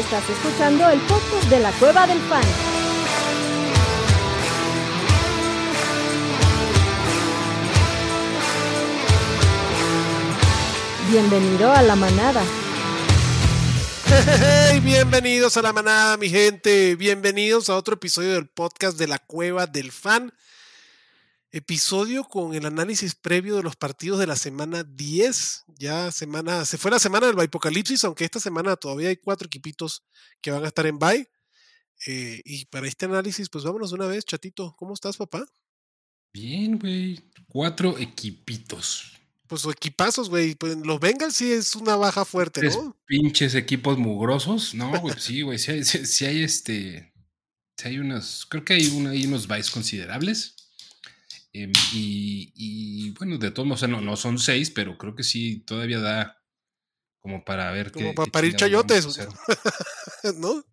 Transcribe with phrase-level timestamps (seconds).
[0.00, 2.42] Estás escuchando el podcast de la Cueva del Fan.
[11.10, 12.42] Bienvenido a la manada.
[14.70, 16.96] Hey, bienvenidos a la manada, mi gente.
[16.96, 20.32] Bienvenidos a otro episodio del podcast de la Cueva del Fan.
[21.52, 25.64] Episodio con el análisis previo de los partidos de la semana 10.
[25.78, 30.04] Ya semana, se fue la semana del Apocalipsis, aunque esta semana todavía hay cuatro equipitos
[30.40, 31.28] que van a estar en bye.
[32.06, 34.76] Eh, y para este análisis, pues vámonos una vez, chatito.
[34.78, 35.44] ¿Cómo estás, papá?
[36.32, 37.20] Bien, güey.
[37.48, 39.16] Cuatro equipitos.
[39.48, 40.54] Pues equipazos, güey.
[40.54, 42.96] Pues los Bengals sí es una baja fuerte, Tres ¿no?
[43.06, 44.72] pinches equipos mugrosos.
[44.74, 45.58] No, güey, sí, güey.
[45.58, 47.12] Sí hay, sí- sí hay este.
[47.76, 48.46] Sí hay unos.
[48.48, 50.54] Creo que hay, una- hay unos buys considerables.
[51.52, 55.14] Em, y, y, bueno, de todos modos, o sea, no, no son seis, pero creo
[55.14, 56.40] que sí todavía da
[57.20, 58.14] como para ver Como qué.
[58.14, 59.06] para parir vamos chayotes.
[60.36, 60.64] ¿No?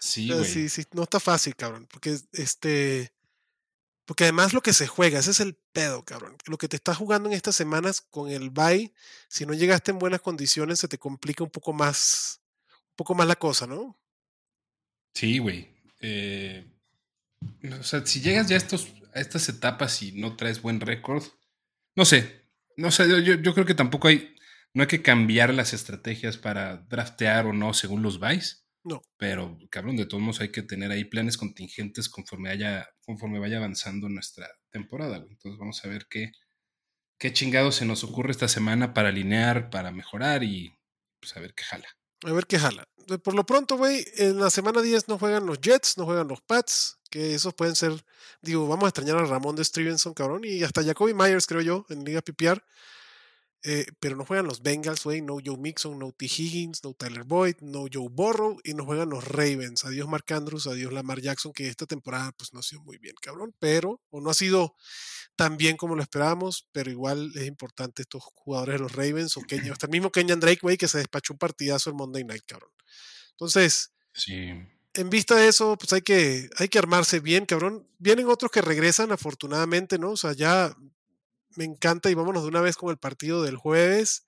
[0.00, 0.44] Sí, güey.
[0.44, 1.86] sí, sí, no está fácil, cabrón.
[1.90, 3.12] Porque este.
[4.04, 6.36] Porque además lo que se juega, ese es el pedo, cabrón.
[6.46, 8.92] Lo que te estás jugando en estas semanas con el bye,
[9.28, 13.26] si no llegaste en buenas condiciones, se te complica un poco más, un poco más
[13.26, 13.98] la cosa, ¿no?
[15.14, 15.74] Sí, güey.
[16.00, 16.70] Eh,
[17.80, 21.22] o sea, si llegas ya a, estos, a estas etapas y no traes buen récord,
[21.96, 22.48] no sé.
[22.76, 24.34] No sé, yo, yo- yo creo que tampoco hay.
[24.74, 28.66] No hay que cambiar las estrategias para draftear o no según los buys.
[28.84, 29.00] No.
[29.16, 33.58] Pero, cabrón, de todos modos hay que tener ahí planes contingentes conforme haya, conforme vaya
[33.58, 35.30] avanzando nuestra temporada, güey.
[35.32, 36.32] Entonces vamos a ver qué,
[37.18, 40.76] qué chingado se nos ocurre esta semana para alinear, para mejorar y
[41.20, 41.88] pues a ver qué jala.
[42.24, 42.88] A ver qué jala.
[43.22, 46.40] Por lo pronto, güey, en la semana 10 no juegan los Jets, no juegan los
[46.40, 47.92] Pats, que esos pueden ser,
[48.40, 51.86] digo, vamos a extrañar a Ramón de Stevenson, cabrón, y hasta Jacoby Myers, creo yo,
[51.90, 52.62] en Liga PPR.
[53.66, 56.26] Eh, pero no juegan los Bengals, güey, no Joe Mixon, no T.
[56.26, 59.86] Higgins, no Tyler Boyd, no Joe Burrow, y no juegan los Ravens.
[59.86, 63.14] Adiós Mark Andrews, adiós Lamar Jackson, que esta temporada pues no ha sido muy bien,
[63.22, 64.74] cabrón, pero, o no ha sido
[65.34, 69.40] tan bien como lo esperábamos, pero igual es importante estos jugadores de los Ravens, o
[69.40, 72.44] Kenya, hasta el mismo Kenyan Drake, güey, que se despachó un partidazo el Monday Night,
[72.46, 72.70] cabrón.
[73.30, 74.50] Entonces, Sí.
[74.92, 77.88] en vista de eso, pues hay que, hay que armarse bien, cabrón.
[77.98, 80.10] Vienen otros que regresan, afortunadamente, ¿no?
[80.10, 80.76] O sea, ya
[81.56, 84.24] me encanta y vámonos de una vez con el partido del jueves.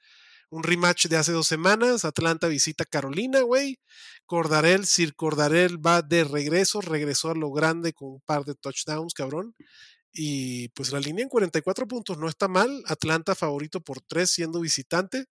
[0.48, 2.04] Un rematch de hace dos semanas.
[2.04, 3.80] Atlanta visita Carolina, güey.
[4.26, 6.80] Cordarel, Sir Cordarel va de regreso.
[6.80, 9.54] Regresó a lo grande con un par de touchdowns, cabrón.
[10.12, 12.82] Y pues la línea en 44 puntos no está mal.
[12.86, 15.26] Atlanta favorito por 3 siendo visitante.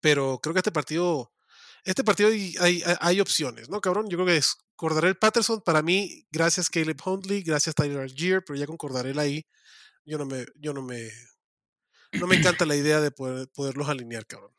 [0.00, 1.32] Pero creo que este partido,
[1.84, 4.08] este partido hay, hay, hay opciones, ¿no, cabrón?
[4.08, 8.58] Yo creo que es Cordarel Patterson, para mí, gracias Caleb Huntley, gracias Tyler Algier, pero
[8.58, 9.44] ya con Cordarel ahí,
[10.04, 11.10] yo no me, yo no me,
[12.12, 14.52] no me encanta la idea de poder, poderlos alinear, cabrón.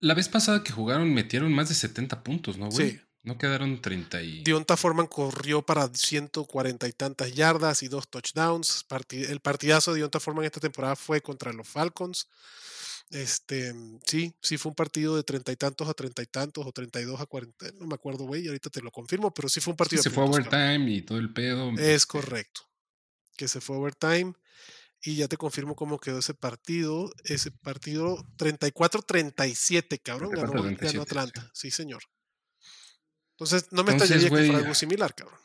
[0.00, 2.92] La vez pasada que jugaron metieron más de 70 puntos, ¿no, güey?
[2.92, 3.00] Sí.
[3.24, 4.44] No quedaron 30 y...
[4.44, 8.86] Dionta Foreman corrió para 140 y tantas yardas y dos touchdowns.
[9.10, 12.28] El partidazo de Dionta Foreman esta temporada fue contra los Falcons.
[13.10, 13.74] Este,
[14.06, 17.20] sí, sí fue un partido de treinta y tantos a treinta y tantos o 32
[17.20, 19.78] a 40, no me acuerdo, güey, ahorita te lo confirmo, pero sí fue un Sí,
[19.78, 21.70] partido de se fue overtime y todo el pedo.
[21.72, 22.62] Es este, correcto.
[23.36, 24.34] Que se fue overtime.
[25.02, 27.12] Y ya te confirmo cómo quedó ese partido.
[27.24, 30.32] Ese partido 34-37, cabrón.
[30.32, 31.50] Ganó, 34-37, ganó Atlanta.
[31.54, 31.70] Sí.
[31.70, 32.02] señor.
[33.32, 35.38] Entonces, no me extrañaría que fuera algo similar, cabrón.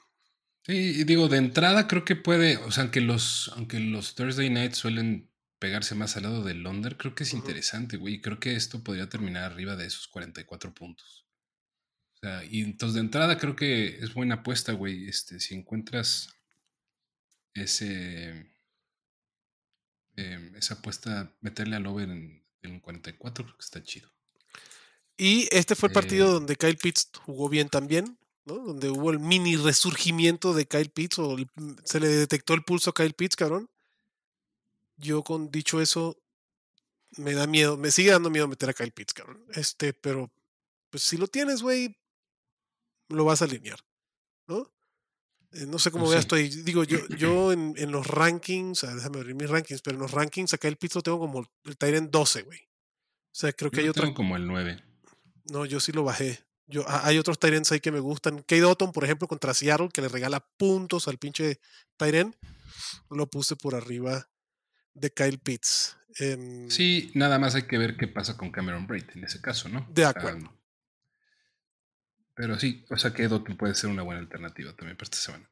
[0.66, 4.50] Sí, y digo, de entrada creo que puede, o sea, aunque los, aunque los Thursday
[4.50, 8.22] nights suelen pegarse más al lado del under, creo que es interesante, güey.
[8.22, 11.28] Creo que esto podría terminar arriba de esos 44 puntos.
[12.16, 15.08] O sea, y entonces de entrada creo que es buena apuesta, güey.
[15.08, 16.30] Este, si encuentras
[17.54, 18.53] ese
[20.16, 24.10] em, esa apuesta, meterle al over en, en 44, creo que está chido.
[25.18, 28.56] Y este fue el partido Eh, donde Kyle Pitts jugó bien también, ¿no?
[28.56, 31.48] Donde hubo el mini resurgimiento de Kyle Pitts, o el-
[31.84, 33.70] se le detectó el pulso a Kyle Pitts, cabrón.
[34.98, 36.18] Yo con dicho eso,
[37.18, 39.46] me da miedo, me sigue dando miedo meter a Kyle Pitts, cabrón.
[39.54, 40.32] Este, pero
[40.90, 41.96] pues si lo tienes, güey,
[43.10, 43.80] lo vas a alinear,
[44.48, 44.73] ¿no?
[45.54, 46.46] Eh, no sé cómo Pues veas sí.
[46.48, 46.64] estoy.
[46.64, 50.12] Digo, yo, yo en, en los rankings, ah, déjame abrir mis rankings, pero en los
[50.12, 52.60] rankings acá el Pitts lo tengo como el Tyrant 12, güey.
[52.60, 54.84] O sea, creo que hay tengo como el 9.
[55.52, 56.40] No, yo sí lo bajé.
[56.68, 58.38] Yo, hay otros Tyrants ahí que me gustan.
[58.40, 61.60] Kate Otton, por ejemplo, contra Seattle, que le regala puntos al pinche
[61.98, 62.36] Tyrant.
[63.10, 64.30] Lo puse por arriba
[64.94, 65.98] de Kyle Pitts.
[66.20, 69.68] Em, Sí, nada más hay que ver qué pasa con Cameron Braid en ese caso,
[69.68, 69.86] ¿no?
[69.92, 70.54] De O sea, acuerdo.
[72.36, 75.50] Pero sí, o sea que Dotun puede ser una buena alternativa también para esta semana.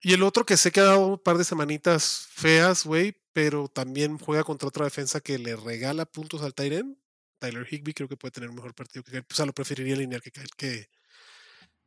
[0.00, 3.68] Y el otro que sé que ha dado un par de semanitas feas, güey, pero
[3.68, 6.96] también juega contra otra defensa que le regala puntos al Tyrant.
[7.38, 9.94] Tyler Higby creo que puede tener un mejor partido que Kyle O sea, lo preferiría
[9.94, 10.88] alinear que Kyle, que,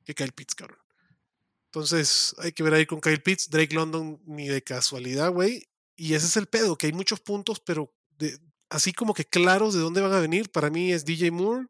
[0.04, 0.80] que Kyle Pitts, cabrón.
[1.66, 5.70] Entonces, hay que ver ahí con Kyle Pitts, Drake London ni de casualidad, güey.
[5.96, 8.38] Y ese es el pedo, que hay muchos puntos, pero de,
[8.70, 10.52] así como que claros de dónde van a venir.
[10.52, 11.68] Para mí es DJ Moore,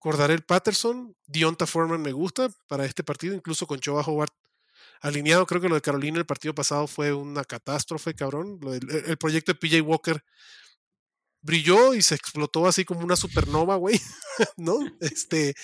[0.00, 4.32] Cordarel Patterson, Dionta Foreman me gusta para este partido, incluso con Choba Howard
[5.02, 5.46] alineado.
[5.46, 8.58] Creo que lo de Carolina el partido pasado fue una catástrofe, cabrón.
[9.06, 10.24] el, proyecto de PJ Walker
[11.42, 14.00] brilló y se explotó así como una supernova, güey,
[14.56, 14.78] ¿no?
[15.00, 15.54] Este,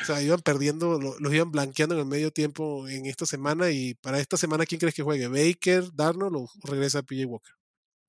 [0.00, 3.94] o sea, iban perdiendo, los iban blanqueando en el medio tiempo en esta semana y
[3.94, 5.26] para esta semana, ¿quién crees que juegue?
[5.26, 7.52] ¿Baker, Darnold o regresa PJ Walker?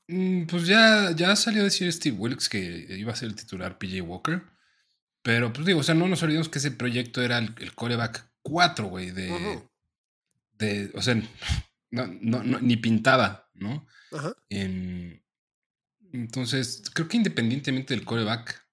[0.08, 3.78] Mm, pues ya, ya salió a decir Steve Wilkes que iba a ser el titular
[3.80, 4.53] PJ Walker.
[5.24, 8.30] Pero pues digo, o sea, no nos olvidemos que ese proyecto era el, el coreback
[8.44, 9.64] 4, güey, de,
[10.58, 11.16] de, o sea,
[11.90, 13.88] no, no, ni pintaba, ¿no?
[14.12, 14.36] Ajá.
[16.12, 18.64] entonces, creo que independientemente del coreback,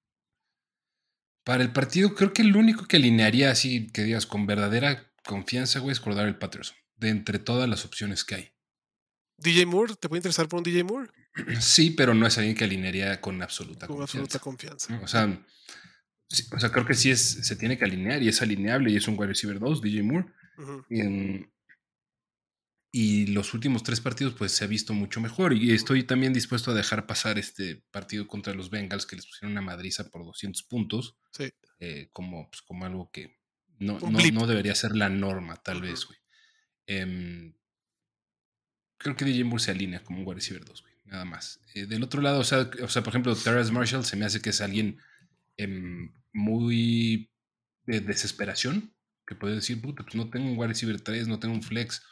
[1.44, 5.79] para el partido, creo que el único que alinearía así, que digas, con verdadera confianza,
[5.79, 8.52] güey, es Cordar el Patterson, de entre todas las opciones que hay.
[9.38, 11.11] DJ Moore, ¿te puede interesar por un DJ Moore?
[11.61, 14.19] Sí, pero no es alguien que alinearía con absoluta con confianza.
[14.19, 15.00] absoluta confianza.
[15.02, 15.41] O sea,
[16.52, 19.08] o sea, creo que sí es, se tiene que alinear y es alineable y es
[19.08, 20.26] un wide receiver 2, DJ Moore.
[20.88, 21.46] y,
[22.92, 25.52] y, los últimos tres partidos, pues se ha visto mucho mejor.
[25.54, 29.52] Y estoy también dispuesto a dejar pasar este partido contra los Bengals, que les pusieron
[29.52, 31.16] una madriza por 200 puntos.
[31.32, 31.50] Sí.
[31.80, 33.40] Eh, como, pues, como algo que
[33.78, 36.18] no, no, debería ser la norma, tal vez, güey.
[36.86, 37.54] Em,
[38.98, 40.94] creo que DJ Moore se alinea como un wide receiver 2, güey.
[41.06, 41.60] Nada más.
[41.74, 44.40] Eh, del otro lado, o sea, o sea, por ejemplo, Terrence Marshall se me hace
[44.40, 44.98] que es alguien
[45.56, 47.32] em, muy
[47.86, 48.94] de desesperación,
[49.26, 52.02] que puede decir, puta, pues no tengo un wide receiver 3, no tengo un flex,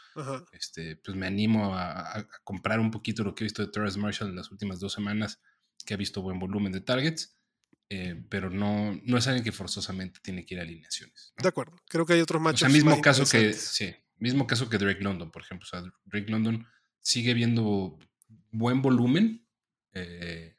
[0.52, 4.30] este, pues me animo a, comprar un poquito lo que he visto de Terrence Marshall
[4.30, 5.40] en las últimas dos semanas,
[5.84, 7.38] que ha visto buen volumen de targets,
[7.90, 11.32] eh, pero no, no es alguien que forzosamente tiene que ir a alineaciones.
[11.40, 12.62] De acuerdo, creo que hay otros matches.
[12.62, 15.64] O sea, mismo caso que, sí, mismo caso que Drake London, por ejemplo.
[15.64, 16.66] O sea, Drake London
[17.00, 17.98] sigue viendo
[18.50, 19.46] buen volumen
[19.92, 20.56] eh,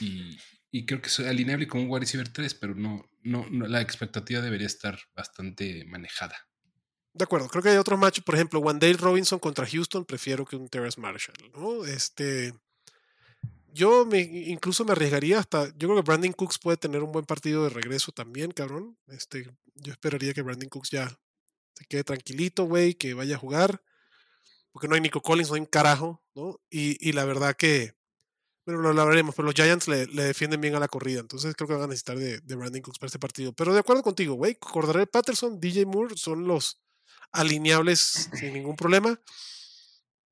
[0.00, 0.38] y,
[0.70, 4.40] y creo que es alineable con un wide receiver 3, pero no, no, la expectativa
[4.40, 6.36] debería estar bastante manejada.
[7.14, 10.56] De acuerdo, creo que hay otros matches, por ejemplo, Wandale Robinson contra Houston, prefiero que
[10.56, 11.84] un Terrence Marshall, ¿no?
[11.84, 12.52] Este,
[13.72, 17.24] yo me, incluso me arriesgaría hasta, yo creo que Brandon Cooks puede tener un buen
[17.24, 18.98] partido de regreso también, cabrón.
[19.08, 21.18] Este, yo esperaría que Brandon Cooks ya
[21.74, 23.82] se quede tranquilito, güey, que vaya a jugar,
[24.70, 26.60] porque no hay Nico Collins, no hay un carajo, ¿no?
[26.70, 27.94] Y, y la verdad que,
[28.74, 31.20] bueno, lo hablaremos, pero los Giants le, defienden bien a la corrida.
[31.20, 33.52] Entonces creo que van a necesitar de, de Brandon Cooks para este partido.
[33.52, 34.56] Pero de acuerdo contigo, güey.
[34.56, 36.80] Cordarel Patterson, DJ Moore son los
[37.32, 39.18] alineables sin ningún problema.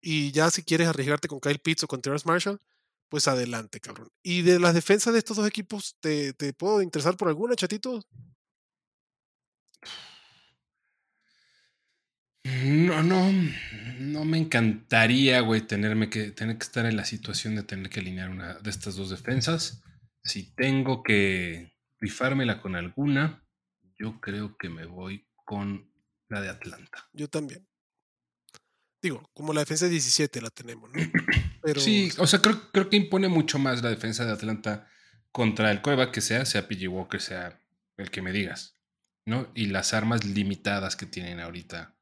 [0.03, 2.61] Y ya si quieres arriesgarte con Kyle Pitts o con Terrence Marshall,
[3.09, 4.11] pues adelante, cabrón.
[4.23, 8.05] Y de las defensas de estos dos equipos, ¿te, te puedo interesar por alguna, chatito?
[12.47, 13.33] No, no,
[13.99, 18.01] no me encantaría, güey, tenerme que, tener que estar en la situación de tener que
[18.01, 19.83] alinear una de estas dos defensas.
[20.23, 23.45] Si tengo que rifármela con alguna,
[23.99, 25.91] yo creo que me voy con
[26.29, 27.09] la de Atlanta.
[27.13, 27.67] Yo también.
[29.03, 31.01] Digo, como la defensa de 17 la tenemos, ¿no?
[31.63, 31.81] Pero...
[31.81, 34.89] Sí, o sea, creo, creo que impone mucho más la defensa de Atlanta
[35.33, 37.61] contra el coreback que sea, sea PG Walker, sea
[37.97, 38.79] el que me digas,
[39.25, 39.51] ¿no?
[39.55, 41.96] Y las armas limitadas que tienen ahorita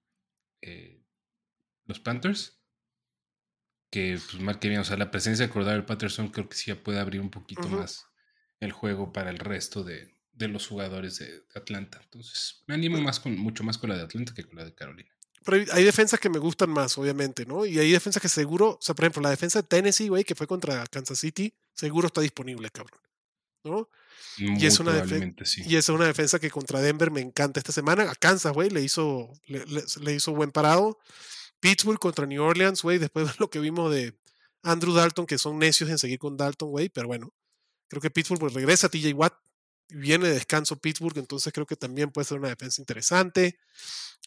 [0.65, 1.05] eh,
[1.85, 2.61] los Panthers.
[3.91, 6.67] Que, pues, mal que bien, o sea, la presencia de Cordell Patterson creo que sí
[6.67, 8.07] ya puede abrir un poquito más
[8.59, 12.01] el juego para el resto de, los jugadores de Atlanta.
[12.03, 14.75] Entonces, me animo más con, mucho más con la de Atlanta que con la de
[14.75, 15.11] Carolina.
[15.45, 17.67] Pero hay defensas que me gustan más, obviamente, ¿no?
[17.67, 20.35] Y hay defensas que seguro, o sea, por ejemplo, la defensa de Tennessee, güey, que
[20.35, 22.99] fue contra Kansas City, seguro está disponible, cabrón.
[23.65, 23.89] ¿No?
[24.37, 25.05] y es, una
[25.65, 28.11] y es una defensa que contra Denver me encanta esta semana.
[28.11, 30.99] A Kansas, güey, le hizo, le, hizo buen parado.
[31.61, 34.19] Pittsburgh contra New Orleans, güey, después de lo que vimos de
[34.63, 37.33] Andrew Dalton, que son necios en seguir con Dalton, güey, pero bueno,
[37.89, 39.35] creo que Pittsburgh pues, regresa a TJ Watt,
[39.89, 43.59] viene de descanso Pittsburgh, entonces creo que también puede ser una defensa interesante.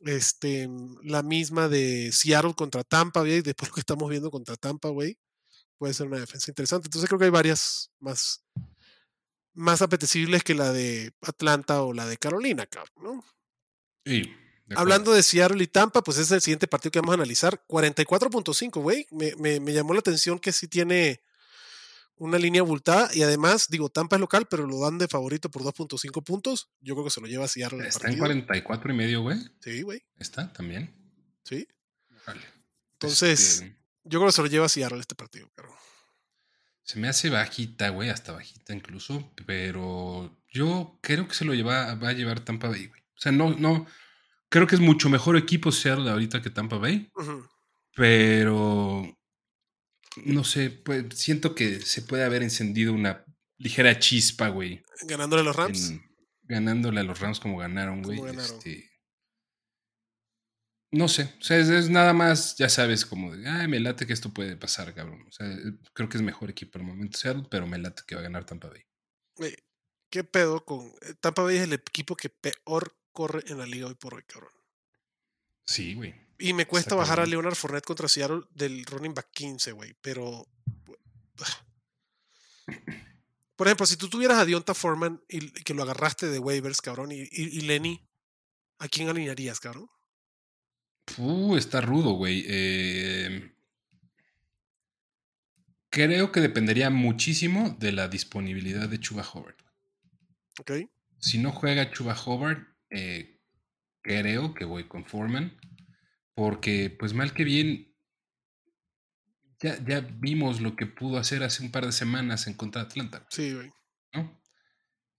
[0.01, 0.69] Este,
[1.03, 5.17] la misma de Seattle contra Tampa, güey, después lo que estamos viendo contra Tampa, güey,
[5.77, 6.87] puede ser una defensa interesante.
[6.87, 8.43] Entonces creo que hay varias más
[9.57, 13.25] más apetecibles que la de Atlanta o la de Carolina, cabrón, ¿no?
[14.05, 14.33] Sí.
[14.75, 17.63] Hablando de Seattle y Tampa, pues es el siguiente partido que vamos a analizar.
[17.67, 19.07] 44.5, güey.
[19.11, 21.23] Me, me, llamó la atención que sí tiene
[22.17, 25.63] una línea abultada y además, digo, Tampa es local, pero lo dan de favorito por
[25.63, 26.69] 2.5 puntos.
[26.81, 27.87] Yo creo que se lo lleva a Seattle.
[27.87, 29.39] Está en 44 y medio, güey.
[29.61, 30.03] Sí, güey.
[30.17, 30.93] Está también.
[31.43, 31.67] Sí.
[32.25, 32.41] Vale.
[32.93, 35.75] Entonces, este yo creo que se lo lleva a Seattle este partido, cabrón.
[36.87, 41.93] Se me hace bajita, güey, hasta bajita incluso, pero yo creo que se lo lleva,
[41.95, 43.01] va a llevar Tampa Bay, güey.
[43.01, 43.85] O sea, no, no,
[44.47, 47.11] creo que es mucho mejor equipo Seattle ahorita que Tampa Bay,
[47.93, 49.17] pero
[50.23, 53.25] no sé, pues siento que se puede haber encendido una
[53.57, 55.89] ligera chispa, güey, Ganándole a los Rams.
[55.89, 56.01] en-
[56.43, 58.19] ganándole a los Rams como ganaron, güey.
[58.45, 58.86] Este,
[60.91, 64.05] no sé, o sea, es, es nada más, ya sabes, como de, ay, me late
[64.07, 65.25] que esto puede pasar, cabrón.
[65.27, 68.15] O sea, eh, creo que es mejor equipo al momento Seattle, pero me late que
[68.15, 68.83] va a ganar Tampa Bay.
[69.35, 69.55] Güey,
[70.09, 70.87] ¿Qué pedo con.
[71.01, 74.23] eh, Tampa Bay es el equipo que peor corre en la liga hoy por hoy,
[74.25, 74.53] cabrón.
[75.65, 76.15] Sí, güey.
[76.39, 77.25] Y me cuesta bajar a.
[77.25, 79.93] Leonard Fournette contra Seattle del running back 15, güey.
[80.01, 80.47] Pero.
[83.55, 86.79] Por ejemplo, si tú tuvieras a Dionta Foreman y y que lo agarraste de waivers,
[86.81, 88.07] cabrón, y, y- y Lenny,
[88.79, 89.89] ¿a quién alinearías, cabrón?
[91.17, 92.43] Uh, está rudo, güey.
[92.47, 93.51] Eh,
[95.89, 99.55] creo que dependería muchísimo de la disponibilidad de Chuba Howard.
[100.59, 100.71] ¿Ok?
[101.19, 103.39] Si no juega Chuba Howard, eh,
[104.01, 105.57] creo que voy con Foreman.
[106.35, 107.95] Porque, pues mal que bien,
[109.59, 112.87] ya, ya vimos lo que pudo hacer hace un par de semanas en contra de
[112.89, 113.71] Atlanta, Sí, güey.
[114.13, 114.39] ¿no?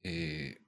[0.05, 0.65] Eh,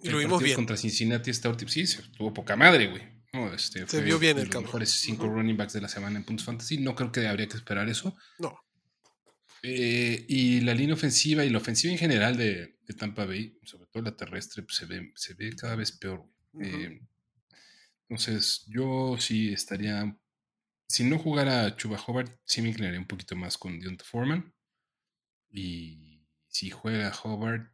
[0.00, 0.54] Y lo vimos bien.
[0.54, 1.68] Contra Cincinnati esta última.
[1.68, 3.17] Sí, se tuvo poca madre, güey.
[3.32, 4.66] No, este, Se vio bien de el los cabrón.
[4.68, 6.78] mejores cinco running backs de la semana en puntos fantasy.
[6.78, 8.16] No creo que habría que esperar eso.
[8.38, 8.58] No.
[9.62, 13.86] Eh, y la línea ofensiva y la ofensiva en general de, de Tampa Bay, sobre
[13.86, 16.24] todo la terrestre, pues, se, ve, se ve cada vez peor.
[16.60, 17.00] Eh,
[18.08, 20.16] entonces, yo sí estaría.
[20.88, 24.54] Si no jugara Chuba Hobart, sí me inclinaría un poquito más con Deontay Foreman.
[25.50, 27.70] Y si juega Hobart,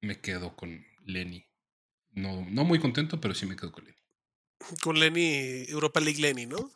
[0.00, 1.46] me quedo con Lenny.
[2.12, 3.98] No, no muy contento, pero sí me quedo con Lenny.
[4.82, 6.72] Con Lenny, Europa League Lenny, ¿no?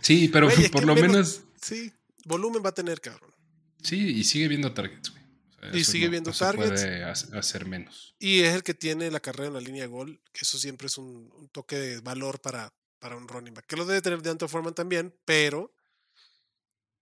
[0.00, 1.42] Sí, pero por lo menos- menos.
[1.60, 1.92] Sí,
[2.24, 3.32] volumen va a tener, cabrón.
[3.82, 5.22] Sí, y sigue viendo targets, güey.
[5.22, 6.82] O sea, Y sigue no- viendo targets.
[6.82, 8.14] puede hace- hacer menos.
[8.18, 10.86] Y es el que tiene la carrera en la línea de gol, que eso siempre
[10.88, 13.66] es un, un toque de valor para, para un running back.
[13.66, 15.72] Que lo debe tener de Foreman también, pero,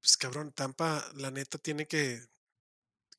[0.01, 2.23] pues cabrón, Tampa, la neta, tiene que,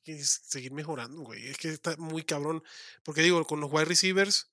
[0.04, 1.48] que seguir mejorando, güey.
[1.48, 2.64] Es que está muy cabrón.
[3.04, 4.51] Porque digo, con los wide receivers,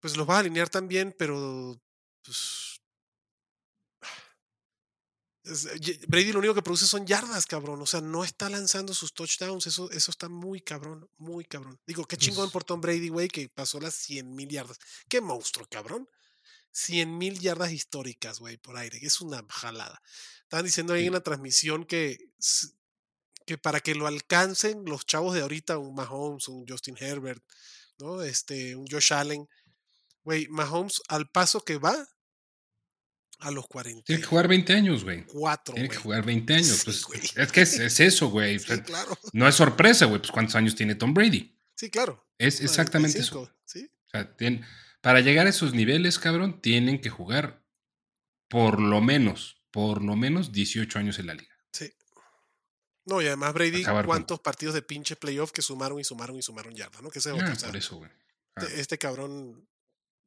[0.00, 1.80] pues los vas a alinear también, pero,
[2.24, 2.80] pues.
[5.44, 7.80] es- ye- Brady lo único que produce son yardas, cabrón.
[7.80, 9.66] O sea, no está lanzando sus touchdowns.
[9.66, 11.80] Eso, eso está muy cabrón, muy cabrón.
[11.86, 14.78] Digo, qué chingón Pues- por Tom Brady, güey, que pasó las 100 mil yardas.
[15.08, 16.06] Qué monstruo, cabrón.
[16.70, 18.98] 100 mil yardas históricas, güey, por aire.
[19.02, 20.00] Es una jalada.
[20.42, 22.18] Estaban diciendo ahí en la transmisión que,
[23.46, 27.42] que para que lo alcancen los chavos de ahorita, un Mahomes, un Justin Herbert,
[27.98, 28.22] ¿no?
[28.22, 29.48] Este, un Josh Allen.
[30.28, 32.06] Güey, Mahomes, al paso que va,
[33.38, 34.04] a los 40.
[34.04, 35.24] Tiene que jugar 20 años, güey.
[35.24, 36.66] Cuatro, Tiene que jugar 20 años.
[36.66, 38.56] Sí, pues, es que es, es eso, güey.
[38.56, 39.16] O Sí, sea, claro.
[39.32, 40.18] No es sorpresa, güey.
[40.20, 41.58] Pues cuántos años tiene Tom Brady.
[41.76, 42.28] Sí, claro.
[42.36, 43.36] Es exactamente eso.
[43.36, 43.90] 45, ¿sí?
[44.06, 44.36] O sea,
[45.00, 47.64] para llegar a esos niveles, cabrón, tienen que jugar
[48.50, 51.54] por lo menos, por lo menos 18 años en la liga.
[51.72, 51.90] Sí.
[53.06, 56.36] No, y además Brady, Acabar con- ¿cuántos partidos de pinche playoff que sumaron y sumaron
[56.36, 57.08] y sumaron yardas, ¿no?
[57.10, 58.10] Que ese es otro, Ah, o sea, por eso, güey.
[58.56, 59.66] Ah, este, este cabrón,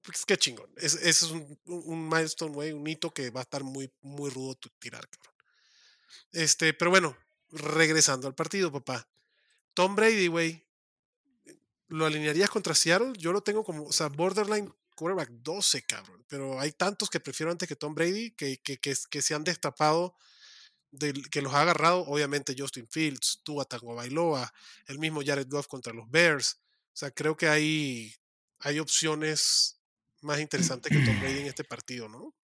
[0.03, 0.69] pues qué chingón.
[0.77, 3.91] Es- Ese es un, un- un milestone, güey, un hito que va a estar muy,
[4.01, 5.33] muy rudo tirar, cabrón.
[6.31, 7.15] Este, pero bueno,
[7.51, 9.07] regresando al partido, papá.
[9.73, 10.65] Tom Brady, güey,
[11.87, 13.13] ¿lo alinearías contra Seattle?
[13.17, 16.23] Yo lo tengo como, o sea, borderline quarterback 12, cabrón.
[16.27, 20.15] Pero hay tantos que prefiero antes que Tom Brady que, que, que, se han destapado,
[21.31, 24.53] que los ha agarrado, obviamente Justin Fields, Tua Tagovailoa,
[24.87, 26.59] el mismo Jared Goff contra los Bears.
[26.93, 28.13] O sea, creo que hay,
[28.59, 29.80] hay opciones
[30.21, 32.35] más interesantes que Tom Brady en este partido, ¿no?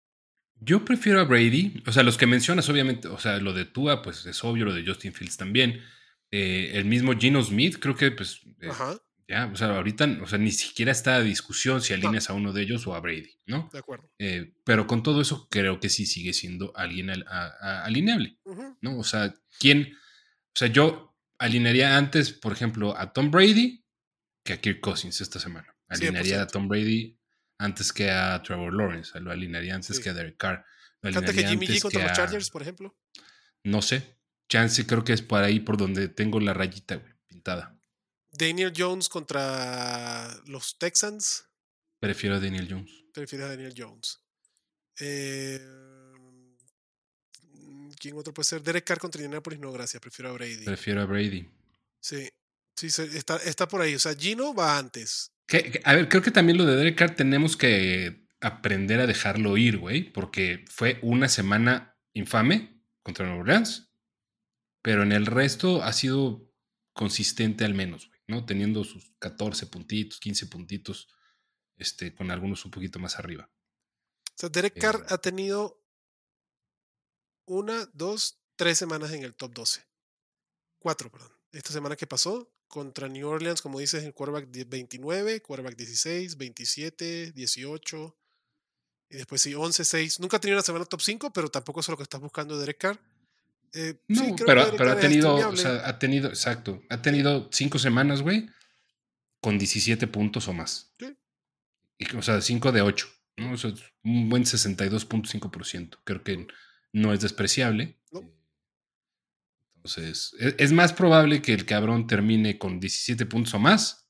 [0.60, 1.84] Yo prefiero a Brady.
[1.86, 4.74] O sea, los que mencionas, obviamente, o sea, lo de Tua, pues es obvio, lo
[4.74, 5.82] de Justin Fields también.
[6.32, 8.98] Eh, el mismo Gino Smith, creo que, pues, eh, Ajá,
[9.30, 12.54] ya, o sea, ahorita, o sea, ni siquiera está a discusión si alineas a uno
[12.54, 13.70] de ellos o a Brady, ¿no?
[13.74, 14.10] de acuerdo.
[14.20, 18.40] Eh, pero con todo eso, creo que sí sigue siendo alguien al- a- a- alineable,
[18.82, 18.98] ¿no?
[18.98, 19.94] O sea, ¿quién?
[19.94, 23.84] O sea, yo alinearía antes, por ejemplo, a Tom Brady
[24.44, 25.76] que a Kirk Cousins esta semana.
[25.90, 26.52] Alinearía a 100%.
[26.52, 27.17] Tom Brady
[27.58, 30.04] antes que a Trevor Lawrence, lo alinearía antes Sí.
[30.04, 30.66] que a Derek Carr.
[31.02, 32.96] Lo Canta que Jimmy G contra los a- Chargers, por ejemplo.
[33.64, 34.18] No sé.
[34.50, 37.78] Chance creo que es por ahí por donde tengo la rayita, güey, pintada.
[38.32, 41.46] Daniel Jones contra los Texans.
[42.00, 42.92] Prefiero a Daniel Jones.
[43.14, 44.20] Prefieres a Daniel Jones.
[45.00, 45.60] Eh,
[48.00, 48.62] ¿Quién otro puede ser?
[48.62, 49.60] Derek Carr contra Indianapolis.
[49.60, 50.00] No, gracias.
[50.02, 50.66] Prefiero a Brady.
[50.66, 51.50] Prefiero a Brady.
[52.00, 52.30] Sí.
[52.76, 53.96] Sí, está, está por ahí.
[53.96, 55.32] O sea, Gino va antes.
[55.48, 59.58] Que- a ver, creo que también lo de Derek Carr tenemos que aprender a dejarlo
[59.58, 63.92] ir, güey, porque fue una semana infame contra Nueva Orleans,
[64.82, 66.52] pero en el resto ha sido
[66.94, 68.46] consistente al menos, güey, ¿no?
[68.46, 71.08] Teniendo sus 14 puntitos, 15 puntitos,
[71.78, 73.50] este, con algunos un poquito más arriba.
[74.32, 75.06] O sea, Derek Carr Eh.
[75.14, 75.84] ha tenido
[77.46, 79.86] una, dos, tres semanas en el top 12.
[80.80, 81.32] Cuatro, perdón.
[81.52, 87.32] Esta semana que pasó contra New Orleans, como dices, el quarterback 29, quarterback 16, 27,
[87.32, 88.18] 18.
[89.10, 90.20] Y después sí, 11, 6.
[90.20, 92.62] Nunca ha tenido una semana top 5, pero tampoco es lo que estás buscando de
[92.62, 93.00] Derek Carr.
[93.74, 96.30] Eh, No, sí, creo que pero, Derek pero Carr ha tenido, o sea, ha tenido,
[96.30, 98.50] exacto, ha tenido cinco semanas, güey,
[99.40, 100.94] con 17 puntos o más.
[101.00, 101.16] Sí.
[102.00, 103.08] Y, o sea, 5 de 8,
[103.38, 103.56] ¿no?
[103.56, 105.98] Eso es un buen 62.5%.
[106.04, 106.48] Creo que
[106.94, 107.98] no es despreciable.
[109.96, 110.04] No.
[110.04, 114.10] Entonces, e- es, más probable que el cabrón termine con 17 puntos o más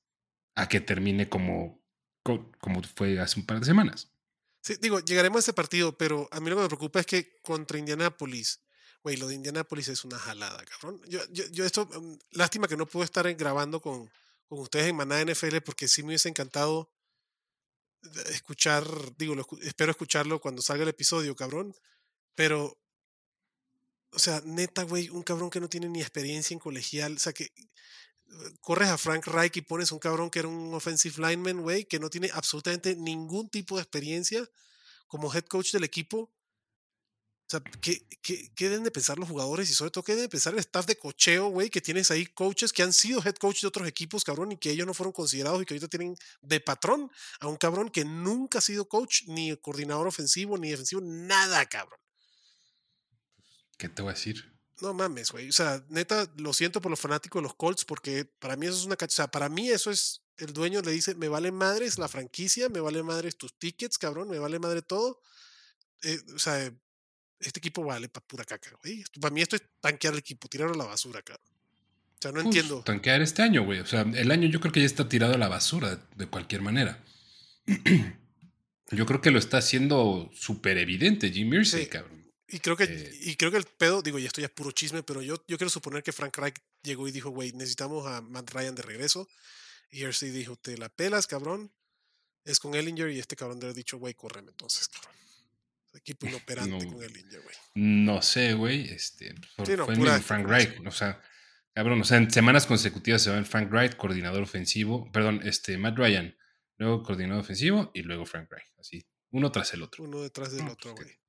[0.56, 1.84] a que termine como,
[2.24, 4.12] co- como fue hace un par de semanas.
[4.62, 7.40] Sí, digo, llegaremos a ese partido, pero a mí lo que me preocupa es que
[7.42, 8.62] contra Indianapolis,
[9.04, 11.02] güey, lo de Indianapolis es una jalada, cabrón.
[11.08, 14.10] Yo, yo, esto, mm, lástima que no puedo estar en- grabando con,
[14.48, 16.92] con ustedes en Maná NFL porque sí me hubiese encantado
[18.32, 18.86] escuchar,
[19.18, 21.76] digo, espero escucharlo cuando salga el episodio, cabrón,
[22.36, 22.78] pero,
[24.12, 27.34] o sea, neta, güey, un cabrón que no tiene ni experiencia en colegial, o sea,
[27.34, 31.62] que eh, corres a Frank Reich y pones un cabrón que era un offensive lineman,
[31.62, 34.48] güey, que no tiene absolutamente ningún tipo de experiencia
[35.08, 36.34] como head coach del equipo.
[37.48, 40.26] O sea, ¿qué, qué, qué deben de pensar los jugadores y sobre todo qué deben
[40.26, 43.36] de pensar el staff de cocheo, güey, que tienes ahí coaches que han sido head
[43.36, 46.18] coach de otros equipos, cabrón, y que ellos no fueron considerados y que ahorita tienen
[46.42, 47.10] de patrón
[47.40, 52.00] a un cabrón que nunca ha sido coach, ni coordinador ofensivo, ni defensivo, nada, cabrón.
[53.78, 54.54] ¿Qué te voy a decir?
[54.82, 55.50] No mames, güey.
[55.50, 58.78] O sea, neta, lo siento por los fanáticos de los Colts porque para mí eso
[58.78, 58.96] es una...
[58.96, 60.22] cach- O sea, para mí eso es...
[60.38, 64.30] El dueño le dice, me vale madres la franquicia, me vale madres tus tickets, cabrón,
[64.30, 65.20] me vale madre todo.
[66.04, 66.72] Eh, o sea,
[67.40, 69.04] este equipo vale para pura caca, güey.
[69.20, 71.44] Para mí esto es tanquear el equipo, tirarlo a la basura, cabrón.
[71.50, 72.84] O sea, no Pues, entiendo.
[72.84, 73.80] Tanquear este año, güey.
[73.80, 76.28] O sea, el año yo creo que ya está tirado a la basura de, de
[76.28, 77.04] cualquier manera.
[78.92, 81.90] Yo creo que lo está haciendo súper evidente Jim Irsay, Sí.
[81.90, 82.27] cabrón.
[82.50, 84.72] Y creo que, eh, y creo que el pedo, digo, y esto ya es puro
[84.72, 88.22] chisme, pero yo, yo quiero suponer que Frank Reich llegó y dijo, güey, necesitamos a
[88.22, 89.28] Matt Ryan de regreso.
[89.92, 91.72] Y Irsay dijo, te la pelas, cabrón.
[92.46, 95.14] Es con Ellinger y este cabrón le ha dicho, güey, córreme entonces, cabrón.
[95.94, 96.94] Equipo inoperante No.
[96.94, 97.56] con Ellinger, güey.
[97.76, 98.88] No sé, güey.
[98.94, 99.34] Este,
[99.66, 100.48] Sí, no, fue pura mismo Frank.
[100.48, 100.88] Wright.
[100.88, 101.22] O sea,
[101.74, 105.12] cabrón, o sea, en semanas consecutivas se va el Frank Wright, coordinador ofensivo.
[105.12, 106.38] Perdón, este, Matt Ryan,
[106.78, 108.68] luego coordinador ofensivo y luego Frank Wright.
[108.80, 110.04] Así, uno tras el otro.
[110.06, 111.20] Uno detrás del No, otro, pues, güey.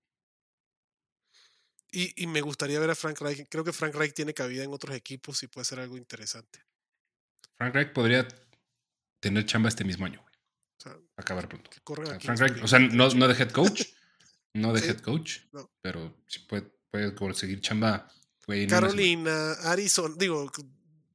[1.90, 3.46] Y, y me gustaría ver a Frank Reich.
[3.48, 6.62] Creo que Frank Reich tiene cabida en otros equipos y puede ser algo interesante.
[7.56, 8.28] Frank Wright podría
[9.20, 10.34] tener chamba este mismo año, güey.
[10.78, 11.70] O sea, Acabar pronto.
[11.84, 12.20] O sea.
[12.20, 13.82] Frank Reich, o sea, no, no de head coach,
[14.54, 15.70] no de Sí, head coach, no.
[15.80, 18.08] pero sí puede, puede conseguir chamba,
[18.46, 18.66] güey.
[18.68, 20.50] Carolina, Arizona, digo,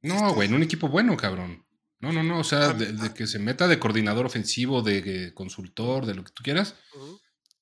[0.02, 1.64] No, Este- güey, en un equipo bueno, cabrón.
[2.00, 2.40] No, no, no.
[2.40, 3.14] O sea, Am- de, de ah.
[3.14, 6.74] que se meta de coordinador ofensivo, de, consultor, de lo que tú quieras.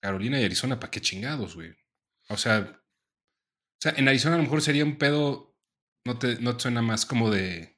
[0.00, 1.72] Carolina y Arizona, ¿para qué chingados, güey?
[2.28, 2.81] O sea,
[3.82, 5.56] sea, en Arizona a lo mejor sería un pedo.
[6.04, 7.76] No te, no te suena más como de.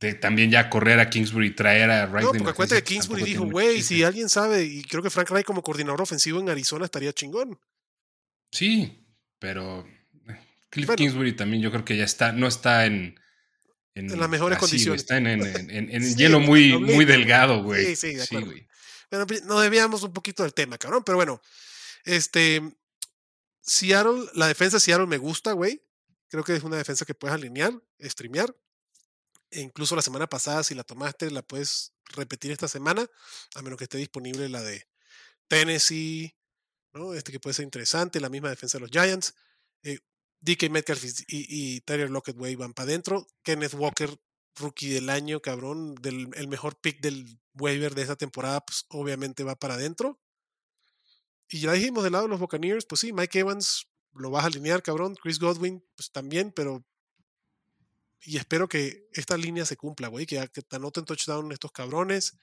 [0.00, 2.24] De también ya correr a Kingsbury y traer a Wright.
[2.24, 3.94] No, porque acuérdate que Kingsbury dijo, güey, chiste".
[3.96, 7.58] si alguien sabe, y creo que Frank Reich como coordinador ofensivo en Arizona estaría chingón.
[8.50, 9.06] Sí,
[9.38, 9.86] pero.
[10.28, 10.38] eh,
[10.70, 10.96] Cliff Bueno.
[10.96, 12.32] Kingsbury también yo creo que ya está.
[12.32, 13.18] No está en.
[13.94, 15.02] En las mejores así, condiciones.
[15.02, 17.84] Está en, en, en- Sí, hielo muy, muy delgado, güey.
[17.94, 18.46] Sí, sí, de acuerdo.
[18.46, 18.66] güey.
[19.10, 21.42] Bueno, pues, nos desviamos un poquito del tema, cabrón, pero bueno,
[22.04, 22.62] este,
[23.62, 25.82] Seattle, la defensa de Seattle me gusta, güey.
[26.28, 28.54] Creo que es una defensa que puedes alinear, streamear.
[29.50, 33.06] E incluso la semana pasada, si la tomaste, la puedes repetir esta semana,
[33.54, 34.86] a menos que esté disponible la de
[35.48, 36.34] Tennessee,
[36.92, 37.14] ¿no?
[37.14, 39.34] Este que puede ser interesante, la misma defensa de los Giants.
[39.82, 39.98] Eh,
[40.40, 43.26] DK Metcalf y, y Tyler Lockett, güey, van para adentro.
[43.42, 44.10] Kenneth Walker,
[44.56, 49.44] rookie del año, cabrón, del, el mejor pick del waiver de esta temporada, pues obviamente
[49.44, 50.20] va para adentro.
[51.52, 54.46] Y ya dijimos del lado de los Buccaneers, pues sí, Mike Evans lo vas a
[54.46, 55.14] alinear, cabrón.
[55.14, 56.82] Chris Godwin, pues también, pero.
[58.22, 62.38] Y espero que esta línea se cumpla, güey, que, que te anoten touchdown estos cabrones.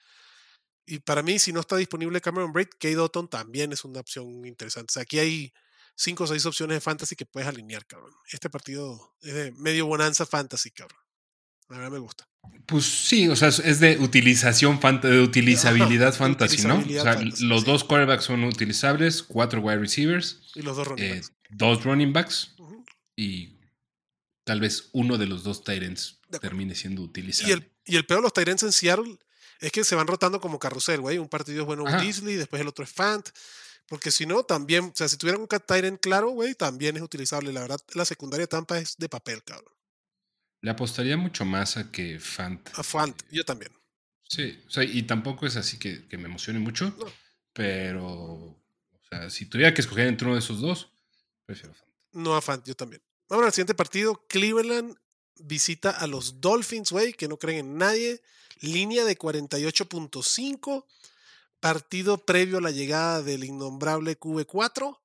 [0.85, 4.45] Y para mí, si no está disponible Cameron Braid, Kate Dotton también es una opción
[4.45, 4.91] interesante.
[4.91, 5.53] O sea, aquí hay
[5.95, 8.13] cinco o seis opciones de fantasy que puedes alinear, cabrón.
[8.31, 11.01] Este partido es de medio bonanza fantasy, cabrón.
[11.67, 12.28] La verdad me gusta.
[12.65, 16.79] Pues sí, o sea, es- de utilización, de utilizabilidad Ajá, fantasy, ¿no?
[16.79, 17.65] o sea, los sí.
[17.65, 21.31] dos quarterbacks son utilizables, cuatro wide receivers, Y los dos running eh, backs.
[21.49, 22.55] dos running backs
[23.15, 23.57] y
[24.45, 26.19] tal vez uno de los dos acuerdo.
[26.39, 27.53] termine siendo Y utilizable.
[27.53, 29.17] el, y el peor de los Tyrants en Seattle
[29.59, 31.17] es que se van rotando como carrusel, güey.
[31.17, 31.97] Un partido es bueno Ajá.
[31.97, 33.27] Beasley, después el otro es Fant.
[33.87, 37.01] Porque si no, también, o sea, si tuvieran un cat Tyrant claro, güey, también es
[37.01, 37.51] utilizable.
[37.51, 39.73] La verdad, la secundaria de Tampa es de papel, cabrón.
[40.61, 42.67] Le apostaría mucho más a que Fant.
[42.73, 43.71] A Fant, yo también.
[44.27, 46.95] Sí, o sea, y tampoco es así que, que me emocione mucho,
[47.53, 48.61] pero, o
[49.09, 50.91] sea, si tuviera que escoger entre uno de esos dos,
[51.45, 51.91] prefiero a Fant.
[52.11, 53.01] No a Fant, yo también.
[53.27, 54.25] Vamos al siguiente partido.
[54.27, 54.97] Cleveland
[55.35, 58.21] visita a los Dolphins, güey, que no creen en nadie.
[58.61, 60.85] Línea de 48.5.
[61.59, 64.98] Partido previo a la llegada del innombrable QB4.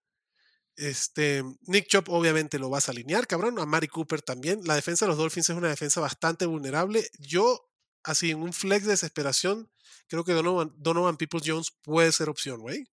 [0.77, 3.59] Este, Nick Chop obviamente lo vas a alinear, cabrón.
[3.59, 4.61] A Mari Cooper también.
[4.65, 7.09] La defensa de los Dolphins es una defensa bastante vulnerable.
[7.19, 7.71] Yo,
[8.03, 9.71] así en un flex de desesperación,
[10.09, 12.89] creo que Donovan, Donovan Peoples Jones puede ser opción, güey.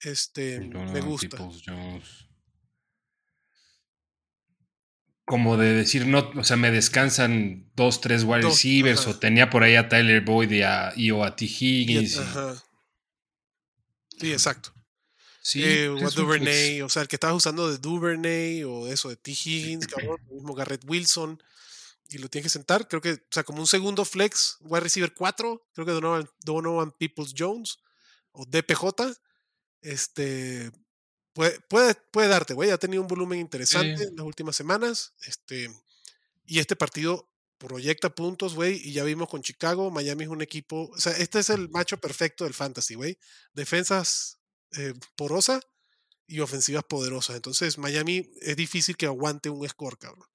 [0.00, 1.36] Este, me gusta.
[5.26, 9.62] Como de decir, no, o sea, me descansan dos, tres wide receivers, o tenía por
[9.62, 11.44] ahí a Tyler Boyd y, a, o a T.
[11.44, 12.20] Higgins.
[14.18, 14.72] Sí, exacto.
[15.42, 19.16] Sí, eh, o Duvernay, o sea, el que estabas usando de Duvernay o eso de
[19.16, 19.30] T.
[19.30, 21.42] Higgins, cabrón, el mismo Garrett Wilson,
[22.10, 25.14] y lo tienes que sentar, creo que, o sea, como un segundo flex, wide receiver
[25.14, 27.78] 4, creo que Donovan, Donovan Peoples Jones
[28.32, 29.16] o DPJ,
[29.80, 30.70] este,
[31.32, 35.70] puede, puede, puede darte, güey, ha tenido un volumen interesante en las últimas semanas, este,
[36.44, 40.90] y este partido proyecta puntos, güey, y ya vimos con Chicago, Miami es un equipo,
[40.92, 43.18] o sea, este es el macho perfecto del fantasy, güey,
[43.54, 44.39] defensas
[44.76, 45.60] eh, porosa
[46.26, 47.36] y ofensivas poderosas.
[47.36, 50.28] Entonces, Miami es difícil que aguante un score, cabrón.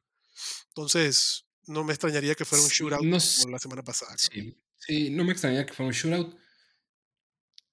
[0.69, 4.15] Entonces, no me extrañaría que fuera un shootout como la semana pasada.
[4.17, 6.37] Sí, no me extrañaría que fuera un shootout.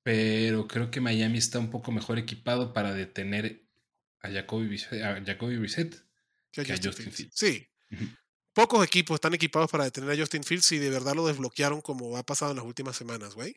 [0.04, 3.68] Pero creo que Miami está un poco mejor equipado para detener
[4.20, 5.68] a Jacoby, a Jacoby
[6.52, 7.34] que a Justin, Fields.
[7.34, 7.68] Sí.
[8.52, 12.16] Pocos equipos están equipados para detener a Justin Fields y de verdad lo desbloquearon como
[12.16, 13.56] ha pasado en las últimas semanas, güey.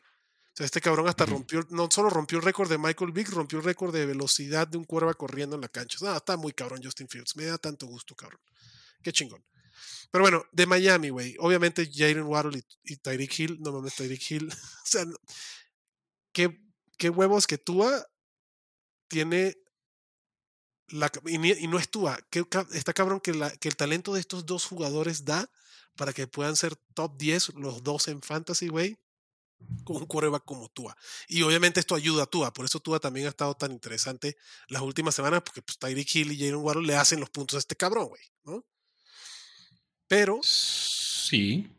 [0.56, 3.60] O sea, este cabrón hasta rompió, no solo rompió el récord de Michael Vick, rompió
[3.60, 6.16] el récord de velocidad de un cuerva corriendo en la cancha.
[6.16, 7.36] Está muy cabrón Justin Fields.
[7.36, 8.40] Me da tanto gusto, cabrón.
[9.04, 9.44] Qué chingón.
[10.10, 11.36] Pero bueno, de Miami, güey.
[11.40, 13.58] Obviamente Jaden Waddle y, Tyreek Hill.
[13.60, 14.48] No mames, Tyreek Hill.
[14.86, 15.06] o sea,
[16.32, 16.58] ¿qué,
[16.98, 18.08] qué huevos que Tua
[19.10, 19.58] tiene
[20.88, 22.18] la, y, no es Tua.
[22.72, 25.52] está cabrón que, la, que el talento de estos dos jugadores da
[25.98, 28.98] para que puedan ser top 10 los dos en fantasy, güey
[29.84, 30.96] con un coreback como Tua.
[31.28, 34.82] Y obviamente esto ayuda a Tua, por eso Tua también ha estado tan interesante las
[34.82, 37.76] últimas semanas, porque pues, Tyreek Hill y Jalen Waddle le hacen los puntos a este
[37.76, 38.66] cabrón, güey, ¿no?
[40.08, 40.40] Pero.
[40.44, 41.70] Sí.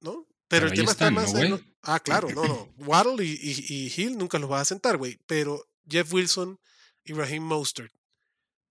[0.00, 0.26] ¿No?
[0.48, 1.34] Pero, el tema está más.
[1.82, 2.72] ah, claro, no, no.
[2.86, 5.18] Waddle y, y, Hill nunca los va a sentar, güey.
[5.26, 6.58] Pero Jeff Wilson
[7.04, 7.92] y Raheem Mostert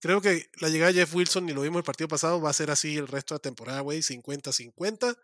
[0.06, 2.52] Creo que la llegada de Jeff Wilson, y lo vimos el partido pasado, va a
[2.52, 5.18] ser así el resto de la temporada, güey, 50-50.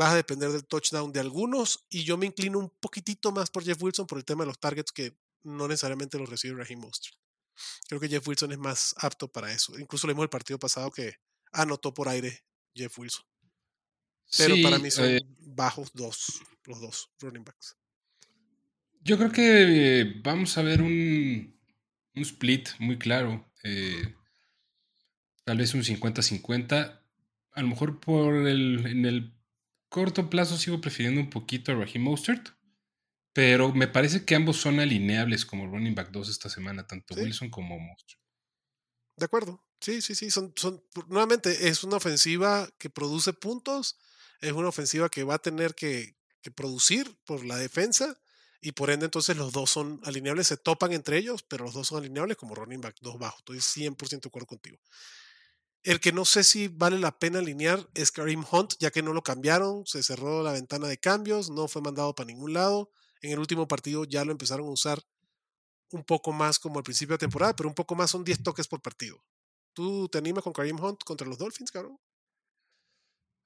[0.00, 3.64] Va a depender del touchdown de algunos, y yo me inclino un poquitito más por
[3.64, 7.16] Jeff Wilson por el tema de los targets que no necesariamente los recibe Raheem Mostert.
[7.88, 9.76] Creo que Jeff Wilson es más apto para eso.
[9.80, 11.16] Incluso lo vimos el partido pasado que
[11.50, 13.24] anotó por aire Jeff Wilson.
[14.38, 17.76] Pero para mí son eh bajos dos, los dos running backs.
[19.00, 21.58] Yo creo que vamos a ver un,
[22.14, 23.44] un split muy claro.
[23.64, 24.14] Eh,
[25.50, 27.02] tal vez un 50-50.
[27.50, 29.34] A lo mejor por el, en el
[29.88, 32.50] corto plazo sigo prefiriendo un poquito a Raheem Mostert.
[33.32, 37.50] Pero me parece que ambos son alineables como running back 2 esta semana, tanto Wilson
[37.50, 38.20] como Mostert.
[39.16, 39.60] De acuerdo.
[39.80, 40.30] Sí, sí, sí.
[40.30, 43.98] Son, son, nuevamente, es una ofensiva que produce puntos.
[44.40, 48.16] Es una ofensiva que va a tener que, que producir por la defensa
[48.60, 51.88] y por ende entonces los dos son alineables, se topan entre ellos, pero los dos
[51.88, 53.40] son alineables como running back, dos bajos.
[53.40, 54.78] Estoy 100% de acuerdo contigo.
[55.82, 59.14] El que no sé si vale la pena alinear es Karim Hunt, ya que no
[59.14, 62.90] lo cambiaron, se cerró la ventana de cambios, no fue mandado para ningún lado.
[63.22, 65.02] En el último partido ya lo empezaron a usar
[65.92, 68.68] un poco más como al principio de temporada, pero un poco más son 10 toques
[68.68, 69.24] por partido.
[69.72, 71.98] ¿Tú te animas con Karim Hunt contra los Dolphins, cabrón?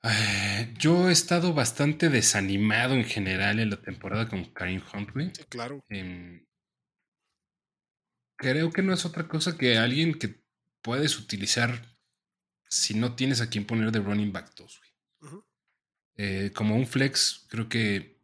[0.03, 5.31] Eh, yo he estado bastante desanimado en general en la temporada con Karim Huntley.
[5.35, 5.83] Sí, claro.
[5.89, 6.45] Em,
[8.37, 10.43] creo que no es otra cosa que alguien que
[10.83, 11.94] puedes utilizar
[12.75, 14.81] si no tienes a quien poner de running back 2.
[16.17, 18.21] Eh, como un flex, creo que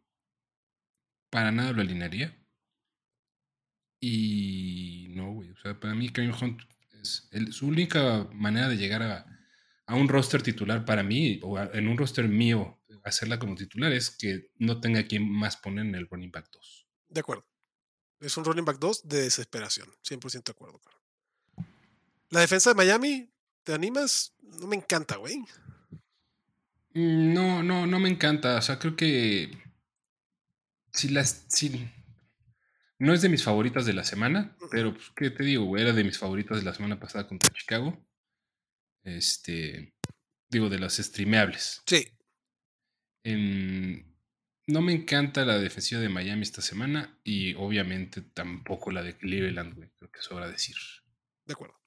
[1.29, 2.37] para nada lo alinearía.
[3.99, 5.51] Y no, güey.
[5.51, 6.61] O sea, para mí Karim Hunt
[6.93, 9.31] es su única manera de llegar a
[9.91, 14.09] a un roster titular para mí, o en un roster mío, hacerla como titular es
[14.09, 16.87] que no tenga quien más poner en el running back 2.
[17.09, 17.45] De acuerdo.
[18.21, 19.89] Es un running back 2 de desesperación.
[20.07, 20.79] 100% de acuerdo,
[22.29, 23.29] La defensa de Miami,
[23.63, 24.33] ¿te animas?
[24.41, 25.37] No me encanta, güey.
[26.93, 28.57] Mm, no, no, no me encanta.
[28.57, 29.51] O sea, creo que
[30.93, 31.45] si las.
[31.47, 31.89] Si,
[32.99, 35.83] No es de mis favoritas de la semana, pero pues, ¿qué te digo, güey?
[35.83, 38.05] Era de mis favoritas de la semana pasada contra Chicago.
[39.03, 39.95] Este,
[40.49, 41.81] digo, de las streameables.
[41.87, 42.07] Sí.
[43.23, 44.05] Em,
[44.67, 49.75] no me encanta la defensiva de Miami esta semana y obviamente tampoco la de Cleveland,
[49.75, 49.89] güey.
[49.97, 50.75] Creo que sobra decir.
[51.45, 51.80] De acuerdo.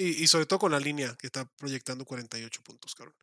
[0.00, 3.16] Y, sobre todo con la línea que está proyectando 48 puntos, cabrón.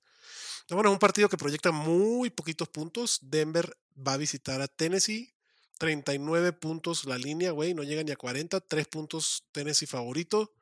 [0.70, 3.20] Bueno, un partido que proyecta muy poquitos puntos.
[3.22, 5.34] Denver va a visitar a Tennessee.
[5.78, 7.74] 39 puntos la línea, güey.
[7.74, 8.60] No llega ni a 40.
[8.60, 10.54] 3 puntos Tennessee favorito.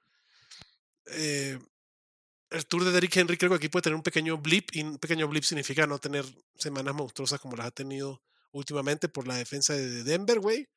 [1.08, 1.58] Eh,
[2.52, 4.70] el tour de Derrick Henry creo que aquí puede tener un pequeño blip.
[4.74, 6.26] Y un pequeño blip significa no tener
[6.58, 8.22] semanas monstruosas como las ha tenido
[8.52, 10.68] últimamente por la defensa de Denver, güey.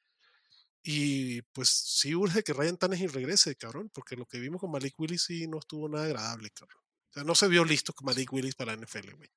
[0.88, 4.94] Y pues sí urge que Ryan Tannehill regrese, cabrón, porque lo que vimos con Malik
[5.00, 6.78] Willis sí no estuvo nada agradable, cabrón.
[7.10, 9.28] O sea, no se vio listo con Malik Willis para la NFL, güey.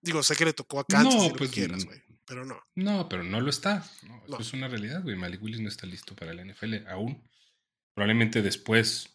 [0.00, 2.02] Digo, sé que le tocó a Kansas No, si lo que pues, quieras, mm, güey,
[2.24, 2.62] pero no.
[2.76, 3.84] No, pero no lo está.
[4.04, 5.16] No, eso es una realidad, güey.
[5.16, 7.22] Malik Willis no está listo para la NFL aún.
[7.92, 9.10] Probablemente después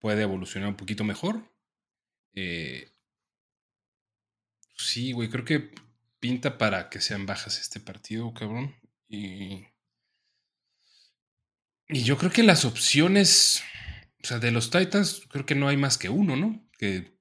[0.00, 1.48] puede evolucionar un poquito mejor.
[2.32, 2.90] Eh,
[4.76, 5.70] sí, güey, creo que
[6.18, 8.74] pinta para que sean bajas este partido, cabrón.
[9.08, 9.68] Y,
[11.94, 13.62] y yo creo que las opciones,
[14.22, 16.68] o sea, de los Titans, creo que no hay más que uno, ¿no?
[16.76, 17.16] Que,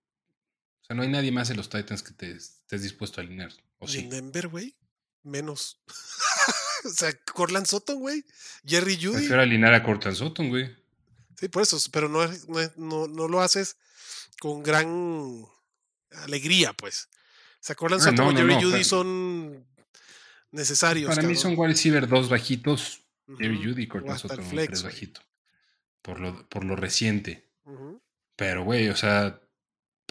[0.81, 3.51] o sea, no hay nadie más de los Titans que te estés dispuesto a alinear.
[3.77, 3.99] ¿O sí?
[3.99, 4.75] en Denver, güey,
[5.21, 5.79] menos.
[6.85, 8.25] o sea, Corland Sutton, güey.
[8.65, 9.17] Jerry Judy.
[9.17, 10.75] Prefiero alinear a Cortland Sutton, güey.
[11.39, 13.77] Sí, por eso, pero no, no, no, no lo haces
[14.39, 15.45] con gran
[16.23, 17.09] alegría, pues.
[17.61, 19.67] O sea, Corland Ah, Sutton no, Jerry Judy son
[20.49, 21.13] necesarios.
[21.13, 23.02] Para mí son wide receiver dos bajitos,
[23.37, 23.69] Jerry Ujú.
[23.69, 23.87] Judy y
[24.49, 24.93] flex, tres güey.
[24.93, 25.21] bajito.
[26.01, 27.49] Por lo, por lo reciente.
[28.35, 29.39] Pero, güey, o sea,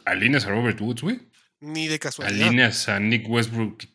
[0.05, 1.21] alineas a Robert Woods, güey.
[1.61, 2.49] Ni de casualidad.
[2.49, 3.87] Alineas a Nick Westbrook y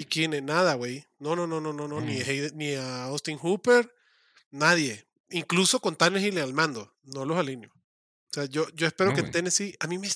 [0.00, 0.40] Y Kine.
[0.42, 1.04] nada, güey.
[1.18, 2.00] No, no, no, no, no, no.
[2.00, 2.56] Ni, Mm.
[2.56, 3.92] Ni a Austin Hooper,
[4.50, 5.06] nadie.
[5.30, 7.70] Incluso con Tannehill al mando, no los alineo.
[7.72, 9.32] O sea, yo, yo espero No, que güey.
[9.32, 10.08] Tennessee, a mí me,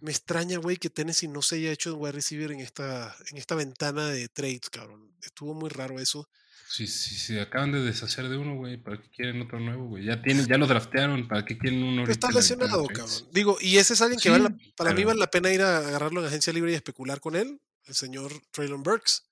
[0.00, 3.36] me extraña, güey, que Tennessee no se haya hecho un wide receiver en esta, en
[3.38, 5.12] esta ventana de trades, cabrón.
[5.22, 6.28] Estuvo muy raro eso.
[6.68, 10.04] Si, si se acaban de deshacer de uno, güey, ¿para qué quieren otro nuevo, güey?
[10.06, 13.28] Ya tienen, ya lo draftearon, ¿para qué quieren uno Pero está lesionado, cabrón.
[13.30, 15.60] Digo, y ese es alguien que vale la- Sí, para mí vale la pena ir
[15.62, 19.24] a agarrarlo en agencia libre y especular con él, el señor Traylon Burks.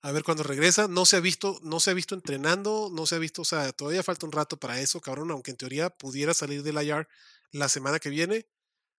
[0.00, 0.88] A ver cuándo regresa.
[0.88, 3.72] No se ha visto, no se ha visto entrenando, no se ha visto, o sea,
[3.72, 7.06] todavía falta un rato para eso, cabrón, aunque en teoría pudiera salir del IR
[7.52, 8.46] la semana que viene.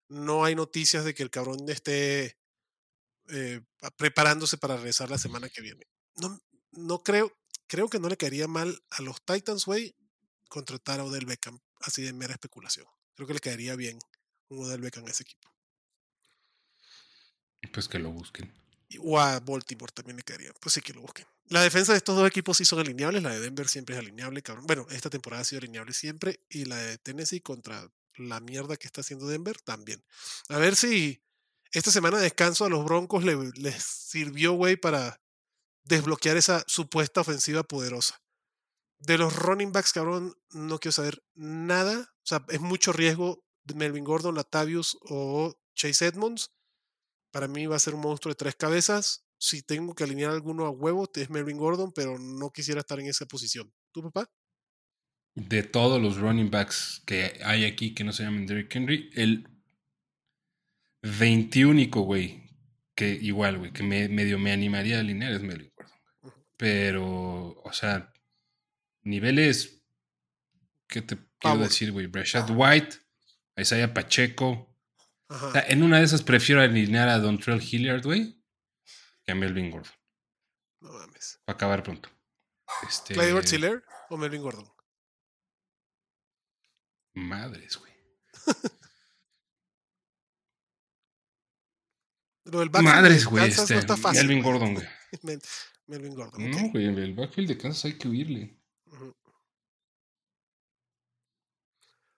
[0.09, 2.37] No hay noticias de que el cabrón esté
[3.29, 3.61] eh,
[3.97, 5.85] preparándose para regresar la semana que viene.
[6.15, 6.39] No,
[6.71, 9.95] no creo, creo que no le caería mal a los Titans, güey,
[10.49, 12.85] contratar a Odell Beckham, así de mera especulación.
[13.15, 13.99] Creo que le caería bien
[14.49, 15.49] un Odell Beckham a ese equipo.
[17.73, 18.53] Pues que lo busquen.
[18.99, 20.53] O a Baltimore también le caería.
[20.61, 21.25] Pues sí que lo busquen.
[21.47, 23.21] La defensa de estos dos equipos sí son alineables.
[23.21, 24.65] La de Denver siempre es alineable, cabrón.
[24.65, 26.39] Bueno, esta temporada ha sido alineable siempre.
[26.49, 30.03] Y la de Tennessee contra la mierda que está haciendo Denver también.
[30.49, 31.23] A ver si
[31.71, 35.21] esta semana de descanso a los Broncos le- les sirvió, güey, para
[35.83, 38.21] desbloquear esa supuesta ofensiva poderosa.
[38.99, 42.13] De los running backs, cabrón, no quiero saber nada.
[42.23, 46.51] O sea, es mucho riesgo Melvin Gordon, Latavius o Chase Edmonds.
[47.31, 49.25] Para mí va a ser un monstruo de tres cabezas.
[49.39, 53.07] Si tengo que alinear alguno a huevo, es Melvin Gordon, pero no quisiera estar en
[53.07, 53.71] esa posición.
[53.91, 54.31] ¿Tú, papá?
[55.39, 59.47] De todos los running backs que hay aquí que no se llaman Derrick Henry, el
[61.03, 62.49] 21 güey,
[62.95, 65.99] que igual, güey, que me, medio me animaría a alinear es Melvin Gordon.
[66.21, 66.33] güey.
[66.57, 68.11] Pero, o sea,
[69.03, 69.83] niveles,
[70.87, 72.07] ¿qué te quiero decir, güey?
[72.07, 72.97] Brashad White,
[73.55, 74.75] Isaiah Pacheco.
[75.29, 75.47] Ajá.
[75.49, 78.43] O sea, en una de esas prefiero alinear a Dontrell Hilliard, güey,
[79.23, 79.93] que a Melvin Gordon.
[80.81, 81.39] No mames.
[81.45, 82.09] Para acabar pronto.
[82.89, 84.76] Este, ¿Clyde Edwards Hiller o Melvin Gordon?
[87.17, 87.91] Madres, güey.
[92.45, 93.43] Lo del de Madres, güey.
[93.43, 94.27] Kansas Este, no está fácil.
[94.27, 94.43] Melvin.
[94.43, 94.87] Gordon, güey.
[95.23, 95.41] Mel-
[95.87, 96.49] Melvin Gordon.
[96.51, 98.57] No, güey, en el backfield de Kansas hay que huirle.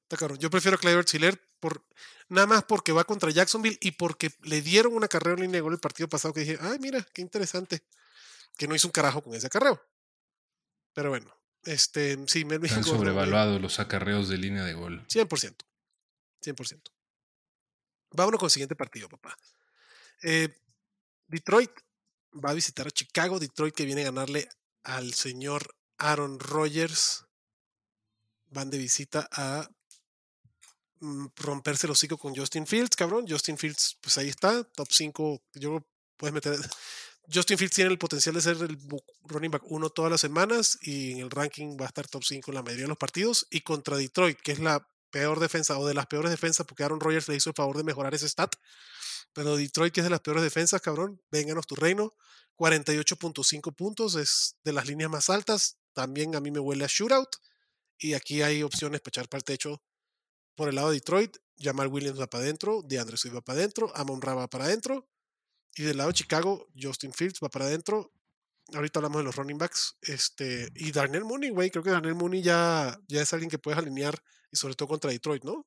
[0.03, 0.38] Está cabrón.
[0.39, 1.85] Yo prefiero a Clyde Edwards Hiller por
[2.29, 5.62] nada más porque va contra Jacksonville y porque le dieron una carrera en línea de
[5.62, 7.83] gol el partido pasado que dije, ay, mira, qué interesante.
[8.57, 9.81] Que no hizo un carajo con ese acarreo.
[10.93, 11.31] Pero bueno,
[11.63, 15.06] este, sí, Melvin Están sobrevaluados los acarreos de línea de gol.
[15.08, 15.56] 100%.
[16.41, 16.82] 100%.
[18.12, 19.38] Vámonos con el siguiente partido, papá.
[20.24, 20.50] Eh,
[21.28, 21.72] Detroit
[22.34, 23.39] va a visitar a Chicago.
[23.39, 24.50] Detroit que viene a ganarle
[24.84, 27.26] al señor Aaron Rodgers.
[28.48, 29.69] Van de visita a
[31.02, 33.26] mm, romperse el hocico con Justin Fields, cabrón.
[33.28, 35.43] Justin Fields, pues ahí está, top 5.
[35.54, 35.86] Yo
[36.17, 36.58] puedes meter.
[37.31, 38.77] Justin Fields tiene el potencial de ser el
[39.25, 42.49] running back 1 todas las semanas y en el ranking va a estar top 5
[42.49, 43.45] en la mayoría de los partidos.
[43.51, 46.99] Y contra Detroit, que es la peor defensa o de las peores defensas, porque Aaron
[46.99, 48.55] Rodgers le hizo el favor de mejorar ese stat.
[49.33, 52.15] Pero Detroit, que es de las peores defensas, cabrón, vénganos tu reino.
[52.57, 55.77] 48.5 puntos, es de las líneas más altas.
[55.93, 57.29] También a mí me huele a shootout.
[57.97, 59.81] Y aquí hay opciones para echar para el techo.
[60.55, 63.91] Por el lado de Detroit, Jamal Williams va para adentro, DeAndre Swift va para adentro,
[63.95, 65.07] Amon Ra va para adentro.
[65.75, 68.12] Y del lado de Chicago, Justin Fields va para adentro.
[68.73, 69.97] Ahorita hablamos de los running backs.
[70.01, 71.71] Este, y Darnell Mooney, güey.
[71.71, 75.12] Creo que Darnell Mooney ya, ya es alguien que puedes alinear y sobre todo contra
[75.12, 75.65] Detroit, ¿no?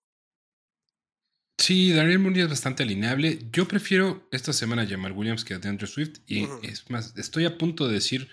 [1.62, 3.38] Sí, Daniel Mooney es bastante alineable.
[3.53, 6.19] Yo prefiero esta semana a Jamal Williams que a DeAndre Swift.
[6.27, 8.29] Y es más, estoy a punto de decir.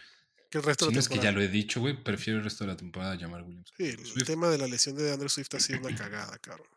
[0.49, 2.63] Que el resto si no es que ya lo he dicho, güey, prefiero el resto
[2.63, 3.71] de la temporada a Jamal Williams.
[3.77, 6.67] Sí, el tema de la lesión de DeAndre Swift ha sido una cagada, cabrón.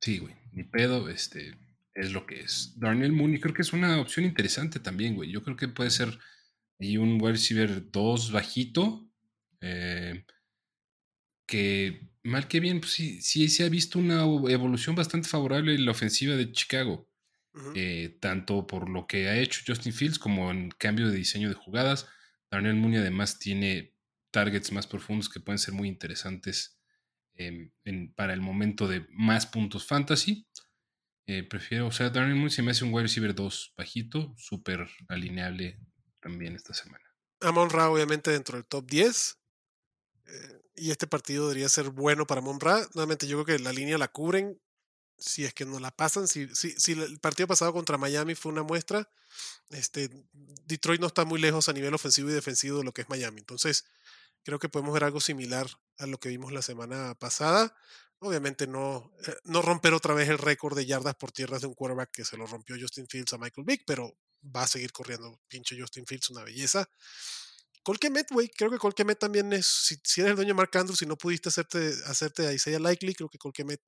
[0.00, 1.58] Sí, güey, ni pedo, este,
[1.94, 2.74] es lo que es.
[2.78, 5.30] Darnell Mooney creo que es una opción interesante también, güey.
[5.30, 6.18] Yo creo que puede ser
[6.78, 9.08] y un wide receiver 2 bajito.
[9.60, 10.24] Eh,
[11.46, 15.84] que mal que bien, pues sí, sí se ha visto una evolución bastante favorable en
[15.84, 17.08] la ofensiva de Chicago.
[17.74, 21.54] Eh, tanto por lo que ha hecho Justin Fields como en cambio de diseño de
[21.54, 22.08] jugadas.
[22.50, 23.94] Darnell Mooney además tiene
[24.30, 26.78] targets más profundos que pueden ser muy interesantes
[27.34, 27.70] em,
[28.14, 30.46] para el momento de más puntos fantasy.
[31.26, 34.88] Eh, prefiero, o sea, Darnell Mooney se me hace un wide receiver 2 bajito, súper
[35.08, 35.78] alineable
[36.20, 37.04] también esta semana.
[37.40, 39.38] Amon Ra, obviamente, dentro del top 10
[40.74, 42.86] y este partido debería ser bueno para Monra.
[42.94, 44.60] Nuevamente, yo creo que la línea la cubren
[45.18, 46.26] si es que no la pasan.
[46.26, 49.08] Si, si, si el partido pasado contra Miami fue una muestra,
[49.70, 50.10] este,
[50.66, 53.38] Detroit no está muy lejos a nivel ofensivo y defensivo de lo que es Miami.
[53.38, 53.84] Entonces,
[54.42, 55.66] creo que podemos ver algo similar
[55.98, 57.76] a lo que vimos la semana pasada.
[58.24, 61.74] Obviamente no, eh, no romper otra vez el récord de yardas por tierras de un
[61.74, 65.40] quarterback que se lo rompió Justin Fields a Michael Vick, pero va a seguir corriendo
[65.48, 66.88] pinche Justin Fields, una belleza.
[67.82, 71.06] Colquemet, güey, creo que Colquemet también es, si, eres el dueño de Mark Andrews y
[71.06, 73.82] no pudiste hacerte, hacerte a Isaiah Likely, creo que Colquemet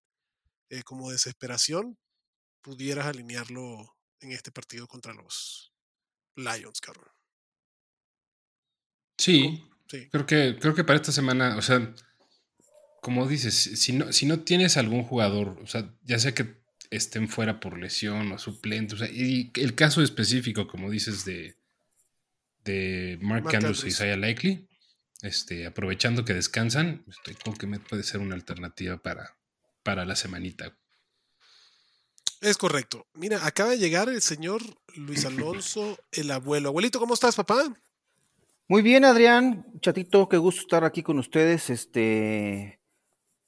[0.70, 1.96] eh, como desesperación
[2.60, 5.72] pudieras alinearlo en este partido contra los
[6.34, 7.08] Lions, cabrón.
[9.16, 11.94] Sí, sí, Creo, que, creo que para esta semana, o sea,
[13.04, 17.28] como dices, si no, si no tienes algún jugador, o sea, ya sea que estén
[17.28, 21.58] fuera por lesión o suplente, o sea, y el caso específico, como dices, de
[22.64, 24.66] de Mark, Andrews, y Isaiah Likely.
[25.20, 29.36] Este, aprovechando que descansan, estoy con que me puede ser una alternativa para,
[29.82, 30.74] para la semanita.
[32.40, 33.06] Es correcto.
[33.12, 34.62] Mira, acaba de llegar el señor
[34.94, 36.70] Luis Alonso, el abuelo.
[36.70, 37.74] Abuelito, ¿cómo estás, papá?
[38.66, 39.66] Muy bien, Adrián.
[39.80, 41.68] Chatito, qué gusto estar aquí con ustedes.
[41.68, 42.80] Este.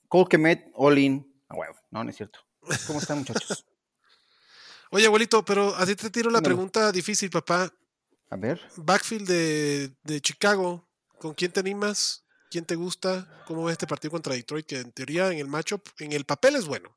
[0.09, 1.27] Colquemet, Olin.
[1.49, 1.57] Ah,
[1.90, 2.40] no, no es cierto.
[2.87, 3.64] ¿Cómo están, muchachos?
[4.90, 7.73] Oye, abuelito, pero a ti te tiro la pregunta difícil, papá.
[8.31, 8.61] A ver.
[8.77, 10.87] Backfield de, Chicago.
[11.19, 12.25] ¿Con quién te animas?
[12.51, 13.27] ¿Quién te gusta?
[13.47, 14.66] ¿Cómo ves este partido contra Detroit?
[14.66, 16.97] Que en teoría en el matchup, en el papel es bueno.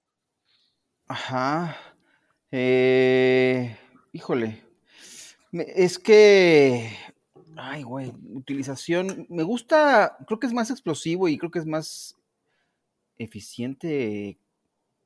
[1.08, 1.78] Ajá.
[2.52, 3.78] Eh,
[4.12, 4.64] híjole.
[5.52, 6.96] Es que.
[7.56, 8.14] Ay, güey.
[8.34, 9.26] Utilización.
[9.30, 10.18] Me gusta.
[10.28, 12.19] Creo que es más explosivo y creo que es más
[13.20, 14.40] eficiente.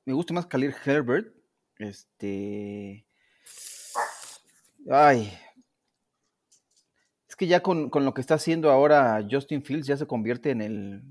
[0.06, 1.36] Me gusta más Khalil Herbert.
[1.78, 3.06] Este.
[4.90, 5.32] Ay,
[7.34, 10.62] es que ya con, lo que está haciendo ahora Justin Fields ya se convierte en
[10.62, 11.04] el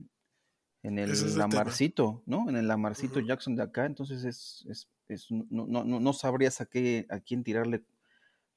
[0.84, 2.48] en el Lamarcito, ¿no?
[2.48, 7.18] En el Lamarcito Jackson de acá, entonces es, no, no, no, sabrías a qué a
[7.18, 7.82] quién tirarle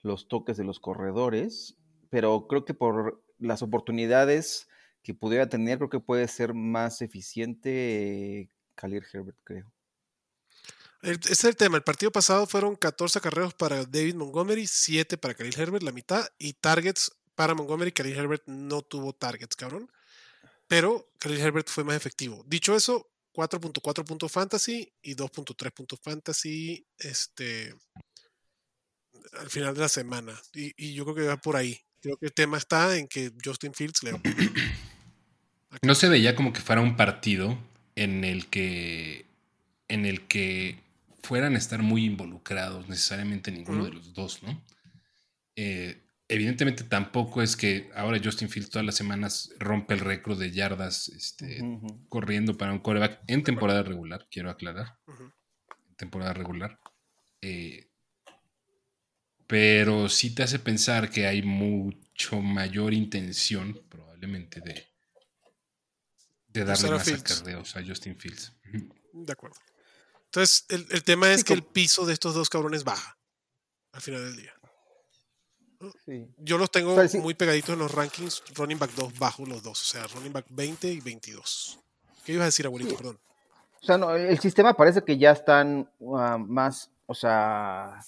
[0.04, 1.76] los toques de los corredores,
[2.12, 4.68] pero creo que por las oportunidades
[5.06, 9.72] que pudiera tener, creo que puede ser más eficiente Khalil Herbert, creo.
[11.04, 11.78] Ese es el tema.
[11.78, 16.28] El partido pasado fueron 14 carreros para David Montgomery, 7 para Khalil Herbert, la mitad,
[16.40, 19.92] y targets para Montgomery, Khalil Herbert no tuvo targets, cabrón.
[20.68, 22.44] Pero Khalil Herbert fue más efectivo.
[22.48, 27.76] Dicho eso, 4.4 puntos fantasy y 2.3 puntos fantasy este,
[29.34, 30.42] al final de la semana.
[30.54, 31.80] Y, yo creo que va por ahí.
[32.02, 34.20] Creo que el tema está en que Justin Fields le...
[35.82, 37.58] No se veía como que fuera un partido
[37.96, 39.26] en el que
[39.88, 40.80] en el que
[41.22, 44.64] fueran a estar muy involucrados necesariamente ninguno de los dos, ¿no?
[45.56, 50.52] Eh, evidentemente tampoco es que ahora Justin Fields todas las semanas rompe el récord de
[50.52, 51.62] yardas este,
[52.10, 54.98] corriendo para un coreback en temporada regular, quiero aclarar.
[55.98, 56.80] Temporada regular.
[57.42, 57.88] Eh,
[59.48, 64.88] pero sí te hace pensar que hay mucho mayor intención, probablemente, de,
[66.60, 68.54] de darle más acarreos a Justin Fields.
[69.14, 69.58] De acuerdo.
[70.26, 73.18] Entonces, el, tema es que el piso de estos dos cabrones baja
[73.94, 74.54] al final del día.
[76.38, 79.86] Yo los tengo muy pegaditos en los rankings, running back 2 bajo los dos, o
[79.86, 81.80] sea, running back 20 y 22.
[82.26, 82.98] ¿Qué ibas a decir, abuelito?
[82.98, 83.20] Perdón.
[83.82, 88.02] O sea, no, el sistema parece que ya están ah, más, o sea,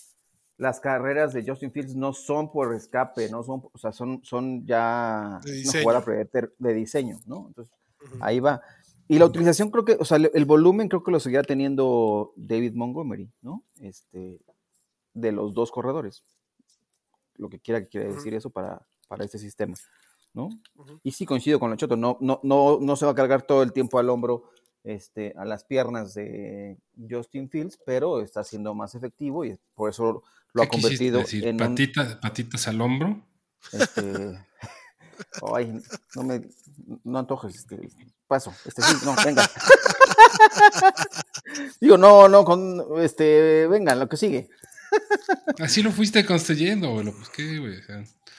[0.58, 4.66] las carreras de Justin Fields no son por escape, no son, o sea, son, son
[4.66, 6.04] ya una jugada
[6.58, 7.46] de diseño, ¿no?
[7.48, 7.74] Entonces,
[8.20, 8.62] ahí va.
[9.08, 12.74] Y la utilización creo que, o sea, el, volumen creo que lo seguirá teniendo David
[12.74, 13.64] Montgomery, ¿no?
[13.80, 14.42] Este,
[15.14, 16.24] de los dos corredores.
[17.36, 19.76] Lo que quiera que quiera decir eso para, para este sistema,
[20.34, 20.50] ¿no?
[21.04, 23.72] Y sí coincido con Choto, no, no, no, no se va a cargar todo el
[23.72, 24.50] tiempo al hombro,
[24.84, 26.78] este, a las piernas de
[27.10, 32.68] Justin Fields, pero está siendo más efectivo y por eso lo ha convertido en patitas
[32.68, 33.22] al hombro.
[33.72, 34.02] Este,
[35.54, 35.82] ay,
[36.16, 36.42] no me
[37.04, 37.90] no antojes, este,
[38.28, 39.46] paso, este sí, no, venga.
[41.82, 44.50] Digo, no, no, con este, venga, lo que sigue.
[45.60, 47.76] Así lo fuiste construyendo, güey, pues qué, güey.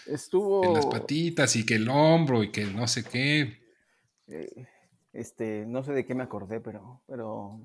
[0.07, 0.65] Estuvo.
[0.65, 3.63] En las patitas y que el hombro y que no sé qué.
[4.29, 4.67] Eh,
[5.13, 7.61] este, no sé de qué me acordé, pero, pero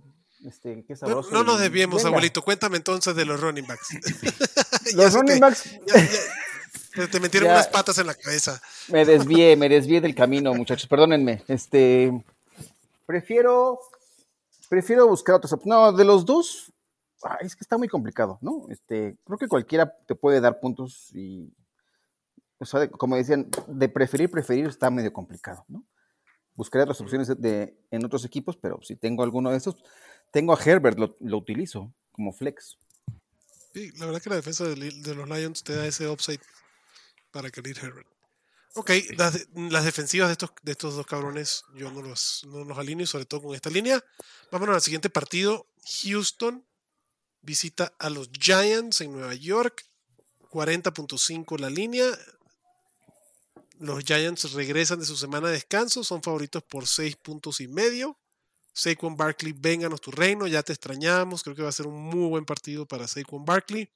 [0.45, 1.31] este, qué sabroso.
[1.31, 2.43] No, nos desviemos, abuelito.
[2.43, 3.87] Cuéntame entonces de los running backs.
[4.95, 5.79] los running backs.
[6.93, 8.61] Te metieron unas patas en la cabeza.
[8.89, 10.87] Me desvié, me desvié del camino, muchachos.
[10.87, 11.43] Perdónenme.
[11.47, 12.11] Este,
[13.05, 13.79] prefiero,
[14.69, 15.53] prefiero buscar otros.
[15.65, 16.73] No, de los dos,
[17.41, 18.65] es que está muy complicado, ¿no?
[18.69, 21.53] Este, creo que cualquiera te puede dar puntos y,
[22.59, 25.85] o sea, como decían, de preferir, preferir está medio complicado, ¿no?
[26.55, 29.75] Buscaré otras opciones de, en otros equipos, pero si tengo alguno de esos,
[30.31, 32.77] tengo a Herbert, lo, utilizo como flex.
[33.73, 36.39] Sí, la verdad que la defensa de, los Lions te da ese upside
[37.33, 38.07] para querer Herbert.
[38.75, 43.05] Ok, las, defensivas de estos, de estos dos cabrones yo no los, no los alineo,
[43.05, 44.03] sobre todo con esta línea.
[44.51, 45.67] Vámonos al siguiente partido.
[46.03, 46.65] Houston
[47.41, 49.85] visita a los Giants en Nueva York.
[50.49, 52.05] 40.5 la línea.
[53.79, 58.17] Los Giants regresan de su semana de descanso, son favoritos por 6 puntos y medio.
[58.73, 61.43] Saquon Barkley, vénganos tu reino, ya te extrañamos.
[61.43, 63.89] Creo que va a ser un muy buen partido para Saquon Barkley.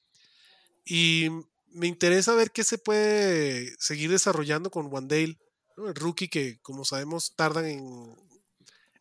[0.86, 1.30] Y
[1.78, 5.38] me interesa ver qué se puede seguir desarrollando con Wandale,
[5.78, 8.15] el rookie que, como sabemos, tardan en,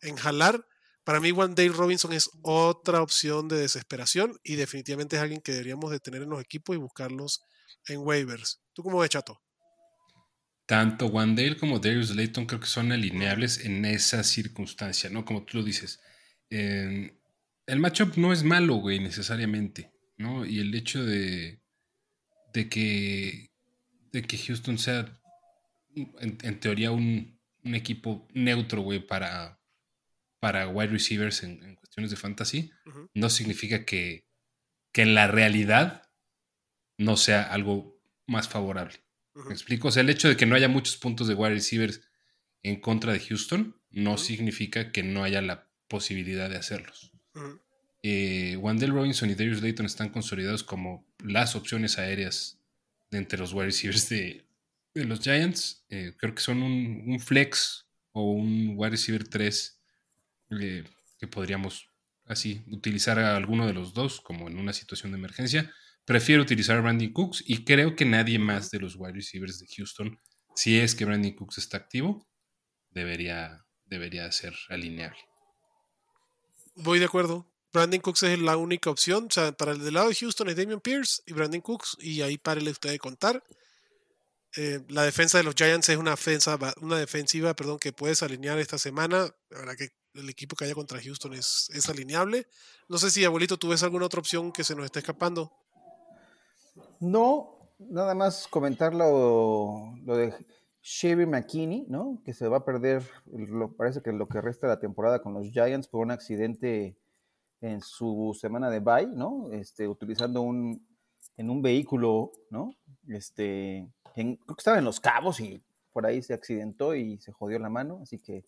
[0.01, 0.65] en jalar.
[1.03, 5.91] Para mí, Wandale Robinson es otra opción de desesperación y definitivamente es alguien que deberíamos
[5.91, 7.41] de tener en los equipos y buscarlos
[7.87, 8.61] en waivers.
[8.73, 9.41] ¿Tú cómo ves, Chato?
[10.67, 15.25] tanto Wandale como Darius Layton creo que son alineables en esa circunstancia, ¿no?
[15.25, 15.99] Como tú lo dices.
[16.49, 20.45] el matchup no es malo, güey, necesariamente, ¿no?
[20.45, 21.61] Y el hecho de,
[22.53, 23.51] de, que,
[24.11, 25.19] de que Houston sea,
[25.95, 29.59] en, teoría, un, equipo neutro, güey, para,
[30.39, 32.71] para wide receivers en, cuestiones de fantasy,
[33.13, 34.27] no significa que,
[34.91, 36.09] que en la realidad
[36.97, 39.03] no sea algo más favorable.
[39.33, 39.89] ¿Me explico?
[39.89, 42.01] O sea, el hecho de que no haya muchos puntos de wide receivers
[42.63, 47.11] en contra de Houston no significa que no haya la posibilidad de hacerlos.
[48.03, 52.59] eh, Wandell Robinson y Darius Layton están consolidados como las opciones aéreas
[53.11, 54.45] de entre los wide receivers de,
[54.93, 55.85] los Giants.
[55.89, 59.81] Eh, creo que son un, flex o un wide receiver 3
[60.59, 60.83] eh,
[61.19, 61.89] que podríamos
[62.25, 65.71] así utilizar a alguno de los dos como en una situación de emergencia.
[66.05, 69.67] Prefiero utilizar a Brandon Cooks y creo que nadie más de los wide receivers de
[69.75, 70.19] Houston,
[70.55, 72.27] si es que Brandon Cooks está activo,
[72.89, 75.19] debería, debería ser alineable.
[76.75, 77.51] Voy de acuerdo.
[77.73, 79.25] Brandon Cooks es la única opción.
[79.25, 82.21] O sea, para el del lado de Houston es Damian Pierce y Brandon Cooks, y
[82.21, 83.43] ahí párele usted de contar.
[84.55, 88.57] Eh, la defensa de los Giants es una defensa, una defensiva perdón, que puedes alinear
[88.59, 89.29] esta semana.
[89.49, 92.47] La verdad que el equipo que haya contra Houston es, es alineable.
[92.89, 95.51] No sé si, abuelito, tú ves alguna otra opción que se nos esté escapando.
[96.99, 100.33] No, nada más comentar lo, de
[100.81, 102.21] Sherry McKinney, ¿no?
[102.25, 105.33] Que se va a perder, lo, parece que lo que resta de la temporada con
[105.33, 106.97] los Giants por un accidente
[107.61, 109.51] en su semana de bye, ¿no?
[109.51, 110.85] Este, utilizando un,
[111.37, 112.71] en un vehículo, ¿no?
[113.07, 117.59] Este, creo que estaba en Los Cabos y por ahí se accidentó y se jodió
[117.59, 118.45] la mano, así que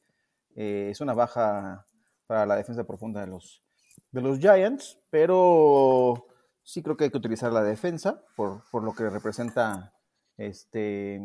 [0.55, 1.85] eh, es una baja
[2.27, 3.63] para la defensa profunda de los,
[4.11, 6.27] de los Giants, pero
[6.63, 9.93] sí creo que hay que utilizar la defensa por, lo que representa
[10.37, 11.21] este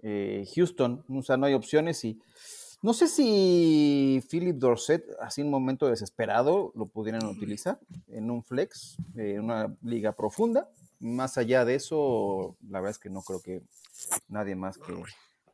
[0.00, 1.04] eh, Houston.
[1.08, 2.20] O sea, no hay opciones y
[2.80, 8.44] no sé si Philip Dorset, así en un momento desesperado, lo pudieran utilizar en un
[8.44, 10.70] flex, en una liga profunda.
[11.00, 13.62] Más allá de eso, la verdad es que no creo que
[14.28, 14.94] nadie más que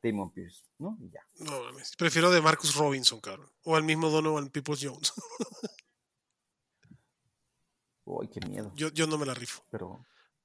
[0.02, 0.98] Damon Pierce, ¿no?
[1.00, 1.20] Y ya.
[1.38, 1.52] No,
[1.96, 3.50] prefiero de Marcus Robinson, claro.
[3.64, 5.12] O al mismo Donovan Peoples Jones.
[8.04, 8.70] Uy, qué miedo.
[8.76, 9.64] Yo, yo no me la rifo.
[9.70, 10.04] Pero.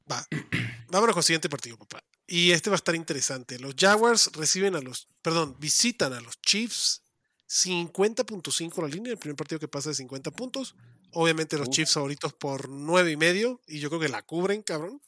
[0.10, 0.26] Va.
[0.90, 2.02] Vámonos con el siguiente partido, papá.
[2.32, 3.58] Y este va a estar interesante.
[3.58, 7.02] Los Jaguars reciben a los, perdón, visitan a los Chiefs
[7.48, 10.76] 50.5 la línea, el primer partido que pasa de 50 puntos.
[11.14, 15.02] Obviamente los Chiefs favoritos por 9 y medio y yo creo que la cubren, cabrón.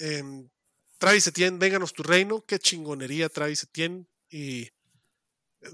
[0.00, 0.48] Em,
[0.98, 2.44] Travis Etienne, vénganos tu reino.
[2.44, 4.08] Qué chingonería Travis Etienne.
[4.28, 4.68] Y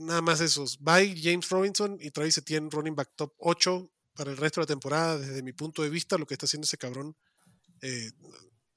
[0.01, 0.79] nada más esos.
[0.81, 4.69] Bye James Robinson y Travis Etienne running back top 8 para el resto de la
[4.69, 5.19] temporada.
[5.19, 7.17] Desde mi punto de vista, lo que está haciendo ese cabrón
[7.81, 8.11] eh,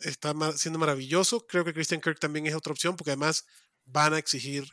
[0.06, 1.46] está siendo maravilloso.
[1.48, 3.46] Creo que Christian Kirk también es otra opción porque además
[3.86, 4.66] van a exigir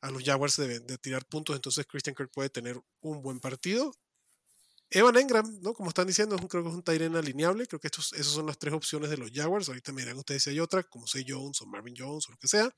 [0.00, 1.56] a los Jaguars de, tirar puntos.
[1.56, 3.92] Entonces Christian Kirk puede tener un buen partido.
[4.90, 5.74] Evan Engram, ¿no?
[5.74, 7.66] Como están diciendo, creo que es un Tyren alineable.
[7.66, 9.68] Creo que esas son las tres opciones de los Jaguars.
[9.68, 12.48] Ahorita me ustedes si hay otra, como Say Jones o Marvin Jones o lo que
[12.48, 12.74] sea.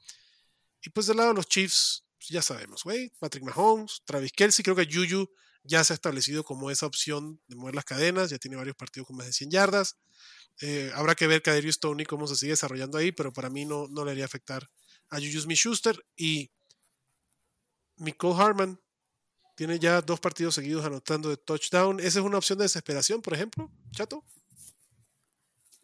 [0.83, 3.13] Y pues del lado de los Chiefs, ya sabemos, güey.
[3.21, 5.31] Patrick Mahomes, Travis Kelsey, creo que Juju
[5.63, 8.31] ya se ha establecido como esa opción de mover las cadenas.
[8.31, 9.97] Ya tiene varios partidos con más de 100 yardas.
[10.61, 13.89] Eh, habrá que ver Kaderius Tony cómo se sigue desarrollando ahí, pero para mí no,
[13.89, 14.69] no le haría afectar
[15.09, 16.05] a Juju Smith-Schuster.
[16.17, 16.51] Y
[17.97, 18.81] Nicole Harman,
[19.61, 22.01] tiene ya dos partidos seguidos anotando de touchdown.
[22.01, 24.25] ¿Esa es una opción de desesperación, por ejemplo, Chato?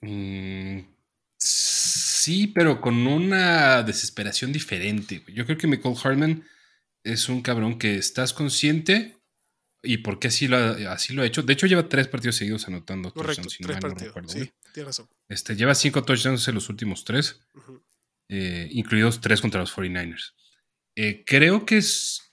[0.01, 0.81] Mm,
[1.37, 5.23] sí, pero con una desesperación diferente.
[5.29, 6.45] Yo creo que Michael Harman
[7.05, 9.16] es un cabrón que estás consciente
[9.87, 11.43] y porque así lo, ha, así lo ha hecho.
[11.43, 14.33] De hecho, lleva tres partidos seguidos anotando Correcto, tres partidos.
[14.33, 15.09] sí, tiene razón.
[15.29, 17.41] Este, lleva cinco touchdowns en los últimos tres,
[18.29, 20.35] eh, incluidos tres contra los 49ers.
[20.97, 22.27] Eh, creo que es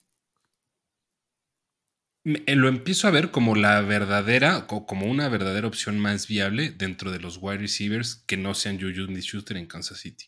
[2.25, 7.11] eh, lo empiezo a ver como la verdadera, como una verdadera opción más viable dentro
[7.11, 10.25] de los wide receivers que no sean Juju ni Schuster en Kansas City.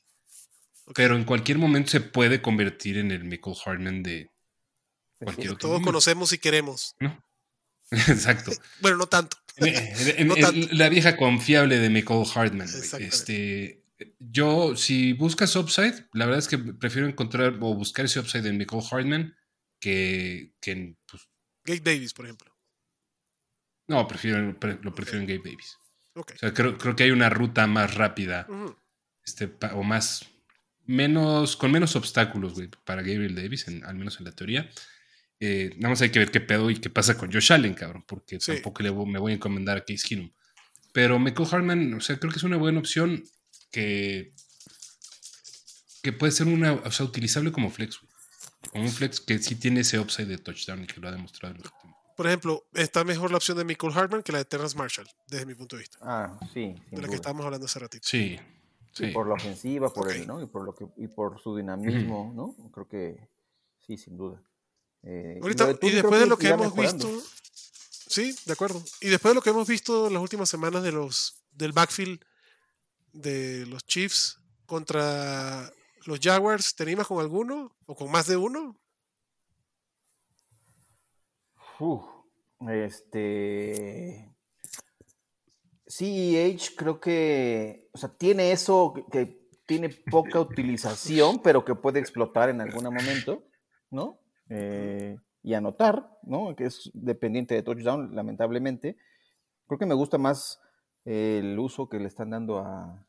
[0.93, 4.30] Pero en cualquier momento se puede convertir en el Michael Hartman de
[5.26, 5.69] cualquier otro.
[5.69, 6.95] Todos conocemos y queremos.
[7.91, 8.51] Exacto.
[8.82, 9.38] bueno, no tanto.
[10.71, 12.67] La vieja confiable de Michael Hartman.
[12.99, 13.84] Este,
[14.19, 18.57] yo, si buscas upside, la verdad es que prefiero encontrar o buscar ese upside en
[18.57, 19.36] Michael Hartman
[19.80, 21.30] que, que en pues,
[21.63, 22.55] Gabe Davis, por ejemplo.
[23.88, 24.41] No, prefiero,
[24.82, 25.78] lo prefiero en Gabe Davis.
[26.13, 28.47] O sea, creo, que hay una ruta más rápida.
[29.23, 30.26] este, o más.
[30.86, 31.57] Menos.
[31.57, 34.69] Con menos obstáculos, güey, para Gabriel Davis, al menos en la teoría.
[35.39, 38.03] Eh, nada más hay que ver qué pedo y qué pasa con Josh Allen, cabrón,
[38.07, 40.31] porque tampoco le me voy a encomendar a Case Keenum.
[40.93, 43.23] Pero Michael Hartman, o sea, creo que es una buena opción
[43.71, 44.33] que,
[46.01, 48.15] que puede ser una, o sea, utilizable como flex, güey
[48.73, 51.55] un flex que sí tiene ese upside de touchdown y que lo ha demostrado.
[52.15, 55.45] Por ejemplo, está mejor la opción de Michael Hartman que la de Terrence Marshall, desde
[55.45, 55.97] mi punto de vista.
[56.01, 56.75] Ah, sí.
[56.91, 58.07] De la que estábamos hablando hace ratito.
[58.07, 58.39] Sí.
[58.93, 59.07] sí.
[59.07, 60.41] por la ofensiva, por él, ¿no?
[60.41, 62.71] Y por, lo que, y por su dinamismo, ¿no?
[62.71, 63.29] Creo que
[63.86, 64.41] sí, sin duda.
[65.06, 65.39] Eh,
[65.82, 67.08] y después de lo que, hemos visto.
[68.08, 68.84] Sí, de acuerdo.
[69.01, 72.20] Y después de lo que hemos visto en las últimas semanas de los del backfield
[73.14, 75.72] de los Chiefs contra
[76.06, 78.80] los Jaguars, ¿te animas con alguno o con más de uno?
[82.70, 84.34] este.
[85.88, 87.89] CEH creo que.
[87.91, 93.43] O sea, tiene eso que, tiene poca utilización, pero que puede explotar en algún momento,
[93.91, 94.20] ¿no?
[94.50, 96.56] Eh, y anotar, ¿no?
[96.56, 98.98] Que es dependiente de touchdown, lamentablemente.
[99.68, 100.60] Creo que me gusta más
[101.04, 103.08] el uso que le están dando a,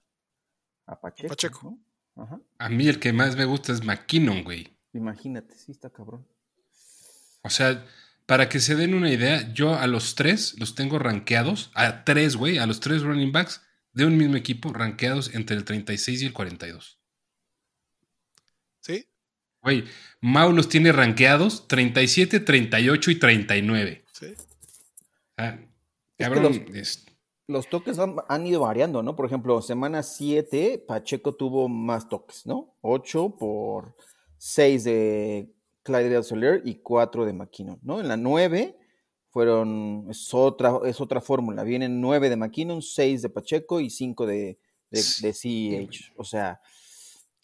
[0.87, 1.29] a Pacheco.
[1.29, 1.79] Pacheco.
[2.59, 4.77] A mí el que más me gusta es McKinnon, güey.
[4.93, 6.27] Imagínate, sí está cabrón.
[7.43, 7.85] O sea,
[8.27, 12.37] para que se den una idea, yo a los tres los tengo rankeados, a tres,
[12.37, 13.63] güey, a los tres running backs
[13.93, 17.01] de un mismo equipo, rankeados entre el 36 y el 42.
[19.67, 19.83] Güey,
[20.21, 24.05] Mau los tiene rankeados 37, 38 y 39.
[24.13, 24.27] Sí.
[25.37, 25.59] Ah,
[26.17, 26.65] cabrón,
[27.49, 29.17] los toques han, ido variando, ¿no?
[29.17, 32.77] Por ejemplo, semana 7, Pacheco tuvo más toques, ¿no?
[32.83, 33.97] 8 por
[34.39, 35.53] 6 de
[35.83, 38.01] Clyde Soler y 4 de McKinnon, ¿no?
[38.01, 38.79] En la 9
[39.31, 44.27] fueron, es otra, es otra fórmula, vienen 9 de McKinnon, 6 de Pacheco y 5
[44.27, 44.61] de,
[44.91, 46.13] de, CEH.
[46.17, 46.61] O sea,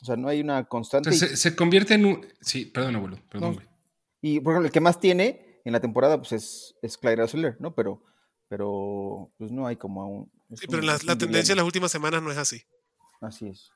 [0.02, 1.12] o sea, no hay una constante.
[1.12, 2.26] se, convierte en un...
[2.40, 3.60] Sí, perdón, abuelo, perdón.
[4.20, 7.56] Y por ejemplo, el que más tiene en la temporada pues es, es Clyde Soler,
[7.60, 7.74] ¿no?
[7.74, 8.02] Pero
[8.52, 10.30] pero pues no hay como aún.
[10.54, 12.62] Sí, pero la, tendencia en las últimas semanas no es así.
[13.22, 13.70] Así es.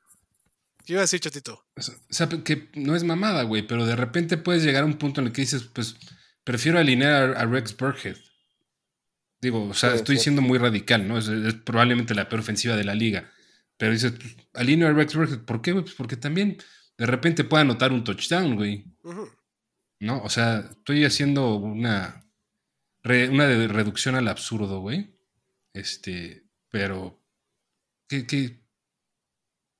[0.84, 1.64] ¿Qué iba a decir, chatito?
[1.74, 5.22] O sea, que no es mamada, güey, pero de repente puedes llegar a un punto
[5.22, 5.96] en el que dices, pues,
[6.44, 8.18] prefiero alinear a, Rex Burkhead.
[9.40, 11.16] Digo, o sea, estoy siendo muy radical, ¿no?
[11.16, 13.32] Es, probablemente la peor ofensiva de la liga.
[13.76, 15.44] Pero dices, pues, alineo a Rex Burkhead.
[15.44, 15.84] ¿Por qué, güey?
[15.84, 16.56] Pues porque también
[16.96, 18.84] de repente puede anotar un touchdown, güey.
[20.00, 20.22] ¿No?
[20.22, 22.26] O sea, estoy haciendo una
[23.30, 25.14] una de reducción al absurdo, güey.
[25.72, 27.22] Este, pero.
[28.08, 28.62] ¿qué,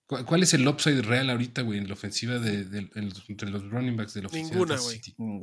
[0.07, 2.89] ¿Cuál es el upside real ahorita, güey, en la ofensiva de,
[3.27, 4.55] entre los running backs de la ofensiva?
[4.55, 5.01] Ninguna, güey.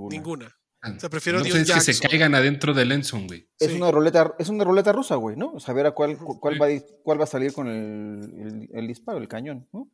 [0.10, 0.58] Ninguna.
[0.84, 3.48] O sea, prefiero no es que se caigan adentro del Enson, güey.
[3.58, 5.58] Es una ruleta, es una ruleta rusa, güey, ¿no?
[5.60, 6.68] Saber a cuál, cuál, va,
[7.04, 9.90] cuál va a salir con el, el, disparo, el cañón, ¿no?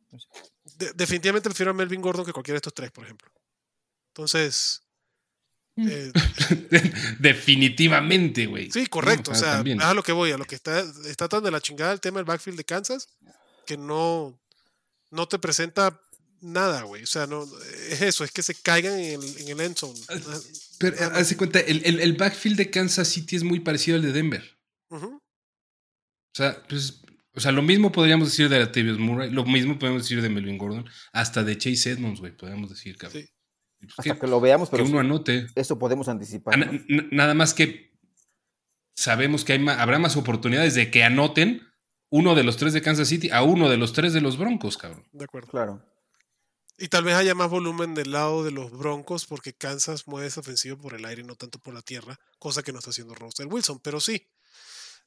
[0.96, 3.30] definitivamente prefiero a Melvin Gordon que cualquiera de estos tres, por ejemplo.
[4.08, 4.82] Entonces.
[5.76, 5.88] Mm.
[5.88, 6.12] Eh,
[7.20, 8.70] definitivamente, güey.
[8.72, 9.30] Sí, correcto.
[9.30, 11.92] o sea, a lo que voy, a lo que está, está tan de la chingada
[11.92, 13.08] el tema del backfield de Kansas,
[13.64, 14.40] que no,
[15.10, 16.00] no te presenta
[16.40, 17.02] nada, güey.
[17.02, 17.46] O sea, no,
[17.90, 19.98] es eso, es que se caigan en el, en el end zone.
[20.08, 20.18] Ah,
[20.78, 24.58] pero hace cuenta, el, el, backfield de Kansas City es muy parecido al de Denver.
[24.90, 25.20] O
[26.34, 27.02] sea, pues,
[27.34, 30.58] o sea, lo mismo podríamos decir de Latavius Murray, lo mismo podemos decir de Melvin
[30.58, 33.24] Gordon, hasta de Chase Edmonds, güey, podríamos decir, cabrón.
[33.78, 35.46] Pues hasta que, lo veamos, pero que uno anote.
[35.54, 36.54] Eso podemos anticipar.
[37.10, 37.90] Nada más que
[38.94, 41.62] sabemos que hay habrá más oportunidades de que anoten
[42.10, 44.76] uno de los tres de Kansas City a uno de los tres de los Broncos,
[44.76, 45.06] cabrón.
[45.12, 45.48] De acuerdo.
[45.48, 45.82] Claro.
[46.82, 50.40] Y tal vez haya más volumen del lado de los Broncos porque Kansas mueve ese
[50.40, 53.14] ofensivo por el aire y no tanto por la tierra, cosa que no está haciendo
[53.14, 53.80] Russell Wilson.
[53.80, 54.26] Pero sí,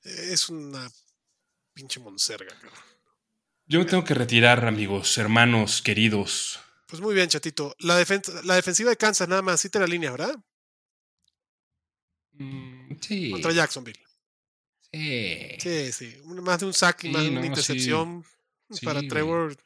[0.03, 0.87] es una
[1.73, 2.79] pinche monserga, cabrón.
[3.65, 6.59] Yo me tengo que retirar, amigos, hermanos, queridos.
[6.85, 7.75] Pues muy bien, chatito.
[7.79, 7.95] La,
[8.43, 10.35] la defensiva de Kansas nada más, sí te la línea, ¿verdad?
[12.33, 13.31] Mm, sí.
[13.31, 13.99] Contra Jacksonville.
[14.91, 15.57] Sí.
[15.57, 16.17] Sí, sí.
[16.23, 18.23] Más de un sack y más de una intercepción
[18.83, 19.57] para Trevor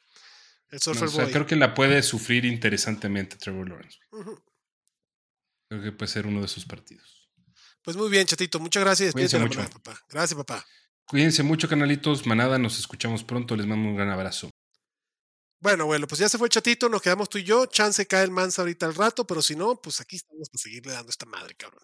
[0.70, 3.98] creo que la puede sufrir interesantemente Trevor Lawrence.
[5.70, 7.30] Creo que puede ser uno de sus partidos.
[7.82, 8.60] Pues muy bien, chatito.
[8.60, 9.14] Muchas gracias.
[9.14, 9.60] Cuídense mucho.
[9.70, 10.00] papá.
[10.10, 10.66] Gracias, papá.
[11.06, 12.26] Cuídense mucho, canalitos.
[12.26, 13.56] Manada, nos escuchamos pronto.
[13.56, 14.50] Les mando un gran abrazo.
[15.60, 17.66] Bueno, bueno, pues ya se fue chatito, nos quedamos tú y yo.
[17.66, 20.94] Chance cae el Mansa ahorita al rato, pero si no, pues aquí estamos para seguirle
[20.94, 21.84] dando esta madre, cabrón.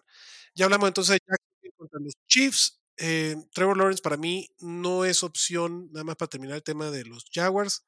[0.54, 1.18] Ya hablamos entonces
[1.62, 2.80] de contra los Chiefs.
[2.96, 7.04] Eh, Trevor Lawrence para mí no es opción, nada más para terminar el tema de
[7.04, 7.82] los Jaguars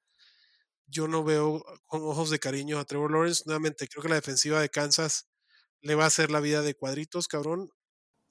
[0.87, 3.43] yo no veo con ojos de cariño a Trevor Lawrence.
[3.47, 5.29] Nuevamente, creo que la defensiva de Kansas
[5.83, 7.71] le va a hacer la vida de cuadritos, cabrón.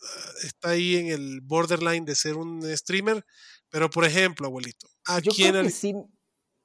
[0.02, 3.26] Ah, está ahí en el borderline de ser un streamer.
[3.70, 5.94] Pero, por ejemplo, abuelito, ¿a yo Creo que sí,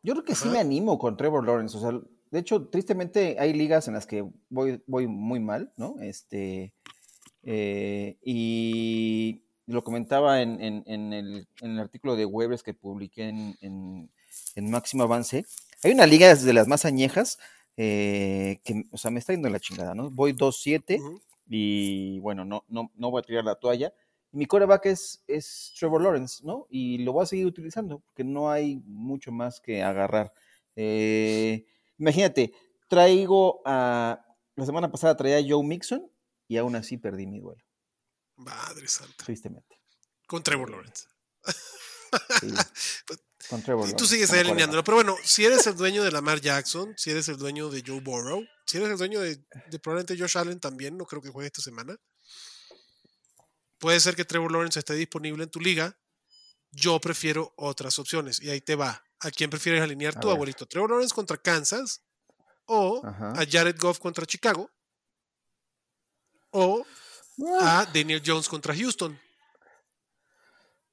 [0.03, 1.77] yo creo que sí me animo con Trevor Lawrence.
[1.77, 5.97] O sea, de hecho, tristemente hay ligas en las que voy, voy muy mal, ¿no?
[6.01, 6.75] Este.
[7.43, 15.45] Eh, y lo comentaba en, el, artículo de Webers que publiqué en Máximo Avance
[15.83, 17.39] hay una liga desde las más añejas
[17.77, 20.11] eh, que, o sea, me está yendo la chingada, ¿no?
[20.11, 21.01] Voy 2-7
[21.49, 23.93] y bueno, no, no, no voy a tirar la toalla.
[24.33, 26.67] mi coreback es, es Trevor Lawrence, ¿no?
[26.71, 30.33] Y lo voy a seguir utilizando porque no hay mucho más que agarrar.
[30.77, 31.67] Eh,
[31.99, 32.53] imagínate,
[32.89, 34.25] traigo a.
[34.57, 36.11] La semana pasada traía a Joe Mixon
[36.49, 37.65] y aún así perdí mi duelo.
[38.37, 39.25] Madre santa.
[39.25, 39.81] Tristemente.
[40.27, 41.07] Con Trevor Lawrence.
[42.41, 42.53] Sí.
[43.89, 44.85] Y tú sigues ahí alineándolo.
[44.85, 48.01] Pero bueno, si eres el dueño de Lamar Jackson, si eres el dueño de Joe
[48.01, 49.43] Burrow, si eres el dueño de,
[49.83, 51.97] probablemente Josh Allen también, no creo que juegue esta semana.
[53.79, 55.99] Puede ser que Trevor Lawrence esté disponible en tu liga.
[56.71, 58.41] Yo prefiero otras opciones.
[58.41, 59.03] Y ahí te va.
[59.21, 60.67] ¿A quién prefieres alinear tu abuelito?
[60.67, 62.03] ¿Trevor Lawrence contra Kansas?
[62.67, 64.71] ¿O a Jared Goff contra Chicago?
[66.51, 66.87] ¿O
[67.61, 69.19] a Daniel Jones contra Houston?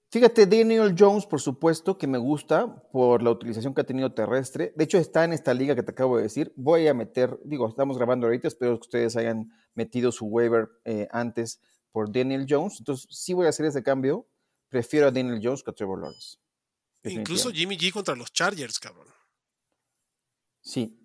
[0.10, 4.72] Fíjate, Daniel Jones, por supuesto, que me gusta por la utilización que ha tenido terrestre.
[4.76, 6.54] De hecho, está en esta liga que te acabo de decir.
[6.56, 11.10] Voy a meter, digo, estamos grabando ahorita, espero que ustedes hayan metido su waiver eh,
[11.12, 11.60] antes
[11.92, 12.80] por Daniel Jones.
[12.80, 14.28] Entonces, sí voy a hacer ese cambio.
[14.70, 16.38] Prefiero a Daniel Jones que a Trevor Lawrence.
[17.04, 19.08] Incluso Jimmy G contra los Chargers, cabrón.
[20.62, 20.98] Sí.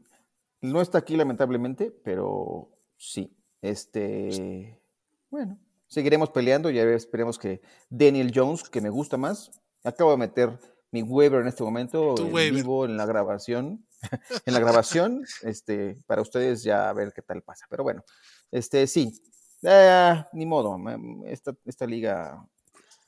[0.60, 3.36] No está aquí, lamentablemente, pero sí.
[3.60, 4.80] Este.
[5.28, 5.58] Bueno,
[5.92, 9.50] seguiremos peleando y esperemos que Daniel Jones, que me gusta más,
[9.84, 10.58] acabo de meter
[10.90, 13.86] mi waiver en este momento en vivo en la grabación,
[14.46, 17.66] en la grabación, este, para ustedes ya a ver qué tal pasa.
[17.68, 18.02] Pero bueno,
[18.50, 19.22] este sí,
[19.64, 20.78] eh, ni modo,
[21.26, 22.42] esta, esta liga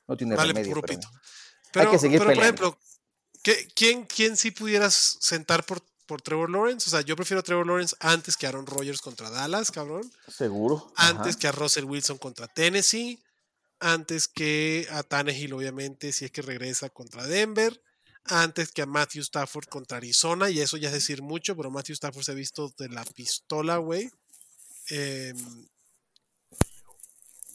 [0.07, 0.83] no tiene remedio.
[1.73, 2.35] Pero, hay que seguir peleando.
[2.35, 2.79] Por ejemplo,
[3.75, 6.89] ¿quién, ¿quién sí pudieras sentar por por Trevor Lawrence.
[6.89, 10.11] O sea, yo prefiero a Trevor Lawrence antes que Aaron Rodgers contra Dallas, cabrón.
[10.29, 10.93] Seguro.
[10.97, 13.23] Antes que a Russell Wilson contra Tennessee.
[13.81, 17.83] Antes que a Tannehill, obviamente, si es que regresa contra Denver.
[18.25, 20.51] Antes que a Matthew Stafford contra Arizona.
[20.51, 23.79] Y eso ya es decir mucho, pero Matthew Stafford se ha visto de la pistola,
[23.79, 24.11] güey.
[24.89, 25.67] Em,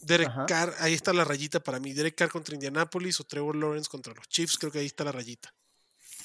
[0.02, 1.94] Derek Carr, ahí está la rayita para mí.
[1.94, 5.12] Derek Carr contra Indianapolis o Trevor Lawrence contra los Chiefs, creo que ahí está la
[5.12, 5.54] rayita.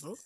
[0.02, 0.16] ¿no?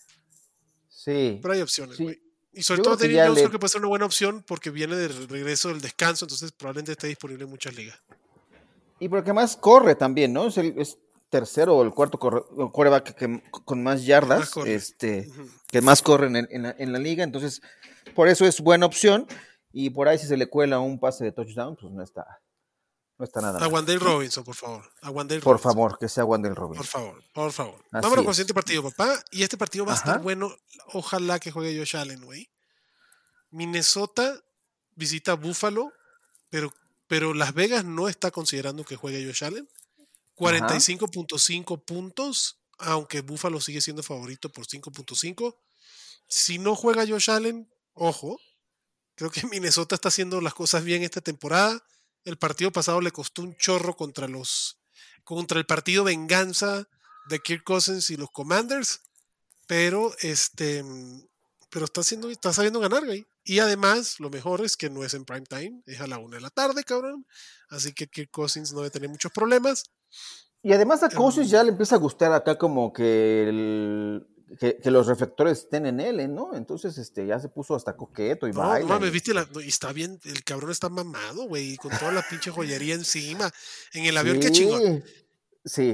[0.99, 1.39] Sí.
[1.41, 2.21] Pero hay opciones, güey.
[2.51, 5.29] Y sobre todo Daniel Jones creo que puede ser una buena opción porque viene del
[5.29, 7.97] regreso del descanso, entonces probablemente esté disponible en muchas ligas.
[8.99, 10.47] Y porque más corre también, ¿no?
[10.47, 10.97] Es,
[11.29, 15.29] tercero o el cuarto coreback que, con más yardas, este,
[15.67, 17.61] que más corren en, la, liga, entonces
[18.15, 19.27] por eso es buena opción
[19.71, 22.25] y por ahí si se le cuela un pase de touchdown, pues no está,
[23.19, 23.63] no está nada.
[23.63, 24.89] A Wandale Robinson, por favor.
[25.01, 25.11] A
[25.41, 26.77] por favor, que sea Wandale Robinson.
[26.77, 27.85] Por favor, por favor.
[27.91, 29.13] Vámonos con el siguiente partido, papá.
[29.29, 30.55] Y este partido va a estar bueno.
[30.93, 32.49] Ojalá que juegue Josh Allen, güey.
[33.51, 34.41] Minnesota
[34.95, 35.91] visita Buffalo,
[36.49, 36.73] pero,
[37.07, 39.67] pero Las Vegas no está considerando que juegue Josh Allen.
[40.37, 45.57] 45.5 puntos, aunque Buffalo sigue siendo favorito por 5.5.
[46.29, 48.39] Si no juega Josh Allen, ojo,
[49.15, 51.83] creo que Minnesota está haciendo las cosas bien esta temporada.
[52.25, 54.77] El partido pasado le costó un chorro contra los
[55.23, 56.87] contra el partido venganza
[57.29, 59.01] de Kirk Cousins y los Commanders,
[59.67, 60.83] pero este
[61.69, 63.27] pero está haciendo está sabiendo ganar, güey.
[63.43, 66.37] Y además, lo mejor es que no es en prime time, es a la una
[66.37, 67.25] de la tarde, cabrón.
[67.69, 69.85] Así que Kirk Cousins no debe tener muchos problemas.
[70.61, 74.21] Y además a Cousins em, ya le empieza a gustar acá como que,
[74.57, 76.27] que, los reflectores estén en él, ¿eh?
[76.27, 76.55] ¿no?
[76.55, 78.87] Entonces este, ya se puso hasta coqueto y no, baila.
[78.87, 79.31] No mames, viste,
[79.63, 83.51] y está bien, el cabrón está mamado, güey, con toda la pinche joyería encima,
[83.93, 85.03] en el avión, qué chingón.
[85.65, 85.93] Sí.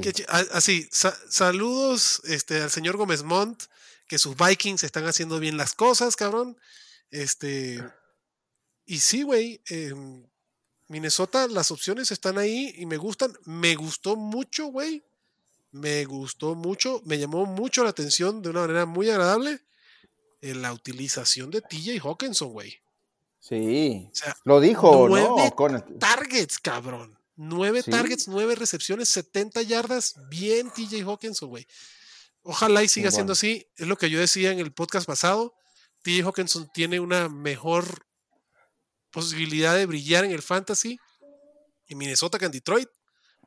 [0.51, 3.63] así, saludos este, al señor Gómez Montt,
[4.07, 6.57] que sus Vikings están haciendo bien las cosas, cabrón.
[7.09, 7.83] Este,
[8.85, 9.93] y sí, güey, eh,
[10.87, 13.33] Minnesota, las opciones están ahí y me gustan.
[13.45, 15.03] Me gustó mucho, güey.
[15.75, 17.01] Me gustó mucho.
[17.03, 19.59] Me llamó mucho la atención de una manera muy agradable
[20.39, 22.81] en la utilización de TJ Hawkinson, güey.
[23.41, 24.09] Sí.
[24.45, 25.51] lo dijo, nueve
[25.99, 27.19] targets, cabrón.
[27.35, 30.15] Nueve targets, nueve recepciones, 70 yardas.
[30.29, 31.67] Bien, TJ Hawkinson, güey.
[32.43, 33.67] Ojalá y siga siendo así.
[33.75, 35.53] Es lo que yo decía en el podcast pasado.
[36.03, 38.07] TJ Hawkinson tiene una mejor
[39.11, 40.97] posibilidad de brillar en el fantasy
[41.87, 42.87] en Minnesota que en Detroit.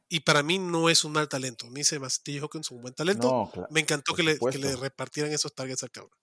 [0.09, 1.67] Y para mí no es un mal talento.
[1.67, 2.39] A mí se me T.
[2.41, 3.51] Hawkins un buen talento.
[3.71, 6.17] me encantó que le, repartieran esos targets al cabrón.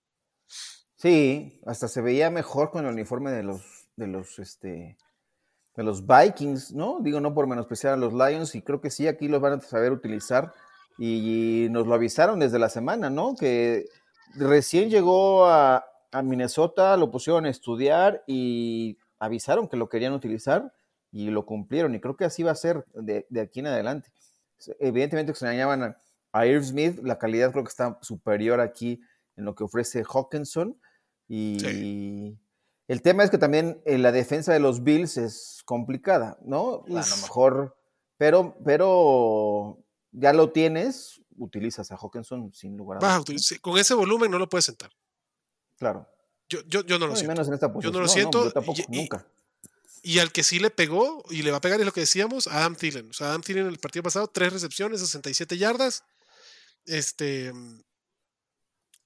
[0.96, 3.62] Sí, hasta se veía mejor con el uniforme de los,
[3.96, 4.96] de los, este,
[5.76, 6.98] de los Vikings, ¿no?
[7.00, 9.60] Digo, no por menospreciar a los Lions, y creo que sí, aquí los van a
[9.60, 10.52] saber utilizar.
[10.98, 13.36] Y, nos lo avisaron desde la semana, ¿no?
[13.36, 13.84] Que
[14.34, 20.72] recién llegó a, a Minnesota, lo pusieron a estudiar y avisaron que lo querían utilizar
[21.16, 21.94] y lo cumplieron.
[21.94, 24.10] Y creo que así va a ser de, aquí en adelante.
[24.78, 25.96] Evidentemente extrañaban a,
[26.32, 29.00] a Irv Smith, la calidad creo que está superior aquí
[29.36, 30.78] en lo que ofrece Hawkinson.
[31.26, 32.36] Y
[32.86, 36.84] el tema es que también en eh, la defensa de los Bills es complicada, ¿no?
[36.86, 37.76] A lo mejor,
[38.18, 43.54] pero, pero ya lo tienes, utilizas a Hawkinson sin lugar a dudas.
[43.62, 44.90] Con ese volumen no lo puedes sentar.
[45.78, 46.06] Claro.
[46.48, 47.80] Yo, yo, yo no lo siento.
[47.80, 48.52] yo no lo siento.
[48.88, 49.26] y, nunca.
[50.06, 52.46] Y, al que sí le pegó y le va a pegar es lo que decíamos,
[52.46, 53.10] Adam Thielen.
[53.10, 56.04] O sea, Adam Thielen en el partido pasado, tres recepciones, 67 yardas.
[56.84, 57.52] Este.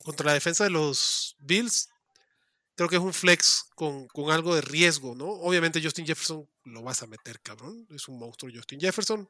[0.05, 1.89] Contra la defensa de los Bills,
[2.75, 5.27] creo que es un flex con, con, algo de riesgo, ¿no?
[5.27, 7.87] Obviamente Justin Jefferson lo vas a meter, cabrón.
[7.91, 9.29] Es un monstruo Justin Jefferson.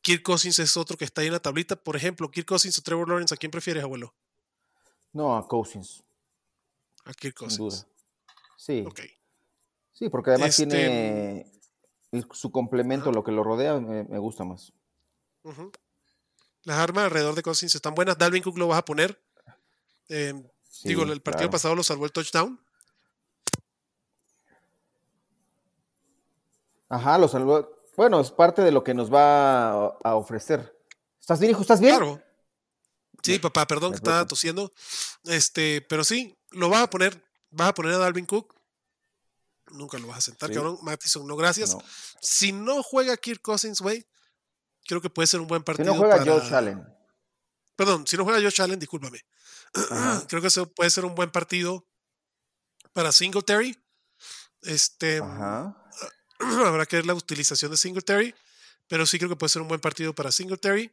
[0.00, 1.74] Kirk Cousins es otro que está ahí en la tablita.
[1.74, 4.14] Por ejemplo, Kirk Cousins o Trevor Lawrence, ¿a quién prefieres, abuelo?
[5.12, 6.04] No, a Cousins.
[7.04, 7.86] A Kirk Cousins.
[8.56, 8.84] Sí.
[9.98, 11.40] Sí, porque además tiene
[12.12, 14.72] este, su complemento, lo que lo rodea, me, gusta más.
[16.62, 18.16] Las armas alrededor de Cousins están buenas.
[18.16, 19.20] Dalvin Cook lo vas a poner.
[20.08, 20.34] Eh,
[20.84, 22.60] digo, el partido pasado lo salvó el touchdown.
[26.88, 27.68] Ajá, lo salvó.
[27.96, 30.78] Bueno, es parte de lo que nos va a ofrecer.
[31.20, 31.62] ¿Estás bien, hijo?
[31.62, 31.96] ¿Estás bien?
[31.96, 32.22] Claro.
[33.20, 34.72] Sí, papá, perdón que estaba tosiendo.
[35.24, 37.20] Este, pero sí, lo vas a poner,
[37.50, 38.57] vas a poner a Dalvin Cook.
[39.72, 40.78] Nunca lo vas a sentar, cabrón.
[40.82, 41.76] Mattison, no, gracias.
[42.20, 44.06] Si no juega Kirk Cousins, güey,
[44.86, 45.92] creo que puede ser un buen partido.
[45.92, 46.84] Si no juega Josh Allen.
[47.76, 49.24] Perdón, si no juega Josh Allen, discúlpame.
[50.28, 51.86] creo que eso puede ser un buen partido
[52.92, 53.76] para Singletary.
[54.62, 55.18] Este.
[56.40, 58.34] Habrá que ver la utilización de Singletary.
[58.88, 60.90] Pero sí creo que puede ser un buen partido para Singletary.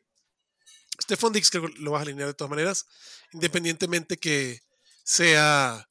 [1.02, 2.86] Stephon Dix creo que lo vas a alinear de todas maneras,
[3.34, 4.62] independientemente que
[5.04, 5.90] sea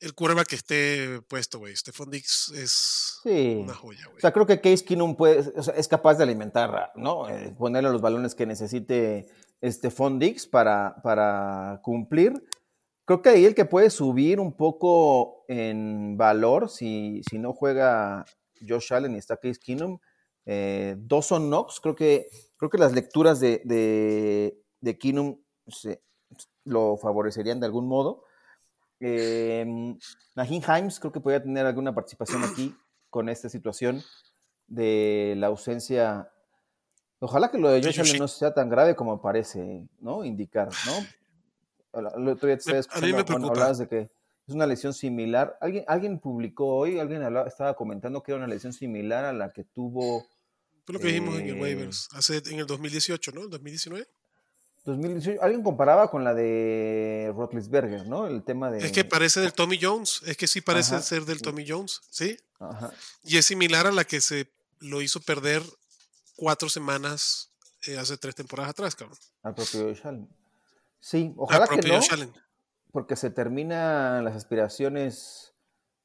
[0.00, 1.76] el quarterback que esté puesto, güey.
[1.76, 4.16] Stephon Dix es una joya, güey.
[4.16, 7.28] O sea, creo que Case Keenum puede, es capaz de alimentar, ¿no?
[7.28, 9.26] Eh, ponerle los balones que necesite
[9.62, 12.42] Stephon Dix para, para cumplir.
[13.04, 18.24] Creo que ahí el que puede subir un poco en valor, si, si no juega
[18.66, 19.98] Josh Allen y está Case Keenum,
[20.46, 25.38] eh, Dawson Knox, creo que, creo que las lecturas de, de, de Kinum
[26.64, 28.24] lo favorecerían de algún modo.
[29.00, 29.64] Eh,
[30.36, 32.76] Himes creo que podría tener alguna participación aquí
[33.08, 34.02] con esta situación
[34.66, 36.30] de la ausencia
[37.20, 40.24] Ojalá que lo de Josh Allen no sea tan grave como parece, ¿no?
[40.24, 42.06] Indicar, ¿no?
[42.16, 44.00] El otro día te estaba escuchando hablabas de que
[44.46, 45.56] es una lesión similar.
[45.60, 49.64] Alguien, alguien publicó hoy, alguien estaba comentando que era una lesión similar a la que
[49.64, 50.26] tuvo.
[50.86, 53.42] Fue lo que dijimos en el eh, waivers, hace, en el 2018, ¿no?
[53.42, 54.08] ¿El 2019?
[54.90, 58.26] 2018, alguien comparaba con la de Rotlisberger, ¿no?
[58.26, 58.78] El tema de...
[58.78, 62.36] Es que parece del Tommy Jones, es que sí parece ser del Tommy Jones, ¿sí?
[62.58, 62.92] Ajá.
[63.24, 65.62] Y es similar a la que se lo hizo perder
[66.36, 67.52] cuatro semanas
[67.86, 69.18] eh, hace tres temporadas atrás, cabrón.
[69.42, 70.28] Al propio Allen.
[70.98, 72.00] Sí, ojalá que no,
[72.92, 75.54] porque se terminan las aspiraciones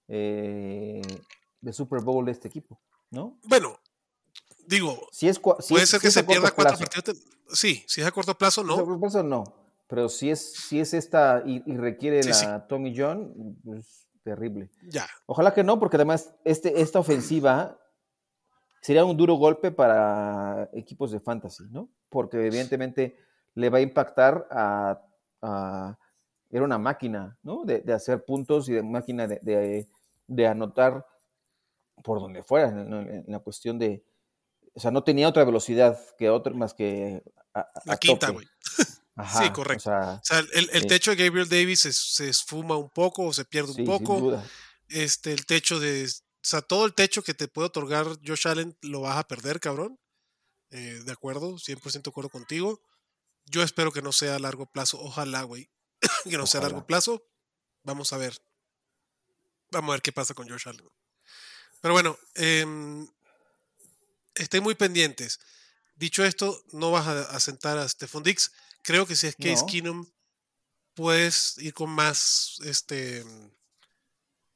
[0.08, 1.02] eh,
[1.62, 2.80] de Super Bowl de este equipo,
[3.10, 3.40] ¿no?
[3.44, 3.80] Bueno,
[4.68, 7.18] digo, si es, puede ser que se pierda cuatro partidos.
[7.54, 8.74] Sí, si es a corto plazo, no.
[8.74, 9.44] A corto plazo, no.
[9.88, 14.72] Pero si es, si es esta y, requiere la Tommy John, pues terrible.
[14.90, 15.08] Ya.
[15.28, 17.80] Ojalá que no, porque además este, esta ofensiva
[18.82, 21.90] sería un duro golpe para equipos de fantasy, ¿no?
[22.10, 23.18] Porque evidentemente
[23.54, 25.98] le va a impactar a,
[26.50, 27.64] era una máquina, ¿no?
[27.66, 29.88] De, hacer puntos y de máquina de,
[30.28, 31.06] de, anotar
[32.04, 34.04] por donde fuera, en, la cuestión de,
[34.76, 37.24] o sea, no tenía otra velocidad que otra más que
[37.86, 38.46] la quinta, güey.
[39.38, 39.90] sí, correcto.
[39.90, 43.72] O sea, el, el techo de Gabriel Davis se, esfuma un poco o se pierde
[43.72, 44.44] un poco.
[44.90, 46.06] Este, el techo de.
[46.06, 49.62] O sea, todo el techo que te puede otorgar Josh Allen lo vas a perder,
[49.62, 49.98] cabrón.
[50.72, 52.82] Eh, de acuerdo, 100% de acuerdo contigo.
[53.46, 55.00] Yo espero que no sea a largo plazo.
[55.00, 55.70] Ojalá, güey.
[56.30, 57.26] que no sea a largo plazo.
[57.84, 58.38] Vamos a ver.
[59.72, 60.86] Vamos a ver qué pasa con Josh Allen.
[61.80, 62.66] Pero bueno, eh,
[64.36, 65.40] estén muy pendientes.
[65.96, 68.52] Dicho esto, no vas a, sentar a Stephon Dix.
[68.82, 70.06] Creo que si es Case Keenum,
[70.94, 73.24] puedes ir con más este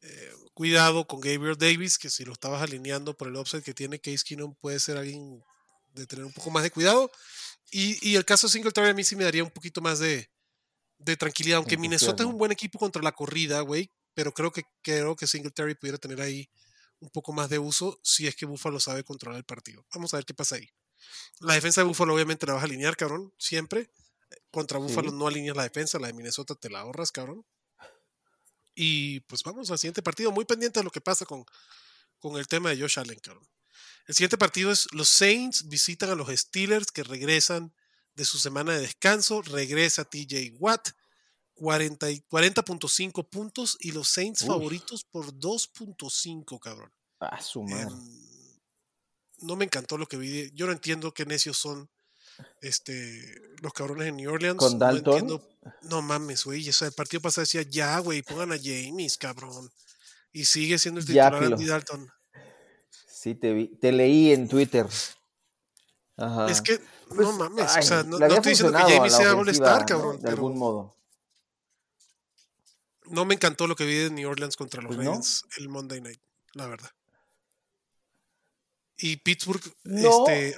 [0.01, 3.99] eh, cuidado con Gabriel Davis, que si lo estabas alineando por el offset que tiene
[3.99, 5.41] Case Keenum, puede ser alguien
[5.93, 7.09] de tener un poco más de cuidado.
[7.71, 10.29] Y, el caso de Singletary a mí sí me daría un poquito más de,
[11.17, 15.15] tranquilidad, aunque Minnesota es un buen equipo contra la corrida, güey, pero creo que creo
[15.15, 16.49] que Singletary pudiera tener ahí
[16.99, 19.85] un poco más de uso si es que Buffalo sabe controlar el partido.
[19.93, 20.69] Vamos a ver qué pasa ahí.
[21.39, 23.89] La defensa de Buffalo obviamente la vas a alinear, cabrón, siempre.
[24.51, 27.45] Contra Buffalo no alineas la defensa, la de Minnesota te la ahorras, cabrón.
[28.75, 31.45] Y pues vamos al siguiente partido, muy pendiente de lo que pasa con,
[32.19, 33.47] con el tema de Josh Allen, cabrón.
[34.07, 37.73] El siguiente partido es los Saints visitan a los Steelers que regresan
[38.15, 39.41] de su semana de descanso.
[39.41, 40.89] Regresa TJ Watt,
[41.59, 46.91] 40.5 puntos y los Saints favoritos por 2.5, cabrón.
[47.19, 47.95] Ah, su madre.
[49.41, 50.51] No me encantó lo que vi.
[50.53, 51.89] Yo no entiendo qué necios son
[52.61, 54.57] este, los cabrones en New Orleans.
[54.57, 55.41] ¿Con Dalton?
[55.83, 56.67] No, mames, güey.
[56.69, 59.69] O sea, el partido pasado decía, ya, güey, pongan a James, cabrón.
[60.31, 62.09] Y sigue siendo el titular Andy Dalton.
[63.07, 63.67] Sí, te vi.
[63.67, 64.87] Te leí en Twitter.
[66.15, 66.49] Ajá.
[66.49, 66.79] Es que,
[67.09, 67.77] no pues, mames.
[67.77, 70.21] o sea, no, no estoy diciendo que James sea All-Star, cabrón.
[70.21, 70.98] De algún modo.
[73.09, 76.01] No me encantó lo que vi de New Orleans contra los pues Ravens el Monday
[76.01, 76.21] Night,
[76.53, 76.91] la verdad.
[78.97, 80.55] Y Pittsburgh, este,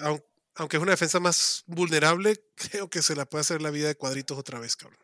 [0.56, 3.96] aunque es una defensa más vulnerable, creo que se la puede hacer la vida de
[3.96, 5.00] cuadritos otra vez, cabrón.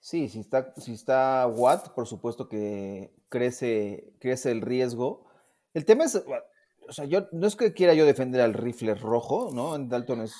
[0.00, 5.26] Sí, si está, si está Watt, por supuesto que crece, crece el riesgo.
[5.74, 9.50] El tema es, o sea, yo no es que quiera yo defender al rifle rojo,
[9.54, 9.76] ¿no?
[9.76, 10.34] En Dalton es,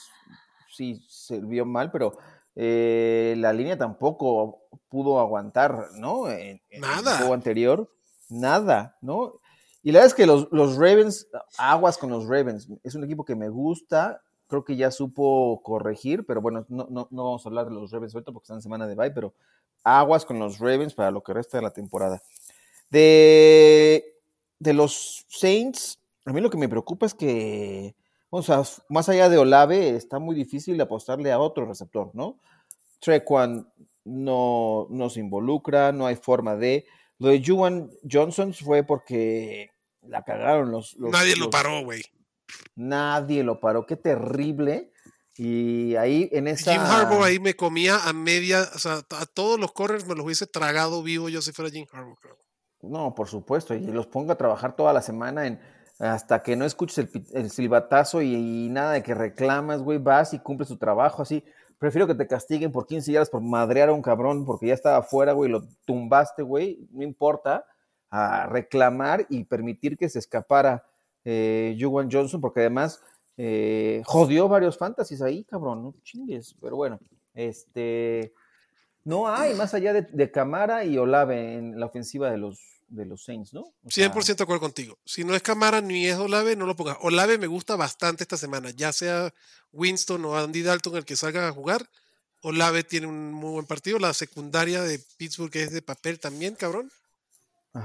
[0.69, 2.19] sí se vio mal, pero
[2.55, 6.31] eh, la línea tampoco pudo aguantar, ¿no?
[6.31, 7.13] En, nada.
[7.13, 7.91] el juego anterior,
[8.29, 9.33] nada, ¿no?
[9.83, 11.29] Y la verdad es que los, Ravens,
[11.59, 16.25] aguas con los Ravens, es un equipo que me gusta, creo que ya supo corregir,
[16.25, 18.63] pero bueno, no, no, no vamos a hablar de los Ravens ahorita porque están en
[18.63, 19.35] semana de bye, pero
[19.83, 22.23] aguas con los Ravens para lo que resta de la temporada.
[22.91, 24.21] De,
[24.59, 27.95] de los Saints, a mí lo que me preocupa es que
[28.35, 32.41] o sea, más allá de Olave, está muy difícil apostarle a otro receptor, ¿no?
[32.99, 33.71] Trequan
[34.05, 36.87] no, no se involucra, no hay forma de.
[37.19, 39.71] Lo de Juwan Johnson fue porque
[40.01, 40.97] la cagaron los.
[40.99, 42.03] nadie lo paró, güey.
[42.75, 44.93] Nadie lo paró, qué terrible.
[45.37, 46.73] Y ahí en esa.
[46.73, 50.25] Jim Harbaugh ahí me comía a media, o sea, a todos los corners me los
[50.25, 52.17] hubiese tragado vivo yo si fuera Jim Harbaugh.
[52.81, 55.61] No, por supuesto, y los pongo a trabajar toda la semana en
[56.03, 60.69] hasta que no escuches el, silbatazo y, nada de que reclamas, güey, vas y cumples
[60.69, 61.45] tu trabajo, así.
[61.79, 64.99] Prefiero que te castiguen por 15 días por madrear a un cabrón porque ya estaba
[64.99, 67.65] afuera, güey, lo tumbaste, güey, no importa,
[68.11, 70.85] a reclamar y permitir que se escapara
[71.25, 73.01] eh, Johnson, porque además
[73.37, 76.99] eh, jodió varios fantasies ahí, cabrón, no chingues, pero bueno,
[77.33, 78.33] este,
[79.05, 83.07] no hay más allá de, de Camara y Olave en la ofensiva de los, de
[83.07, 83.75] los Saints, ¿no?
[83.85, 84.99] 100% de acuerdo contigo.
[85.05, 86.99] Si no es Camara ni es Olave, no lo pongas.
[87.01, 89.33] Olave me gusta bastante esta semana, ya sea
[89.73, 91.89] Winston o Andy Dalton el que salga a jugar.
[92.43, 93.99] Olave tiene un muy buen partido.
[93.99, 96.91] La secundaria de Pittsburgh es de papel también, cabrón.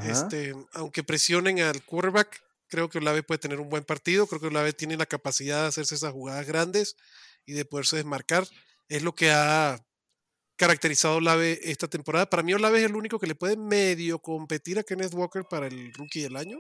[0.04, 4.28] Este, aunque presionen al quarterback, creo que Olave puede tener un buen partido.
[4.28, 6.98] Creo que Olave tiene la capacidad de hacerse esas jugadas grandes
[7.46, 8.46] y de poderse desmarcar.
[8.90, 9.87] Es lo que ha
[10.58, 12.30] caracterizado Olave esta temporada.
[12.30, 15.68] Para mí Olave es el único que le puede medio competir a Kenneth Walker para
[15.68, 16.60] el rookie del año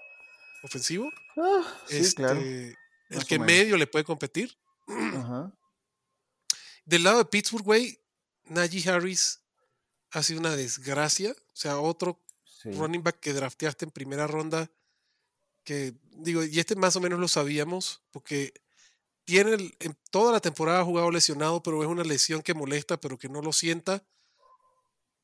[0.64, 1.12] ofensivo.
[1.36, 2.78] Ah, este,
[3.10, 4.56] El que medio le puede competir.
[6.86, 8.00] Del lado de Pittsburgh, güey,
[8.46, 9.42] Najee Harris
[10.12, 11.32] ha sido una desgracia.
[11.32, 12.24] O sea, otro
[12.64, 14.72] running back que drafteaste en primera ronda.
[15.64, 18.54] Que digo, y este más o menos lo sabíamos, porque
[19.28, 23.18] tiene en toda la temporada ha jugado lesionado, pero es una lesión que molesta, pero
[23.18, 24.02] que no lo sienta.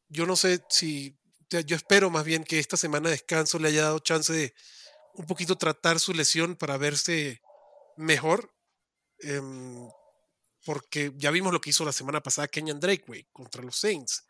[0.10, 1.18] Yo no sé si,
[1.50, 4.54] yo espero más bien que esta semana de descanso le haya dado chance de
[5.14, 7.42] un poquito tratar su lesión para verse
[7.96, 8.54] mejor.
[9.20, 9.88] Em,
[10.66, 14.26] porque ya vimos lo que hizo la semana pasada Kenyan Drake, güey, contra los Saints.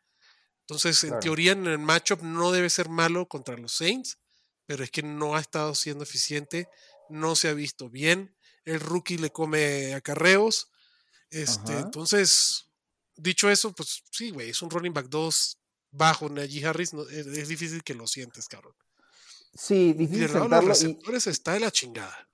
[0.60, 4.20] Entonces, en teoría, en el matchup no debe ser malo contra los Saints,
[4.68, 6.70] pero es que no ha estado siendo eficiente,
[7.10, 8.36] no se ha visto bien
[8.66, 10.70] el rookie le come acarreos.
[11.30, 12.70] Este, entonces,
[13.16, 15.58] dicho eso, pues sí, güey, es un running back 2
[15.92, 18.74] bajo Najee Harris, es, difícil que lo sientes, cabrón.
[19.54, 20.30] Sí, difícil.
[20.30, 22.28] Y los receptores está de la chingada.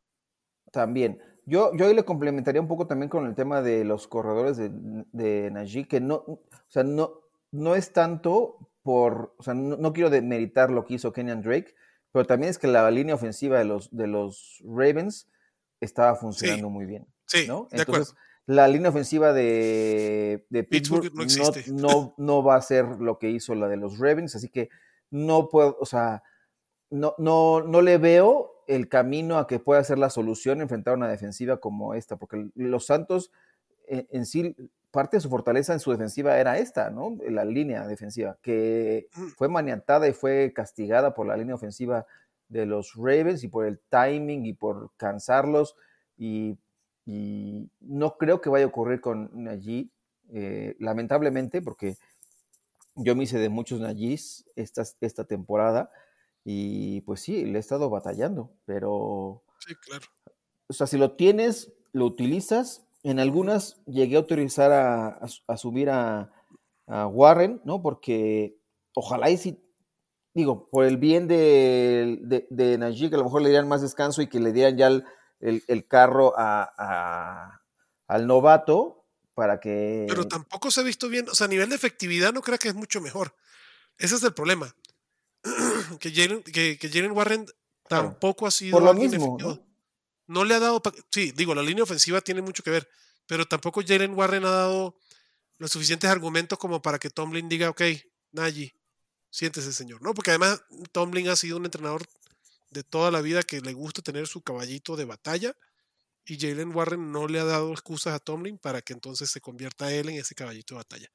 [0.72, 1.22] También.
[1.46, 4.70] Yo, yo ahí le complementaría un poco también con el tema de los corredores de,
[5.12, 7.22] de Najee, que no, o sea, no,
[7.52, 11.76] no es tanto por, o sea, no, quiero demeritar lo que hizo Kenyan Drake,
[12.12, 15.28] pero también es que la línea ofensiva de los, de los Ravens
[15.80, 17.08] estaba funcionando muy bien.
[17.26, 17.68] Sí, ¿no?
[17.72, 18.16] Entonces,
[18.46, 21.12] la línea ofensiva de, Pittsburgh,
[21.68, 24.70] no, no, va a ser lo que hizo la de los Ravens, así que
[25.12, 26.24] no puedo, o sea,
[26.90, 31.08] no, no, no le veo el camino a que pueda ser la solución enfrentar una
[31.08, 33.32] defensiva como esta, porque los Santos
[33.88, 34.56] en, en sí,
[34.92, 37.18] parte de su fortaleza en su defensiva era esta, ¿no?
[37.28, 39.28] La línea defensiva, que mm.
[39.38, 42.06] fue maniatada y fue castigada por la línea ofensiva
[42.50, 45.76] de los Ravens y por el timing y por cansarlos.
[46.18, 46.58] Y,
[47.80, 49.90] no creo que vaya a ocurrir con Najee,
[50.32, 51.96] eh, lamentablemente, porque
[52.94, 55.90] yo me hice de muchos Najis esta, esta temporada
[56.44, 59.44] y pues sí, le he estado batallando, pero...
[59.60, 60.06] Sí, claro.
[60.68, 62.86] O sea, si lo tienes, lo utilizas.
[63.02, 66.32] En algunas llegué a autorizar a, subir a,
[66.86, 67.82] a, Warren, ¿no?
[67.82, 68.58] Porque
[68.94, 69.64] ojalá y si
[70.34, 74.28] digo, por el bien de, de, que a lo mejor le dieran más descanso y
[74.28, 75.04] que le dieran ya
[75.40, 77.62] el, carro a,
[78.08, 80.06] al novato para que...
[80.10, 82.68] Pero tampoco se ha visto bien, o sea, a nivel de efectividad no creo que
[82.68, 83.36] es mucho mejor.
[83.98, 84.76] Ese es el problema.
[86.00, 87.46] que Jalen que, Warren
[87.88, 88.74] tampoco ha sido...
[88.74, 89.38] Por lo mismo.
[90.28, 90.44] ¿no?
[90.44, 90.82] le ha dado...
[91.12, 92.90] Sí, digo, la línea ofensiva tiene mucho que ver,
[93.28, 94.98] pero tampoco Jalen Warren ha dado
[95.58, 97.82] los suficientes argumentos como para que Tomlin diga, ok,
[98.32, 98.74] Najee,
[99.30, 100.14] siéntese señor, ¿no?
[100.14, 100.62] Porque además
[100.92, 102.08] Tomlin ha sido un entrenador
[102.72, 105.56] de toda la vida que le gusta tener su caballito de batalla
[106.26, 109.92] y Jalen Warren no le ha dado excusas a Tomlin para que entonces se convierta
[109.92, 111.12] él en ese caballito de batalla.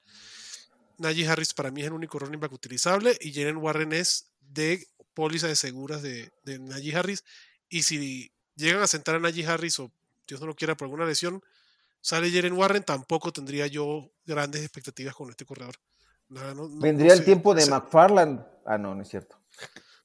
[0.99, 4.87] Najee Harris para mí es el único running back utilizable y Jalen Warren es de
[5.13, 7.25] póliza de seguras de, de Najee Harris
[7.69, 9.93] y si llegan a sentar a Najee Harris o
[10.27, 11.43] Dios no lo quiera por alguna lesión,
[12.01, 15.77] sale Jalen Warren, tampoco tendría yo grandes expectativas con este corredor.
[16.29, 18.45] Vendría el tiempo de McFarland.
[18.65, 19.39] Ah, no, no es cierto.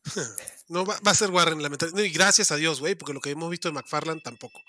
[0.68, 2.08] no, va, a ser Warren, lamentablemente.
[2.08, 4.62] y gracias a Dios, güey, porque lo que hemos visto de McFarland tampoco.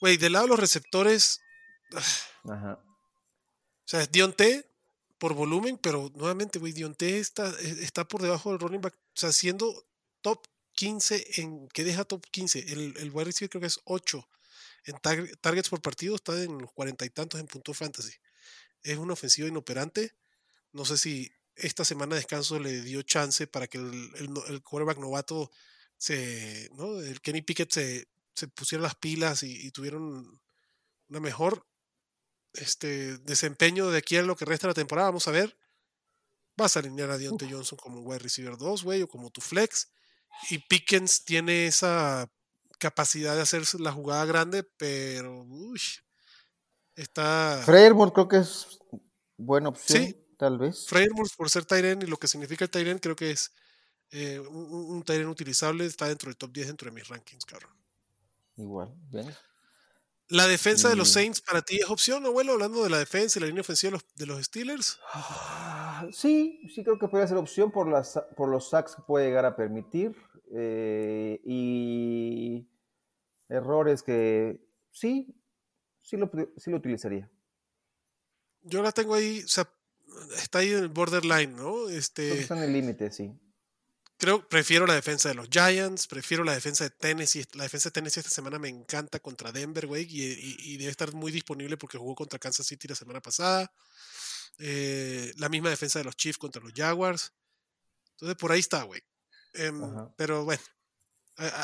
[0.00, 1.40] Güey, del lado de los receptores.
[2.44, 2.78] Ajá.
[2.82, 4.68] O sea, es Dionte
[5.18, 8.94] por volumen, pero nuevamente, güey, Dionte está, e, está por debajo del running back.
[8.94, 9.86] O sea, siendo
[10.20, 11.68] top 15 en.
[11.68, 12.72] ¿Qué deja top 15?
[12.72, 14.28] El, el wide receiver creo que es 8.
[14.86, 14.98] En
[15.40, 18.12] targets por partido está en los cuarenta y tantos en punto fantasy.
[18.82, 20.14] Es una ofensiva inoperante
[20.76, 24.12] no sé si esta semana de descanso le dio chance para que el,
[24.48, 25.50] el, quarterback novato
[25.96, 27.00] se, ¿no?
[27.00, 30.38] el Kenny Pickett se, se pusiera las pilas y, tuvieron
[31.08, 31.66] una mejor
[32.52, 35.08] este, desempeño de aquí a lo que resta de la temporada.
[35.08, 35.56] Vamos a ver.
[36.56, 39.90] Vas a alinear a Deontay Johnson como wide receiver 2, güey, o como tu flex.
[40.50, 42.30] Y Pickens tiene esa
[42.78, 45.80] capacidad de hacer la jugada grande, pero uy,
[46.94, 47.62] está.
[47.64, 48.78] Fairmont creo que es
[49.36, 50.02] buena opción.
[50.02, 50.86] Sí, tal vez.
[50.86, 53.52] Frameworks por ser Tyren y lo que significa el Tyren, creo que es
[54.10, 57.72] eh, un, un utilizable, está dentro del top 10 dentro de mis rankings, cabrón.
[58.56, 59.34] Igual, bien.
[60.28, 62.52] ¿La defensa de los Saints para ti es opción, abuelo?
[62.52, 64.98] Hablando de la defensa y la línea ofensiva de los, de los Steelers.
[65.12, 69.26] Ah, sí, sí creo que puede ser opción por, las, por los sacks que puede
[69.26, 70.16] llegar a permitir
[70.52, 72.68] eh, y
[73.48, 74.60] errores que
[74.90, 75.40] sí,
[76.02, 77.30] sí lo, sí lo utilizaría.
[78.62, 79.70] Yo la tengo ahí, o sea,
[80.36, 81.88] está ahí en el borderline, ¿no?
[81.88, 83.32] Este, está en el límite, sí.
[84.18, 87.44] Creo, prefiero la defensa de los Giants, prefiero la defensa de Tennessee.
[87.52, 91.30] La defensa de Tennessee esta semana me encanta contra Denver, güey, y, debe estar muy
[91.30, 93.70] disponible porque jugó contra Kansas City la semana pasada.
[94.58, 97.34] Eh, la misma defensa de los Chiefs contra los Jaguars.
[98.12, 99.02] Entonces por ahí está, güey.
[99.52, 99.82] Em,
[100.16, 100.62] pero bueno,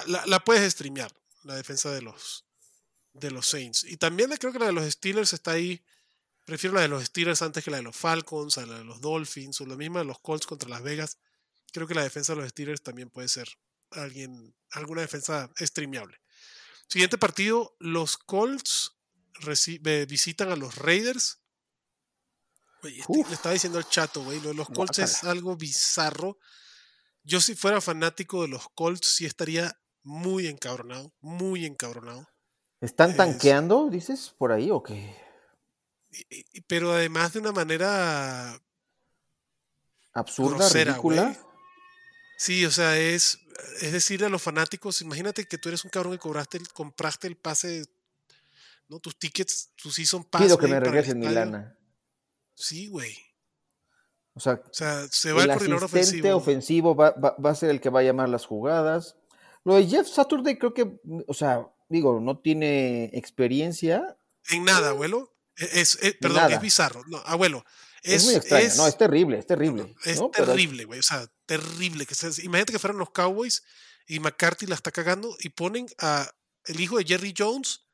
[0.07, 1.11] la, la, puedes streamear,
[1.45, 2.45] la defensa de los,
[3.15, 3.85] de los Saints.
[3.85, 5.83] Y también creo que la de los Steelers está ahí.
[6.45, 9.01] Prefiero la de los Steelers antes que la de los Falcons, a la de los
[9.01, 11.19] Dolphins, o la misma de los Colts contra Las Vegas
[11.73, 13.49] creo que la defensa de los Steelers también puede ser
[13.91, 16.21] alguien, alguna defensa streameable.
[16.87, 18.99] Siguiente partido, los Colts
[20.07, 21.41] visitan a los Raiders.
[22.83, 26.39] Este, le estaba diciendo al chato, güey, lo de los Colts es algo bizarro.
[27.25, 32.29] Yo si fuera fanático de los Colts, sí estaría muy encabronado, muy encabronado.
[32.81, 35.17] ¿Están tanqueando, dices, por ahí o qué?
[36.67, 38.61] Pero además de una manera
[40.13, 41.37] absurda, ridícula.
[42.39, 43.39] Sí, o sea, es,
[43.81, 47.37] es decirle a los fanáticos, imagínate que tú eres un cabrón que cobraste, compraste el
[47.37, 47.85] pase,
[48.89, 48.99] ¿no?
[48.99, 50.43] Tus tickets, tus season pass.
[50.43, 51.77] Pido que me regresen mi lana.
[52.55, 53.17] Sí, güey.
[54.35, 54.61] O sea,
[55.11, 56.35] se va el, el coordinador ofensivo.
[56.35, 59.17] ofensivo va, va, a ser el que va a llamar las jugadas.
[59.65, 64.17] Lo de Jeff Saturday creo que, o sea, digo, no tiene experiencia.
[64.51, 65.33] En nada, abuelo.
[65.73, 67.05] Es, perdón, es bizarro.
[67.07, 67.65] No, abuelo,
[68.03, 69.95] es, muy extraño, no, es terrible, es terrible.
[70.05, 72.05] Es terrible, güey, o sea, terrible.
[72.07, 73.63] Que imagínate que fueran los Cowboys
[74.07, 76.29] y McCarthy la está cagando y ponen a
[76.65, 77.87] el hijo de Jerry Jones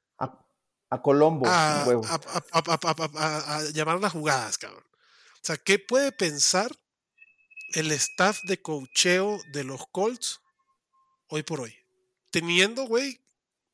[0.90, 4.84] a, Colombo a, a, llamar las jugadas, cabrón.
[5.34, 6.74] O sea, ¿qué puede pensar
[7.74, 10.40] el staff de cocheo de los Colts
[11.28, 11.74] hoy por hoy?
[12.30, 13.20] Teniendo, güey,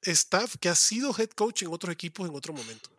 [0.03, 2.91] staff que ha sido head coach en otros equipos en otro momento.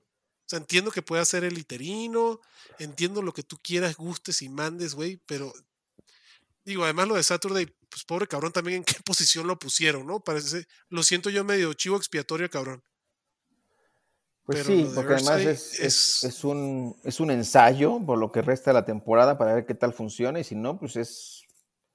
[0.56, 2.40] Sea, entiendo que pueda ser el literino,
[2.80, 5.54] entiendo lo que tú quieras, gustes y mandes, güey, pero
[6.64, 10.20] digo, además lo de Saturday, pues pobre cabrón también en qué posición lo pusieron, ¿no?
[10.20, 12.84] Parece, lo siento yo medio chivo expiatorio, cabrón.
[14.46, 18.76] Pues sí, porque además es, es, un, es un ensayo por lo que resta de
[18.76, 21.42] la temporada para ver qué tal funciona y si no, pues es...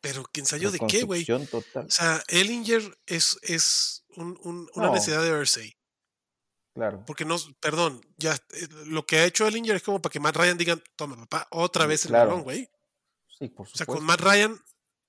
[0.00, 1.24] Pero ¿qué ensayo de qué, güey?
[1.30, 5.76] O sea, Ellinger es, es una necesidad de Ursay.
[6.74, 7.02] Claro.
[7.06, 10.36] Porque no, perdón, ya eh, lo que ha hecho Ellinger es como para que Matt
[10.36, 12.70] Ryan diga, toma papá, otra vez el balón, güey.
[13.26, 13.72] Sí, por supuesto.
[13.72, 14.56] O sea, con Matt Ryan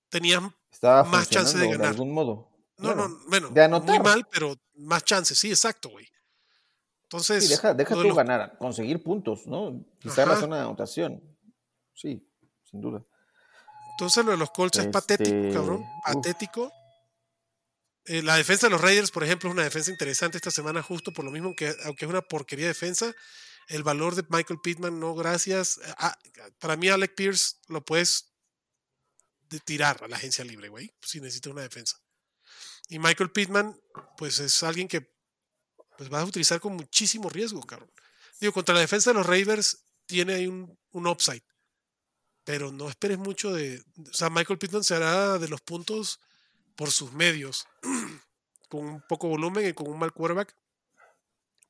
[0.09, 0.41] tenías
[0.81, 1.81] más chance de ganar.
[1.81, 2.49] De algún modo.
[2.77, 3.51] No, no, bueno,
[3.81, 6.07] muy mal, pero más chances, sí, exacto, güey.
[7.03, 7.43] Entonces.
[7.43, 9.85] Sí, deja, deja tú ganar, conseguir puntos, ¿no?
[9.99, 11.21] Quizá la zona de anotación.
[11.93, 12.27] Sí,
[12.63, 13.03] sin duda.
[13.91, 15.83] Entonces lo de los Colts es patético, cabrón.
[15.83, 16.71] Este, patético.
[18.05, 21.13] Eh, la defensa de los Raiders, por ejemplo, es una defensa interesante esta semana, justo
[21.13, 23.13] por lo mismo que, aunque es una porquería de defensa,
[23.67, 25.79] el valor de Michael Pittman, no gracias.
[26.59, 28.33] Para mí, Alec Pierce lo puedes
[29.65, 32.01] tirar a la agencia libre, güey, si necesitas una defensa.
[32.89, 33.79] Y Michael Pittman,
[34.17, 35.09] pues es alguien que
[35.97, 37.91] pues, vas a utilizar con muchísimo riesgo, cabrón.
[38.39, 41.43] Digo, contra la defensa de los Raiders tiene ahí un, un upside.
[42.43, 43.83] Pero no esperes mucho de.
[44.09, 46.19] O sea, Michael Pittman se hará de los puntos
[46.75, 47.67] por sus medios,
[48.69, 50.55] con un poco volumen y con un mal quarterback,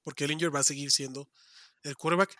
[0.03, 1.29] porque Ellinger va a seguir siendo
[1.83, 2.37] el quarterback.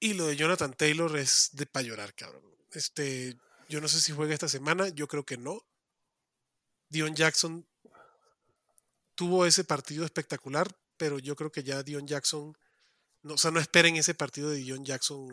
[0.00, 2.42] Y lo de Jonathan Taylor es de para llorar, cabrón.
[2.72, 3.38] Este,
[3.68, 5.62] yo no sé si juega esta semana, yo creo que no.
[6.88, 7.66] Dion Jackson
[9.14, 12.56] tuvo ese partido espectacular, pero yo creo que ya Dion Jackson,
[13.22, 15.28] no, o sea, no esperen ese partido de Dion Jackson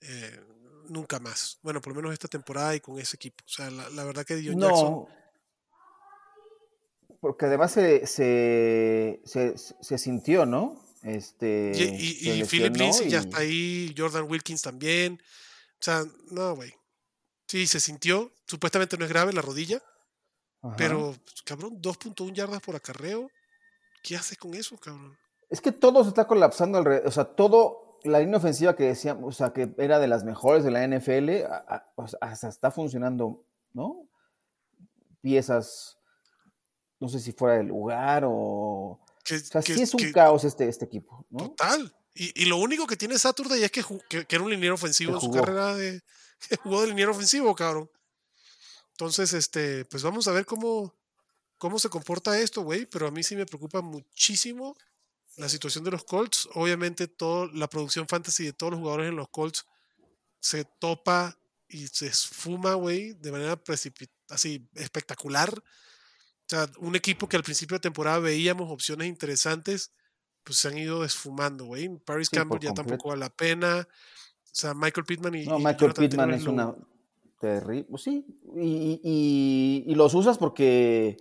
[0.00, 0.44] eh,
[0.88, 1.58] nunca más.
[1.62, 3.44] Bueno, por lo menos esta temporada y con ese equipo.
[3.46, 5.08] O sea, la, verdad que Dion no,
[7.20, 10.84] Porque además se, se, se, sintió, ¿no?
[11.02, 15.20] Este, y, y, Philip Lindsay ya está ahí, Jordan Wilkins también.
[15.74, 16.74] O sea, no, güey.
[17.46, 18.32] Sí, se sintió.
[18.46, 19.82] Supuestamente no es grave la rodilla.
[20.76, 23.30] Pero, cabrón, 2.1 yardas por acarreo.
[24.02, 25.16] ¿Qué haces con eso, cabrón?
[25.48, 27.06] Es que todo se está colapsando alrededor.
[27.06, 30.64] O sea, todo la línea ofensiva que decíamos, o sea, que era de las mejores
[30.64, 31.30] de la NFL,
[32.20, 34.08] hasta está funcionando, ¿no?
[35.20, 35.98] Piezas,
[37.00, 38.30] no sé si fuera del lugar o...
[38.32, 41.50] o sea, sí es un caos este, este equipo, ¿no?
[41.50, 41.94] Total.
[42.14, 45.30] Y, lo único que tiene Saturday es que, que, era un liniero ofensivo en su
[45.30, 46.02] carrera de...
[46.48, 47.90] Que jugó de liniero ofensivo, cabrón.
[48.92, 50.94] Entonces, este, pues vamos a ver cómo,
[51.58, 52.86] cómo se comporta esto, güey.
[52.86, 54.76] Pero a mí sí me preocupa muchísimo
[55.38, 59.16] la situación de los Colts, obviamente toda la producción fantasy de todos los jugadores en
[59.16, 59.66] los Colts
[60.40, 61.38] se topa
[61.68, 63.60] y se esfuma, güey, de manera
[64.30, 65.50] así espectacular.
[65.56, 69.92] O sea, un equipo que al principio de temporada veíamos opciones interesantes,
[70.42, 71.88] pues se han ido esfumando, güey.
[71.98, 73.86] Paris Campbell ya tampoco vale la pena.
[73.86, 75.46] O sea, Michael Pittman y.
[75.46, 76.74] No, Michael Pittman es una
[77.38, 77.84] terrible.
[77.90, 78.24] Pues sí,
[78.56, 81.16] y, y, los usas porque.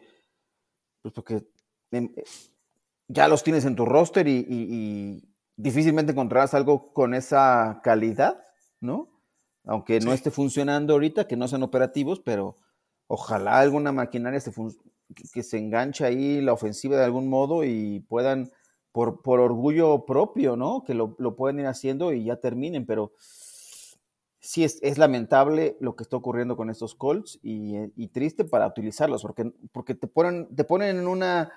[1.01, 1.45] Pues porque
[3.07, 5.23] ya los tienes en tu roster y,
[5.55, 8.43] difícilmente encontrarás algo con esa calidad,
[8.79, 9.09] ¿no?
[9.65, 12.57] Aunque no esté funcionando ahorita, que no sean operativos, pero
[13.07, 14.51] ojalá alguna maquinaria se
[15.33, 18.51] que se enganche ahí la ofensiva de algún modo y puedan,
[18.91, 20.83] por, por orgullo propio, ¿no?
[20.83, 23.13] Que lo, lo, pueden ir haciendo y ya terminen, pero
[24.39, 28.67] sí es, es, lamentable lo que está ocurriendo con estos Colts y, y, triste para
[28.67, 31.51] utilizarlos, porque, porque te, ponen, te ponen en una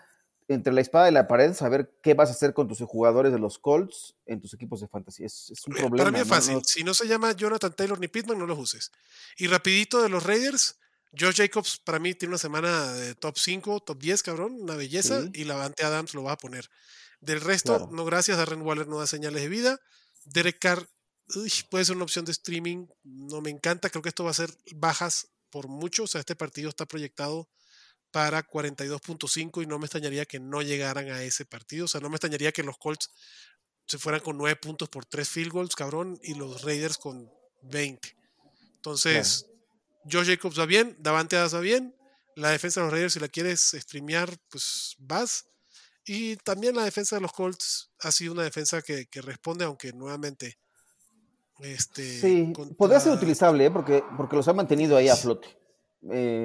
[0.55, 3.39] entre la espada y la pared saber qué vas a hacer con tus jugadores de
[3.39, 5.25] los Colts en tus equipos de fantasy.
[5.25, 5.97] Es, un problema.
[5.97, 6.61] Para mí es fácil.
[6.65, 8.91] Si no se llama Jonathan Taylor ni Pittman, no los uses.
[9.37, 10.77] Y rapidito de los Raiders,
[11.17, 15.23] Josh Jacobs para mí tiene una semana de top 5, top 10, cabrón, una belleza.
[15.33, 16.69] Y Lavante Adams lo va a poner.
[17.21, 18.37] Del resto, no gracias.
[18.37, 19.81] Darren Waller no da señales de vida.
[20.25, 20.89] Derek Carr
[21.71, 22.89] puede ser una opción de streaming.
[23.05, 23.89] No me encanta.
[23.89, 26.05] Creo que esto va a ser bajas por mucho.
[26.05, 27.49] O sea, este partido está proyectado
[28.11, 31.85] para 42.5 y no me extrañaría que no llegaran a ese partido.
[31.85, 33.11] O sea, no me extrañaría que los Colts
[33.87, 37.31] se fueran con 9 puntos por 3 field goals, cabrón, y los Raiders con
[37.63, 38.17] 20.
[38.77, 39.47] Entonces,
[40.11, 41.95] Joe Jacobs va bien, Davante Adams va bien,
[42.37, 45.47] la defensa de los Raiders, si la quieres streamear, pues vas.
[46.05, 50.59] Y también la defensa de los Colts ha sido una defensa que, responde, aunque nuevamente.
[51.59, 53.71] Este, sí, podría ser utilizable, ¿eh?
[53.71, 55.49] porque, porque los ha mantenido ahí a flote.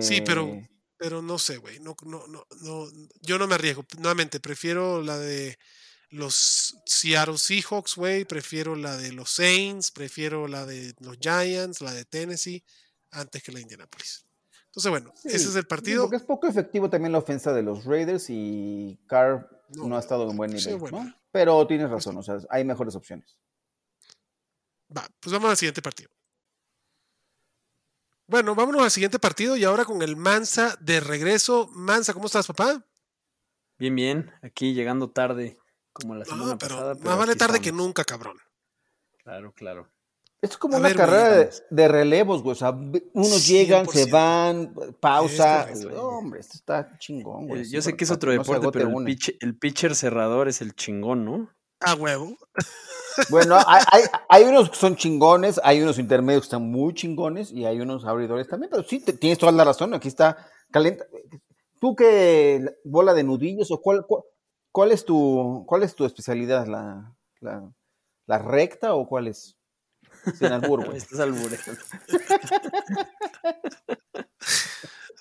[0.02, 1.80] Sí, pero eh, pero no sé, güey.
[1.80, 2.88] No, no, no, no,
[3.22, 3.86] yo no me arriesgo.
[4.00, 5.58] Nuevamente, prefiero la de
[6.10, 8.26] los Seattle Seahawks, güey.
[8.26, 9.92] Prefiero la de los Saints.
[9.92, 12.64] Prefiero la de los Giants, la de Tennessee,
[13.12, 14.26] antes que la de Indianapolis.
[14.68, 16.04] Entonces, bueno, ese es el partido.
[16.04, 20.30] Porque es poco efectivo también la ofensa de los Raiders y Carr no, ha estado
[20.30, 20.80] en buen nivel.
[20.92, 21.14] ¿no?
[21.32, 23.38] Pero tienes razón, o sea, hay mejores opciones.
[24.96, 26.10] Va, pues vamos al siguiente partido.
[28.28, 31.70] Bueno, vámonos al siguiente partido y ahora con el Mansa de regreso.
[31.74, 32.84] Mansa, ¿cómo estás, papá?
[33.78, 34.32] Bien, bien.
[34.42, 35.58] Aquí llegando tarde,
[35.94, 36.96] como la semana pero pasada.
[37.04, 38.38] más vale tarde que nunca, cabrón.
[39.24, 39.90] Claro, claro.
[40.42, 42.54] Es como una carrera de, relevos, güey.
[42.54, 45.68] O sea, unos llegan, se van, pausa.
[45.96, 47.70] hombre, esto está chingón, güey.
[47.70, 51.26] Yo sé que es otro deporte, pero el pitcher, el pitcher cerrador es el chingón,
[51.26, 51.50] ¿no?
[51.80, 52.38] Ah, huevo.
[53.30, 57.66] Bueno, hay, hay, unos que son chingones, hay unos intermedios que están muy chingones y
[57.66, 60.38] hay unos abridores también, pero sí, tienes toda la razón, aquí está
[60.72, 61.06] caliente.
[61.80, 64.06] ¿Tú qué bola de nudillos o cuál,
[64.72, 66.68] cuál, es, tu, cuál es tu especialidad?
[66.68, 67.16] ¿La,
[68.26, 69.58] la, recta o cuál es?
[70.38, 70.98] Sin albur, güey.
[70.98, 71.20] Estás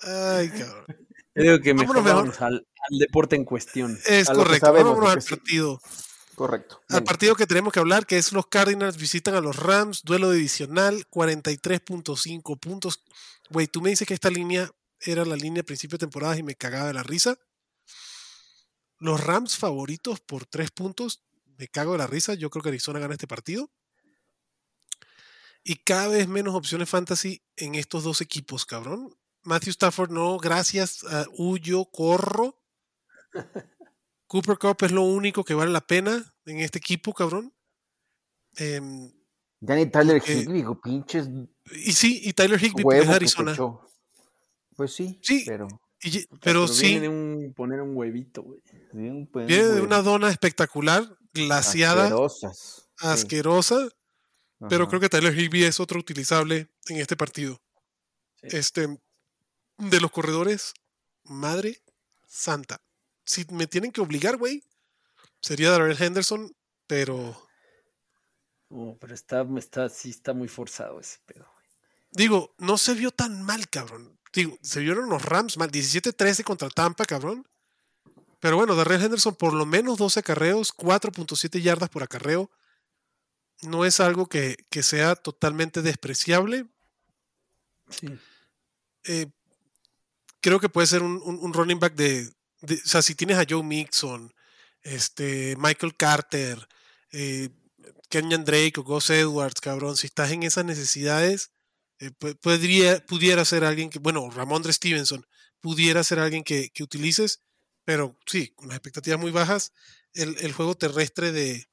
[0.01, 0.85] Ay, cabrón.
[1.35, 3.97] Yo digo que mejor al, al, deporte en cuestión.
[4.07, 5.81] Es correcto, vámonos al partido.
[6.35, 6.81] Correcto.
[6.89, 10.31] Al partido que tenemos que hablar, que es los Cardinals visitan a los Rams, duelo
[10.31, 13.03] divisional, 43.5 puntos.
[13.49, 16.43] Güey, tú me dices que esta línea era la línea de principio de temporada y
[16.43, 17.37] me cagaba de la risa.
[18.99, 21.23] Los Rams favoritos por 3 puntos,
[21.57, 22.33] me cago de la risa.
[22.33, 23.71] Yo creo que Arizona gana este partido.
[25.63, 29.15] Y cada vez menos opciones fantasy en estos dos equipos, cabrón.
[29.43, 31.03] Matthew Stafford, no, gracias.
[31.05, 32.61] a huyo, corro.
[34.35, 37.53] Cooper Cup es lo único que vale la pena en este equipo, cabrón.
[38.57, 38.81] Eh,
[39.61, 41.29] ya ni Tyler Higby, pinches.
[41.71, 43.55] Y sí, y Tyler Higby es de Arizona.
[44.75, 45.69] Pues sí, sí pero.
[46.41, 46.99] pero, sí.
[46.99, 48.61] Viene de poner un huevito, güey.
[48.91, 49.25] Viene
[49.67, 52.13] de una dona espectacular, glaciada,
[52.97, 53.87] asquerosa.
[54.67, 57.61] Pero creo que Tyler Higby es otro utilizable en este partido.
[58.41, 58.99] Este,
[59.77, 60.73] de los corredores,
[61.23, 61.81] madre
[62.27, 62.84] santa
[63.25, 64.63] si me tienen que obligar, güey,
[65.41, 66.55] sería Darrell Henderson,
[66.87, 67.47] pero.
[68.69, 71.45] Oh, pero está, está, sí está muy forzado ese pedo.
[72.11, 74.17] Digo, no se vio tan mal, cabrón.
[74.31, 77.47] Digo, se vieron los Rams mal, 17-13 contra Tampa, cabrón.
[78.39, 82.51] Pero bueno, Darrell Henderson por lo menos 12 acarreos, 4.7 yardas por acarreo.
[83.61, 86.67] No es algo que, sea totalmente despreciable.
[87.89, 88.07] Sí.
[89.05, 89.27] Eh,
[90.41, 92.34] creo que puede ser un running back de,
[92.69, 94.33] o sea, si tienes a Joe Mixon,
[94.81, 96.67] este, Michael Carter,
[97.11, 97.49] eh,
[98.09, 101.51] Kenyan Drake o Gus Edwards, cabrón, si estás en esas necesidades,
[101.99, 105.25] eh, podría, pudiera ser alguien que, bueno, Ramondre Stevenson,
[105.59, 107.41] pudiera ser alguien que, utilices,
[107.83, 109.71] pero sí, con las expectativas muy bajas,
[110.13, 111.67] el, juego terrestre de,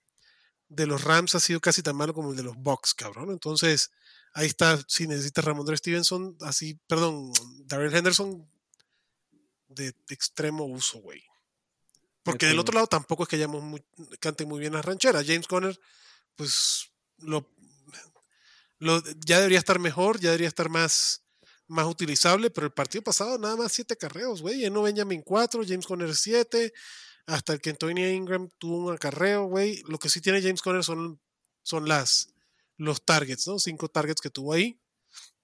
[0.68, 3.30] de los Rams ha sido casi tan malo como el de los Bucks, cabrón.
[3.30, 3.90] Entonces,
[4.34, 7.32] ahí está, si necesitas Ramondre Stevenson, así, perdón,
[7.66, 8.48] Darrell Henderson
[9.74, 11.22] de extremo uso, güey.
[12.22, 13.82] Porque del otro lado tampoco es que hayamos muy,
[14.20, 15.26] canten muy bien las rancheras.
[15.26, 15.78] James Conner,
[16.36, 17.50] pues lo,
[18.78, 21.22] lo, ya debería estar mejor, ya debería estar más,
[21.66, 24.68] más utilizable, pero el partido pasado nada más siete carreos, güey.
[24.70, 26.72] no Benjamin cuatro, James Conner siete,
[27.26, 29.82] hasta el que Antonio Ingram tuvo un acarreo, güey.
[29.88, 31.20] Lo que sí tiene James Conner son,
[31.62, 32.28] son las,
[32.76, 33.58] los targets, ¿no?
[33.58, 34.80] Cinco targets que tuvo ahí.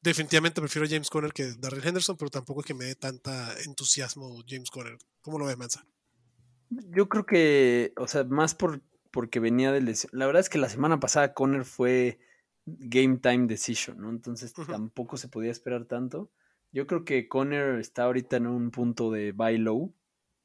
[0.08, 3.52] Definitivamente prefiero a James Conner que Darrell Henderson, pero tampoco es que me dé tanta
[3.66, 4.96] entusiasmo James Conner.
[5.20, 5.86] ¿Cómo lo ves, Mansa?
[6.70, 8.80] Yo creo que, o sea, más por,
[9.10, 10.10] porque venía de lesión.
[10.14, 12.18] La verdad es que la semana pasada Conner fue
[12.64, 14.08] game time decision, ¿no?
[14.08, 16.30] Entonces tampoco se podía esperar tanto.
[16.72, 19.94] Yo creo que Conner está ahorita en un punto de buy low,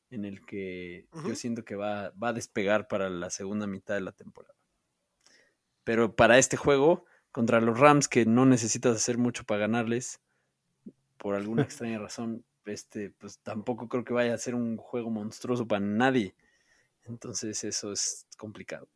[0.10, 4.02] en el que yo siento que va, va a despegar para la segunda mitad de
[4.02, 4.56] la temporada.
[5.86, 10.22] Pero para este juego, contra los Rams, que no necesitas hacer mucho para ganarles,
[11.18, 15.68] por alguna extraña razón, este, pues tampoco creo que vaya a ser un juego monstruoso
[15.68, 16.36] para nadie.
[17.04, 18.88] Entonces eso es complicado.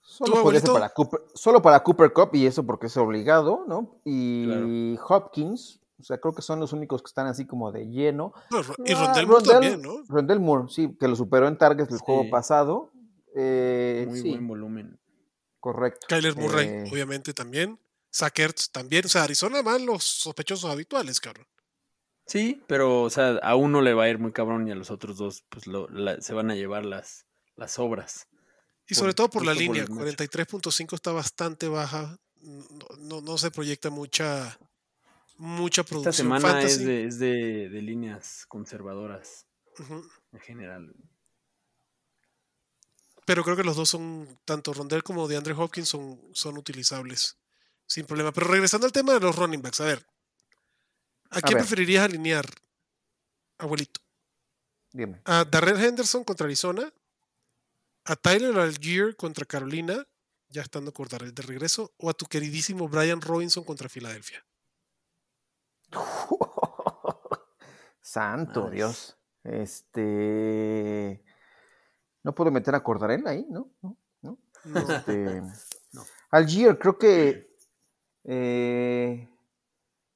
[0.00, 4.00] Solo, para Cooper, solo para Cooper Cup y eso porque es obligado, ¿no?
[4.04, 8.32] Y Hopkins, o sea, creo que son los únicos que están así como de lleno.
[8.84, 10.02] y ah, Rondell Moore también, ¿no?
[10.08, 12.90] Rondell Moore, sí, que lo superó en targets el juego pasado.
[13.34, 14.98] Eh, Muy buen volumen.
[15.62, 16.08] Correcto.
[16.08, 17.78] Kyler Murray, eh, obviamente también.
[18.10, 19.06] Sackers también.
[19.06, 21.46] O sea, Arizona más los sospechosos habituales, cabrón.
[22.26, 24.90] Sí, pero, o sea, a uno le va a ir muy cabrón y a los
[24.90, 25.88] otros dos, pues lo,
[26.20, 28.26] se van a llevar las, las obras.
[28.88, 32.18] Y sobre todo por la línea, 43.5 está bastante baja.
[32.98, 34.58] No, no, se proyecta mucha,
[35.36, 36.10] mucha producción.
[36.10, 39.46] Esta semana es, de, es de, de, líneas conservadoras
[39.78, 40.92] en general.
[43.24, 47.36] Pero creo que los dos son, tanto Rondell como de Andre Hopkins, son, son utilizables
[47.86, 48.32] sin problema.
[48.32, 50.06] Pero regresando al tema de los running backs, a ver,
[51.30, 52.46] ¿A, quién preferirías alinear,
[53.58, 54.00] abuelito?
[54.92, 55.22] Dime.
[55.24, 56.92] ¿A Darrell Henderson contra Arizona?
[58.04, 60.06] ¿A Tyler Algier contra Carolina?
[60.48, 61.94] Ya estando Cordarrell de regreso.
[61.96, 64.44] ¿O a tu queridísimo Brian Robinson contra Filadelfia?
[68.02, 69.16] Santo Dios.
[69.44, 71.22] Este.
[72.24, 73.68] No puedo meter a Cordarel ahí, ¿no?
[73.82, 73.96] No.
[74.22, 74.38] no.
[74.64, 75.42] Este...
[76.30, 77.52] Algier, creo que.
[78.24, 79.28] Eh,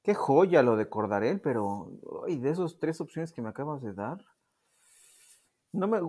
[0.07, 1.91] Qué joya lo de Cordarel, pero
[2.25, 4.23] ay, de esos tres opciones que me acabas de dar,
[5.73, 5.99] no me.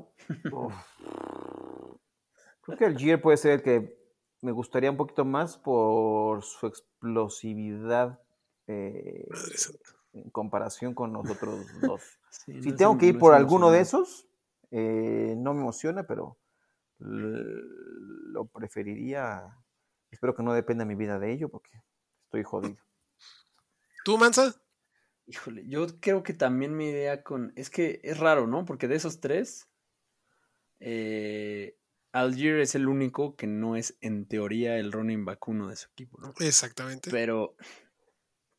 [2.60, 3.98] Creo que el Gier puede ser el que
[4.40, 8.20] me gustaría un poquito más por su explosividad
[8.68, 9.26] eh,
[10.12, 12.20] en comparación con los otros dos.
[12.30, 14.27] si tengo que ir por alguno de esos,
[14.70, 16.39] eh, no me emociona, pero
[16.99, 19.57] lo preferiría.
[20.11, 21.70] Espero que no dependa mi vida de ello, porque
[22.24, 22.82] estoy jodido.
[24.05, 24.55] ¿Tú, Mansa?
[25.27, 27.53] Híjole, yo creo que también mi idea con.
[27.57, 28.65] Es que es raro, ¿no?
[28.65, 29.69] Porque de esos tres,
[30.81, 31.78] eh,
[32.12, 35.89] Algier es el único que no es en teoría el running back uno de su
[35.90, 36.32] equipo, ¿no?
[36.40, 37.11] Exactamente.
[37.11, 37.57] Pero.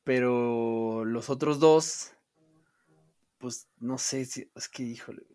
[0.04, 2.14] Pero los otros dos,
[3.40, 4.52] pues no sé si.
[4.56, 5.26] Es que, híjole.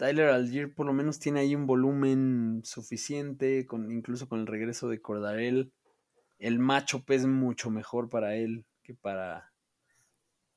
[0.00, 4.88] Tyler Algier por lo menos tiene ahí un volumen suficiente, con, incluso con el regreso
[4.88, 5.72] de Cordarel.
[6.38, 8.64] El macho es mucho mejor para él
[8.94, 9.52] para,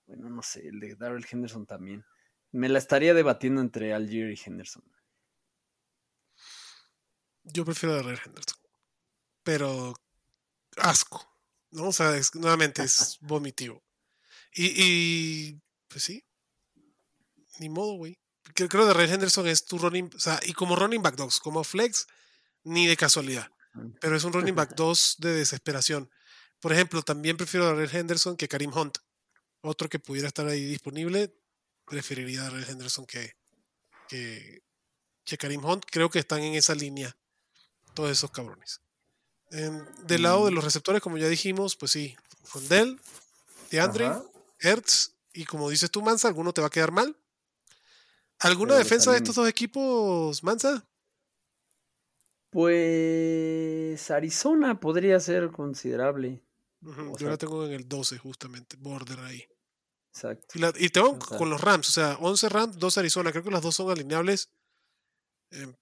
[0.07, 2.06] bueno, no sé, el de Darrell Henderson también.
[2.52, 4.84] Me la estaría debatiendo entre Algier y Henderson.
[7.44, 8.60] Yo prefiero a Darrell Henderson.
[9.44, 9.94] Pero
[10.78, 11.28] asco.
[11.72, 11.88] ¿No?
[11.88, 13.84] O sea, nuevamente es vomitivo.
[14.56, 16.24] Y, pues sí.
[17.60, 18.18] Ni modo, güey.
[18.53, 20.11] Creo que Darrell Henderson es tu running.
[20.15, 22.07] O sea, y como running back 2, como flex,
[22.64, 23.49] ni de casualidad.
[23.99, 26.10] Pero es un running back 2 de desesperación.
[26.60, 28.98] Por ejemplo, también prefiero a Darrell Henderson que Karim Hunt.
[29.61, 31.34] Otro que pudiera estar ahí disponible,
[31.86, 33.36] preferiría a Darrell Henderson que,
[34.07, 34.61] que,
[35.38, 35.86] Karim Hunt.
[35.90, 37.15] Creo que están en esa línea
[37.94, 38.82] todos esos cabrones.
[39.49, 40.56] del lado de mm.
[40.56, 42.15] los receptores, como ya dijimos, pues sí,
[42.53, 42.99] Rondell,
[43.72, 44.11] DeAndre,
[44.60, 47.18] Hertz, y como dices tú, Mansa, ¿alguno te va a quedar mal?
[48.44, 50.86] ¿Alguna defensa de estos dos equipos, Mansa?
[52.49, 56.44] Pues Arizona podría ser considerable
[57.18, 59.44] yo la tengo en el 12, justamente, border ahí.
[60.10, 60.56] Exacto.
[60.78, 63.32] Y, tengo con los Rams, o sea, 11 Rams, 2 Arizona.
[63.32, 64.49] Creo que las dos son alineables.
[65.49, 65.74] Em,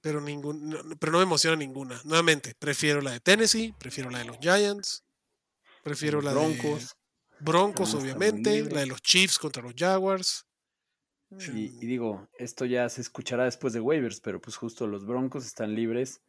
[0.00, 2.00] pero, ningún, no, pero no me emociona ninguna.
[2.04, 5.02] Nuevamente, prefiero la de Tennessee, prefiero la de los Giants,
[5.82, 6.96] prefiero la Broncos.
[7.40, 10.46] Broncos, obviamente, la de los Chiefs contra los Jaguars.
[11.30, 15.44] Y, y, digo, esto ya se escuchará después de waivers, pero pues justo los Broncos
[15.44, 16.22] están libres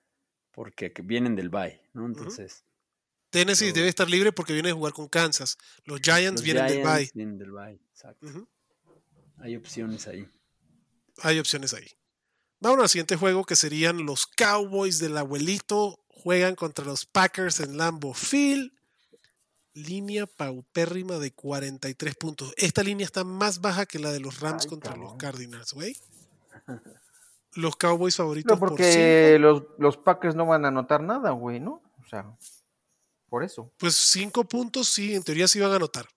[0.51, 2.05] porque vienen del bye, ¿no?
[2.05, 2.65] Entonces.
[3.29, 5.57] Tennessee debe estar libre porque viene a jugar con Kansas.
[5.85, 7.11] Los Giants los vienen Giants del bye.
[7.13, 8.27] Vienen del bye, exacto.
[9.37, 10.27] Hay opciones ahí.
[11.21, 11.87] Hay opciones ahí.
[12.59, 16.03] Vamos al siguiente juego que serían los Cowboys del abuelito.
[16.09, 18.73] Juegan contra los Packers en Lambeau Field.
[19.87, 22.53] Línea paupérrima de 43 puntos.
[22.57, 25.09] Esta línea está más baja que la de los Rams Ay, contra cabrón.
[25.09, 25.95] los Cardinals, güey.
[27.55, 29.39] Los Cowboys favoritos No, por porque cinco.
[29.41, 31.81] los, los Packers no van a anotar nada, güey, ¿no?
[31.99, 32.31] O sea,
[33.27, 33.71] por eso.
[33.77, 36.07] Pues 5 puntos, sí, en teoría sí van a anotar.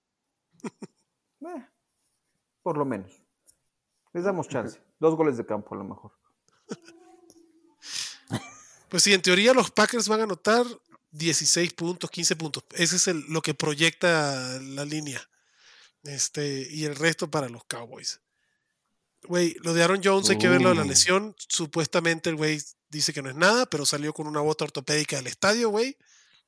[1.45, 1.67] Eh,
[2.63, 3.11] por lo menos.
[4.13, 4.81] Les damos chance.
[5.01, 6.13] Dos goles de campo a lo mejor.
[8.89, 10.67] Pues sí, en teoría los Packers van a anotar
[11.13, 12.65] 16 puntos, 15 puntos.
[12.75, 15.27] Ese es el- lo que proyecta la línea.
[16.05, 18.21] Este, y el resto para los Cowboys.
[19.25, 20.89] Güey, lo de Aaron Jones hay que verlo de la Uh.
[20.89, 21.37] lesión.
[21.49, 22.61] Supuestamente el güey
[22.91, 25.97] dice que no es nada, pero salió con una bota ortopédica del estadio, güey.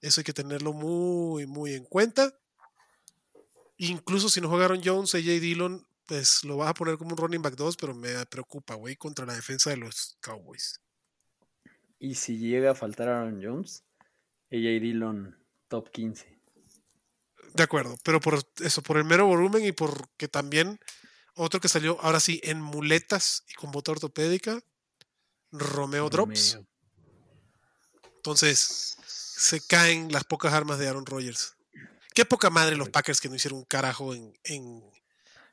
[0.01, 2.35] Eso hay que tenerlo muy, muy en cuenta.
[3.77, 7.17] Incluso si no juega Aaron Jones, AJ Dillon, pues lo vas a poner como un
[7.17, 10.81] running back 2, pero me preocupa, güey, contra la defensa de los Cowboys.
[11.99, 13.83] Y si llega a faltar Aaron Jones,
[14.55, 15.37] AJ Dillon
[15.69, 16.41] top 15.
[17.55, 20.79] De acuerdo, pero por eso, por el mero volumen y porque también
[21.35, 24.61] otro que salió ahora sí en muletas y con bota ortopédica,
[25.51, 26.59] Romeo Drops.
[28.17, 31.55] Entonces se caen las pocas armas de Aaron Rodgers.
[32.15, 32.89] Qué poca madre los.
[32.91, 34.83] Packers que no hicieron un carajo en, en,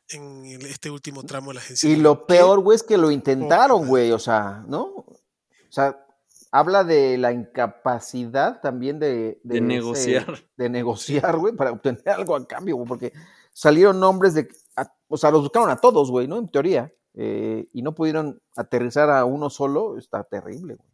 [0.10, 1.90] en este último tramo de la agencia.
[1.90, 4.84] Y lo peor, güey, es que lo intentaron, güey, o sea, ¿no?
[4.84, 5.22] O
[5.70, 6.06] sea,
[6.52, 9.40] habla de la incapacidad también de...
[9.44, 10.26] De ese- negociar.
[10.58, 13.14] de negociar, güey, para obtener algo a cambio, güey, porque
[13.54, 14.48] salieron nombres de...
[14.76, 16.38] a- o sea, los buscaron a todos, güey, ¿no?
[16.38, 16.94] En teoría.
[17.14, 20.90] eh, y no pudieron aterrizar a uno solo, está terrible, güey.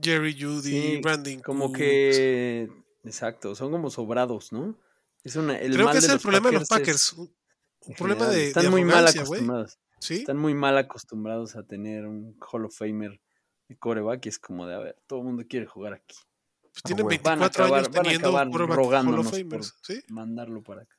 [0.00, 1.78] Jerry Judy, Sí, Brandon Como Cooks.
[1.78, 2.68] que.
[3.04, 4.76] Exacto, son como sobrados, ¿no?
[5.24, 7.12] Es una, el Creo mal que ese de es el problema de los es, Packers.
[7.14, 7.34] Un,
[7.86, 9.78] un problema general, de, Están de muy mal acostumbrados.
[10.00, 10.14] ¿Sí?
[10.16, 13.20] Están muy mal acostumbrados a tener un Hall of Famer
[13.68, 16.16] de coreback y es como de, a ver, todo el mundo quiere jugar aquí.
[16.62, 16.82] Pues.
[16.84, 19.30] Van a 24 acabar- años van a teniendo acabar rogándonos.
[19.82, 20.02] ¿sí?
[20.08, 20.96] Mandarlo para acá.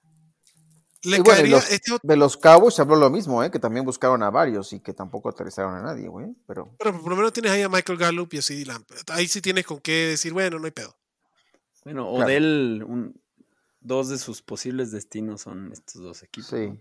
[1.03, 3.43] Le Y bueno, y caería los- este otro, De los Cowboys se habló lo mismo,
[3.43, 3.51] ¿eh?
[3.51, 6.35] Que también buscaron a varios y que tampoco aterrizaron a nadie, güey.
[6.47, 8.83] Pero pero por lo menos tienes ahí a Michael Gallup y a CD Lamb.
[9.09, 10.97] Ahí sí tienes con qué decir, bueno, no hay pedo.
[11.83, 12.25] Bueno, Claro.
[12.25, 13.21] Odell, un,
[13.79, 16.49] dos de sus posibles destinos son estos dos equipos.
[16.49, 16.67] sí.
[16.67, 16.77] ¿no?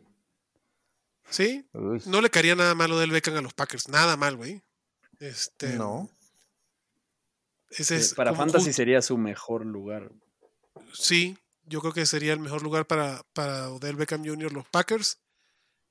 [1.29, 1.69] ¿Sí?
[1.75, 3.89] Uy, No le caería nada malo del Beckham a los Packers.
[3.89, 4.63] Nada mal, güey.
[5.21, 6.11] Este, no.
[7.71, 10.11] Ese Eh, es para Fantasy justo- sería su mejor lugar.
[10.93, 14.53] Sí, yo creo que sería el mejor lugar para, para Odell Beckham Jr.
[14.53, 15.19] los Packers.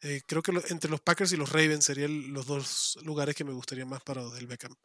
[0.01, 3.43] Eh, creo que lo- entre los Packers y los Ravens serían los dos lugares que
[3.43, 4.75] me gustaría más para Odell Beckham.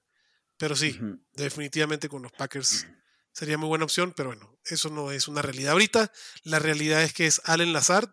[0.57, 0.99] Pero sí,
[1.33, 2.87] definitivamente con los Packers
[3.33, 6.13] sería muy buena opción, pero bueno, eso no es una realidad ahorita.
[6.45, 8.11] La realidad es que es Allen Lazard,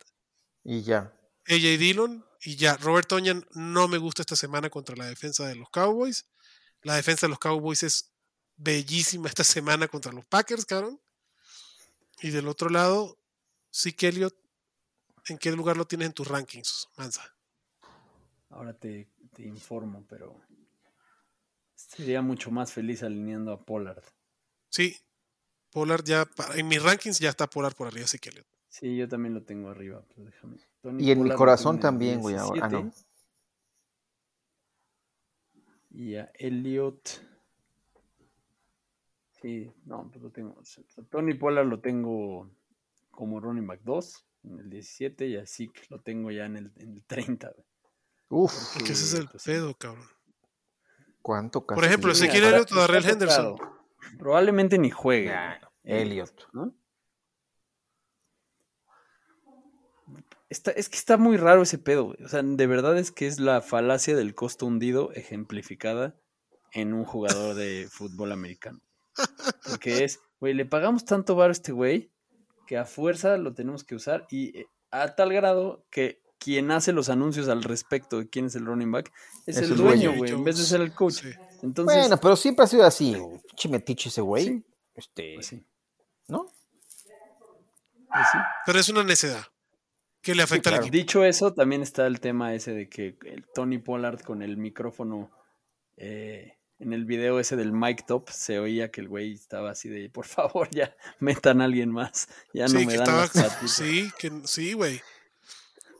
[0.63, 1.13] Y ya.
[1.47, 2.77] AJ Dillon y ya.
[2.77, 6.27] Robert Tonyan no me gusta esta semana contra la defensa de los Cowboys.
[6.81, 8.13] La defensa de los Cowboys es
[8.55, 10.99] bellísima esta semana contra los Packers, cabrón.
[12.21, 13.19] Y del otro lado,
[13.69, 14.35] sí que Elliot,
[15.27, 17.35] ¿en qué lugar lo tienes en tus rankings, Mansa?
[18.49, 20.41] Ahora te, te informo, pero
[21.75, 24.03] sería mucho más feliz alineando a Pollard.
[24.69, 24.97] Sí,
[25.69, 28.56] Pollard ya, en mis rankings ya está Pollard por arriba, sí que Elliot.
[28.79, 30.57] Sí, yo también lo tengo arriba, pero déjame.
[30.81, 32.35] Tony Y en mi Pollard corazón también, güey.
[32.35, 32.65] ahora.
[32.65, 32.81] Ah, no.
[32.83, 33.07] 17,
[35.91, 37.23] Y a Elliot.
[39.41, 40.61] Sí, no, pues lo tengo.
[41.09, 42.51] Tony Pollard lo tengo
[43.09, 46.71] como running back 2 en el 17 y a Zeke lo tengo ya en el,
[46.75, 47.49] en el 30.
[47.51, 47.65] güey.
[48.29, 50.05] Uf, Porque ese es el pues pedo, cabrón.
[51.23, 52.29] ¿cuánto Por ejemplo, castigo?
[52.31, 53.55] Ezequiel Mira, Elliott o Darrell Henderson.
[54.19, 55.29] Probablemente ni juegue.
[55.29, 55.55] Nah.
[55.83, 56.47] Elliot.
[56.53, 56.75] ¿no?
[60.49, 62.23] Está, es que está muy raro ese pedo, güey.
[62.23, 66.15] O sea, de verdad es que es la falacia del costo hundido ejemplificada
[66.71, 68.79] en un jugador de fútbol americano.
[69.67, 72.11] Porque es, güey, le pagamos tanto bar a este güey
[72.65, 76.91] que a fuerza lo tenemos que usar y eh, a tal grado que quien hace
[76.93, 79.11] los anuncios al respecto de quién es el running back
[79.47, 81.21] es, Es el el dueño, güey, en vez de ser el coach.
[81.21, 81.29] Sí.
[81.63, 83.15] Entonces, Bueno, pero siempre ha sido así.
[83.15, 83.39] güey.
[83.47, 84.45] Pinche metiche ese güey.
[84.45, 84.65] Sí.
[84.93, 85.65] Este, pues sí,
[86.27, 86.47] ¿no?
[88.07, 88.37] pues sí.
[88.65, 89.45] Pero es una necedad
[90.27, 90.83] que le afecta claro.
[90.83, 91.01] al equipo.
[91.01, 95.31] Dicho eso, también está el tema ese de que el Tony Pollard con el micrófono
[95.95, 99.87] eh, en el video ese del mic top se oía que el güey estaba así
[99.87, 103.21] de por favor ya metan a alguien más, ya no sí, me que dan estaba.
[103.21, 103.71] las platitas".
[103.71, 105.01] Sí, que sí, güey.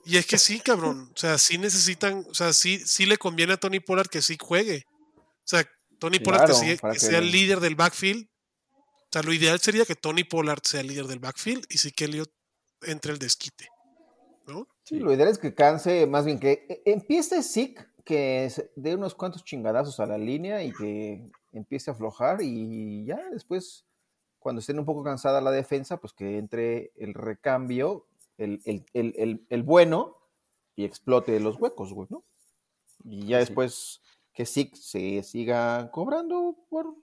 [0.04, 1.10] Y es que sí, cabrón.
[1.16, 4.36] O sea, sí necesitan, o sea, sí, sí le conviene a Tony Pollard que sí
[4.38, 4.84] juegue.
[5.16, 5.66] O sea,
[6.00, 8.26] Tony Pollard que, sea el líder del backfield.
[8.26, 11.92] O sea, lo ideal sería que Tony Pollard sea el líder del backfield y sí
[11.92, 12.30] que Elliot
[12.82, 13.70] entre el desquite.
[14.88, 19.16] Sí, lo ideal es que canse, más bien que e, empiece Zeke, que dé unos
[19.16, 23.84] cuantos chingadazos a la línea y que empiece a aflojar y ya después,
[24.40, 28.08] cuando estén un poco cansada la defensa, pues que entre el recambio
[28.38, 30.16] el, bueno
[30.78, 32.24] y explote los huecos, güey, ¿no?
[33.04, 34.02] Y ya después
[34.32, 36.96] que sí se siga cobrando por,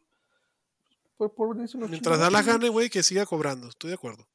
[1.19, 4.27] por, Mientras da la gana, güey, que siga cobrando, estoy de acuerdo.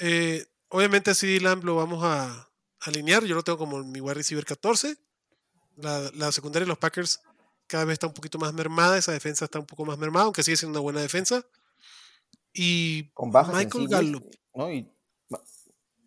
[0.00, 0.44] Eh,
[0.74, 4.96] obviamente CD Lamb lo vamos a alinear, yo lo tengo como mi wide receiver 14.
[5.76, 7.20] La, la secundaria de los Packers
[7.68, 10.42] cada vez está un poquito más mermada, esa defensa está un poco más mermada, aunque
[10.42, 11.46] sigue siendo una buena defensa.
[12.52, 14.24] Y Con Michael Gallup.
[14.52, 14.72] ¿no?
[14.72, 14.92] Y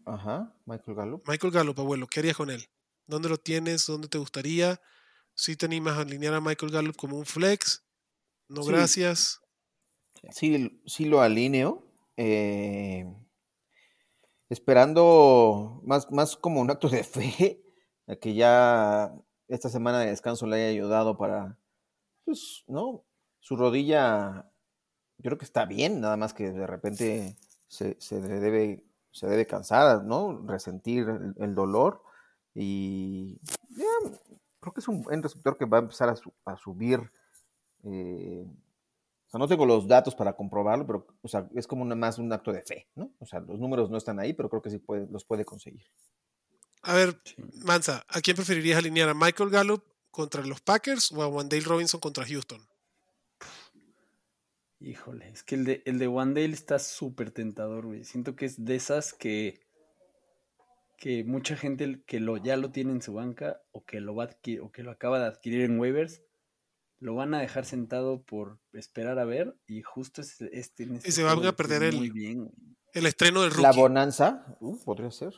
[0.06, 1.27] Ajá, Michael Gallup.
[1.27, 2.68] Michael Gallup, abuelo, ¿qué harías con él?
[3.06, 3.85] ¿Dónde lo tienes?
[3.85, 4.81] ¿Dónde te gustaría?
[5.34, 7.85] ¿Si te animas a alinear a Michael Gallup como un flex?
[8.49, 9.39] No, gracias.
[10.31, 11.85] Sí, sí lo alineo.
[12.18, 13.06] Eh,
[14.49, 17.64] esperando más, más como un acto de fe,
[18.22, 19.14] que ya
[19.48, 21.57] esta semana de descanso le haya ayudado para,
[22.26, 23.03] pues, ¿no?
[23.40, 24.52] Su rodilla,
[25.18, 27.38] yo creo que está bien, nada más que de repente
[27.68, 28.88] se, se debe
[29.18, 30.44] se debe cansar, ¿no?
[30.45, 31.07] Resentir
[31.38, 32.03] el, dolor
[32.53, 33.40] y
[34.60, 36.15] creo que es un buen receptor que va a empezar
[36.45, 37.11] a, subir.
[37.84, 38.45] Eh,
[39.38, 42.51] sea, no tengo los datos para comprobarlo, pero o sea, es como más un acto
[42.51, 43.11] de fe, ¿no?
[43.19, 45.85] O sea, los números no están ahí, pero creo que sí puede, los puede conseguir.
[46.81, 47.19] A ver,
[47.65, 49.09] Mansa, ¿a quién preferirías alinear?
[49.09, 52.61] ¿A Michael Gallup contra los Packers o a Wandale Robinson contra Houston?
[54.80, 58.03] Híjole, es que el de, el de Wandale está súper tentador, güey.
[58.03, 59.59] Siento que es de esas que,
[60.97, 64.30] que mucha gente que lo, ya lo tiene en su banca o que lo va
[64.61, 66.22] o que lo acaba de adquirir en waivers,
[66.99, 71.24] lo van a dejar sentado por esperar a ver y justo este, este, y se
[71.24, 72.52] van a perder el,
[72.94, 73.64] el estreno del rookie.
[73.64, 75.34] La bonanza, uh, podría ser.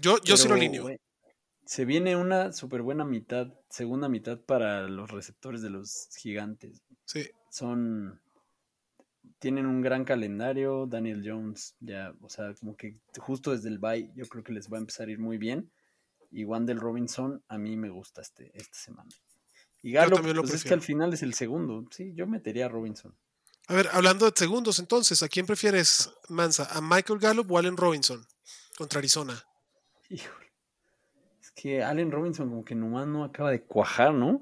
[0.00, 0.88] Yo, yo sí lo alineo.
[1.64, 6.82] se viene una súper buena mitad, segunda mitad para los receptores de los gigantes.
[7.04, 7.28] Sí.
[7.50, 8.20] Son
[9.38, 10.86] tienen un gran calendario.
[10.86, 14.72] Daniel Jones, ya, o sea, como que justo desde el bye, yo creo que les
[14.72, 15.70] va a empezar a ir muy bien.
[16.30, 19.10] Y Wandel Robinson, a mí me gusta este, esta semana.
[19.84, 21.86] Y Galo, pues es que al final es el segundo.
[21.90, 23.14] Sí, yo metería a Robinson.
[23.68, 26.66] A ver, hablando de segundos, entonces, ¿a quién prefieres, Mansa?
[26.72, 28.26] ¿A Michael Gallup o Allen Robinson
[28.76, 29.44] contra Arizona?
[30.08, 30.52] Híjole.
[31.40, 34.40] Es que Allen Robinson como que nomás no acaba de cuajar, ¿no?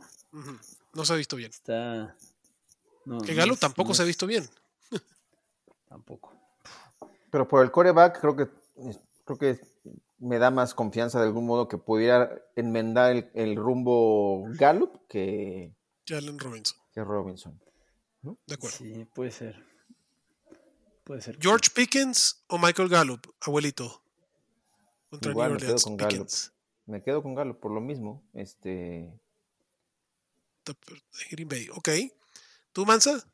[0.95, 1.51] No se ha visto bien.
[1.51, 2.17] Está...
[3.27, 4.49] que Gallup tampoco se ha visto bien
[5.93, 6.35] tampoco.
[7.31, 8.49] Pero por el coreback creo que
[9.25, 9.61] creo que
[10.23, 15.75] me da más confianza de algún modo que pudiera enmendar el, rumbo Gallup que
[16.07, 16.79] Robinson.
[16.95, 17.61] Que Robinson.
[18.47, 18.77] De acuerdo.
[18.77, 19.65] Sí, puede ser.
[21.03, 21.39] Puede ser.
[21.41, 24.03] George Pickens o Michael Gallup, abuelito.
[25.21, 26.29] Igual me quedo con Gallup.
[26.87, 28.25] Me quedo con Gallup por lo mismo.
[28.33, 29.13] Este.
[31.33, 31.89] Green Bay, ok.
[32.73, 33.29] ¿Tú, Mansa?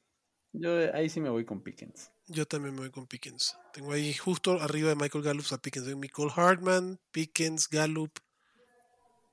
[0.53, 2.11] Yo ahí sí me voy con Pickens.
[2.29, 3.57] Yo también me voy con Pickens.
[3.73, 5.87] Tengo ahí justo arriba de Michael Gallup a Pickens.
[5.87, 8.13] Tengo Michael Hartman, Pickens, Gallup,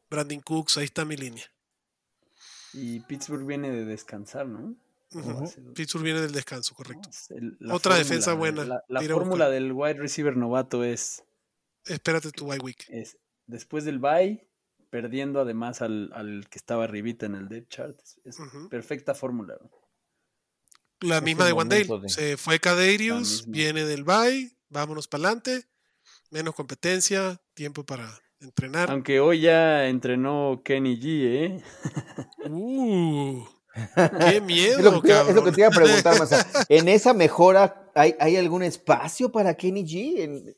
[0.10, 0.78] Brandon Cooks.
[0.78, 1.46] Ahí está mi línea.
[2.74, 4.76] Y Pittsburgh viene de descansar, ¿no?
[5.74, 7.10] Pittsburgh viene del descanso, correcto.
[7.72, 8.84] Otra defensa buena.
[8.88, 11.24] La, fórmula del wide receiver novato es.
[11.86, 12.86] Espérate tu bye week.
[12.90, 13.18] Es
[13.48, 14.48] después del bye,
[14.90, 18.00] perdiendo además al, que estaba arribita en el depth chart.
[18.24, 18.38] Es,
[18.70, 19.58] perfecta fórmula.
[21.06, 21.88] La misma de Wandale.
[22.08, 25.66] Se fue Caderius, viene del Bay, vámonos para adelante.
[26.32, 28.10] Menos competencia, tiempo para
[28.40, 28.90] entrenar.
[28.90, 31.64] Aunque hoy ya entrenó Kenny G, ¿eh?
[32.50, 33.46] Uh,
[34.30, 36.48] ¡Qué miedo, es lo, que, es lo que te iba a preguntar, Masa.
[36.70, 40.56] ¿En esa mejora hay, hay algún espacio para Kenny G?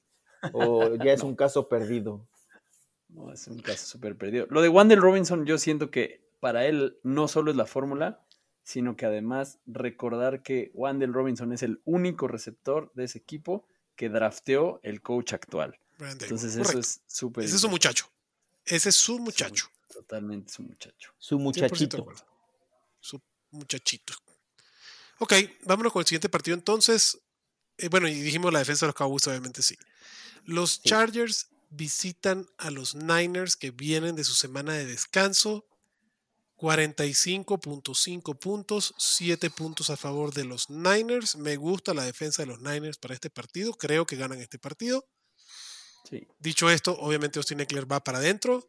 [0.54, 2.26] ¿O ya es un caso perdido?
[3.10, 4.48] No, es un caso súper perdido.
[4.50, 8.24] Lo de Wandel Robinson, yo siento que para él no solo es la fórmula,
[8.68, 13.66] sino que además recordar que Wandel Robinson es el único receptor de ese equipo
[13.96, 15.80] que drafteó el coach actual.
[16.00, 17.46] Entonces eso es súper...
[17.46, 18.12] Ese es su muchacho.
[18.66, 19.70] Ese es su muchacho.
[19.88, 21.14] totalmente su muchacho.
[21.18, 22.06] Su muchachito.
[23.00, 23.22] Su
[23.52, 24.14] muchachito.
[25.20, 25.34] Ok,
[25.64, 27.22] vámonos con el siguiente partido entonces.
[27.78, 29.78] Eh, bueno, y dijimos la defensa de los Cowboys, obviamente sí.
[30.44, 35.66] Los Chargers visitan a los Niners que vienen de su semana de descanso
[36.58, 41.36] 45.5 puntos, 7 puntos a favor de los Niners.
[41.36, 43.74] Me gusta la defensa de los Niners para este partido.
[43.74, 45.08] Creo que ganan este partido.
[46.10, 46.28] Sí.
[46.40, 48.68] Dicho esto, obviamente Austin Eckler va para adentro.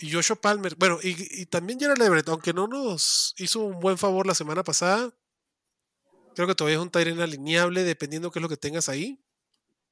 [0.00, 3.98] Y Joshua Palmer, bueno, y, y también Gerald Everett, aunque no nos hizo un buen
[3.98, 5.12] favor la semana pasada,
[6.34, 9.20] creo que todavía es un Tyrene alineable dependiendo qué es lo que tengas ahí.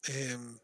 [0.05, 0.59] Em,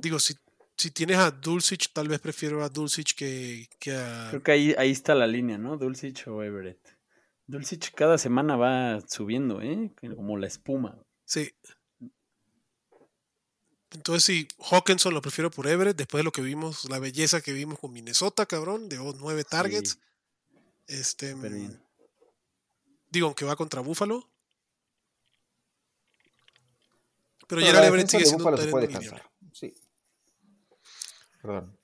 [0.00, 0.34] digo, si,
[0.78, 4.28] si tienes a Dulcich, tal vez prefiero a Dulcich que, que a...
[4.30, 5.76] Creo que ahí, ahí está la línea, ¿no?
[5.76, 6.78] Dulcich o Everett.
[7.46, 9.90] Dulcich cada semana va subiendo, ¿eh?
[10.14, 10.96] Como la espuma.
[11.24, 11.50] Sí.
[13.90, 17.52] Entonces sí, Hawkinson lo prefiero por Everett, después de lo que vimos, la belleza que
[17.54, 19.92] vimos con Minnesota, cabrón, de oh, nueve targets.
[19.92, 19.98] Sí,
[20.86, 21.82] Este, bien.
[23.10, 24.28] digo, aunque va contra Buffalo.
[27.46, 29.22] Pero Pero Gerald la Everett sigue siendo un Buffalo se puede Tyrant lineal.
[29.22, 29.32] cansar.
[29.54, 29.74] Sí.
[31.48, 31.74] Perdón.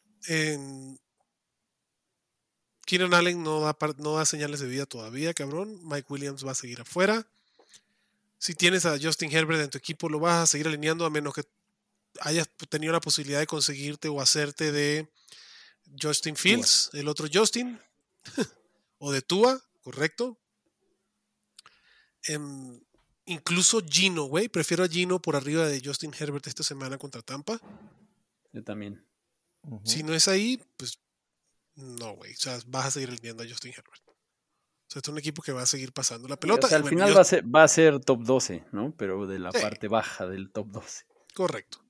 [2.86, 5.80] Keenan Allen no da, par- no da señales de vida todavía, cabrón.
[5.84, 7.26] Mike Williams va a seguir afuera.
[8.38, 11.32] Si tienes a Justin Herbert en tu equipo, lo vas a seguir alineando a menos
[11.32, 11.44] que
[12.20, 15.08] hayas tenido la posibilidad de conseguirte o hacerte de
[16.00, 17.80] Justin Fields, el otro Justin,
[18.98, 20.38] o de Tua, correcto.
[22.24, 22.78] Em,
[23.24, 24.48] incluso Gino, güey.
[24.48, 27.58] Prefiero a Gino por arriba de Justin Herbert esta semana contra Tampa.
[28.52, 29.02] Yo también.
[29.84, 30.98] Si no es ahí, pues
[31.76, 32.32] no, güey.
[32.32, 34.02] O sea, vas a seguir alineando a Justin Herbert.
[34.08, 34.14] O
[34.94, 36.66] sea, es un equipo que va a seguir pasando la pelota.
[36.66, 38.94] o sea, al bueno, final yo- va, a ser, va a ser top 12, ¿no?
[38.96, 39.58] Pero de la Sí.
[39.60, 41.04] parte baja del top 12.
[41.34, 41.84] Correcto.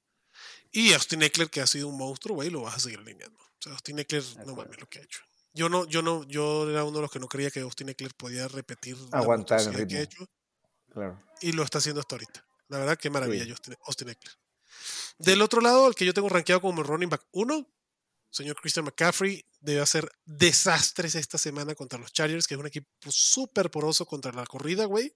[0.70, 3.38] Y Austin Eckler, que ha sido un monstruo, güey, lo vas a seguir alineando.
[3.38, 5.20] O sea, Austin Eckler, no mames lo que ha hecho.
[5.52, 8.12] Yo no, yo no, yo era uno de los que no creía que Austin Eckler
[8.14, 10.26] podía repetir la Aguantar el monstruosidad que ha hecho.
[10.90, 11.22] Claro.
[11.40, 12.44] Y lo está haciendo hasta ahorita.
[12.68, 13.72] La verdad, qué maravilla Sí.
[13.86, 14.34] Austin Eckler.
[15.18, 17.68] Del otro lado, el que yo tengo rankeado como el running back 1,
[18.30, 22.88] señor Christian McCaffrey, debe hacer desastres esta semana contra los Chargers, que es un equipo
[23.10, 25.14] súper poroso contra la corrida, güey.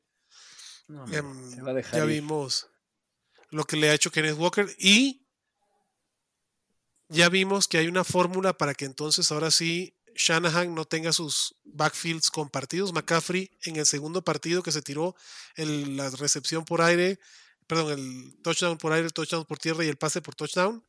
[0.86, 2.11] No, Em, se va a dejar ya ir.
[2.23, 2.69] vimos
[3.51, 5.27] lo que le ha hecho Kenneth Walker y
[7.09, 11.55] ya vimos que hay una fórmula para que entonces ahora sí Shanahan no tenga sus
[11.65, 12.93] backfields compartidos.
[12.93, 15.15] McCaffrey en el segundo partido que se tiró
[15.55, 17.19] el- la recepción por aire,
[17.69, 20.85] perdón, el touchdown por aire, el touchdown por tierra y el pase por touchdown,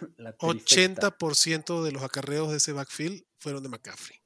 [0.16, 1.10] La trifecta.
[1.18, 4.18] 80% de los acarreos de ese backfield fueron de McCaffrey.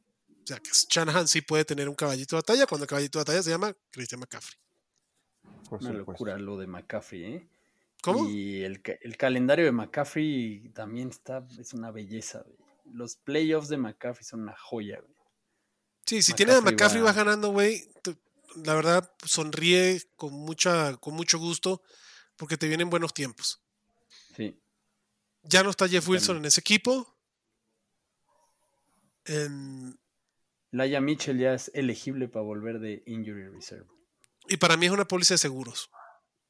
[0.43, 3.23] O sea que Shanahan sí puede tener un caballito de batalla cuando el caballito de
[3.23, 4.59] batalla se llama Christian McCaffrey.
[5.71, 7.49] Por Una locura lo de McCaffrey, ¿eh?
[8.03, 8.29] ¿Cómo?
[8.29, 12.59] Y el, el calendario de McCaffrey también está, es una belleza, güey.
[12.93, 15.15] Los playoffs de McCaffrey son una joya, güey.
[16.05, 17.89] Sí, si tienes a McCaffrey va- vas ganando, güey,
[18.65, 21.83] la verdad sonríe con mucha, con mucho gusto
[22.37, 23.61] porque te vienen buenos tiempos.
[24.37, 24.59] Sí.
[25.43, 27.17] Ya no está Jeff Wilson en ese equipo.
[29.25, 29.99] En-
[30.71, 33.87] Laia Mitchell ya es elegible para volver de Injury Reserve.
[34.49, 35.91] y para mí es una póliza de seguros.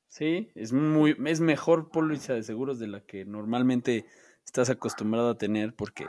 [0.08, 4.06] Sí, es muy, es mejor póliza de seguros de la que normalmente
[4.44, 6.06] estás acostumbrado a tener porque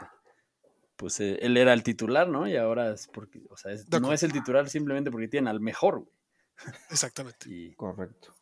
[0.95, 2.47] pues eh, él era el titular, ¿no?
[2.47, 5.59] Y ahora es porque, o sea, es- no es el titular simplemente porque tiene al
[5.59, 6.13] mejor, güey.
[6.89, 7.49] Exactamente.
[7.49, 8.33] Y Correcto.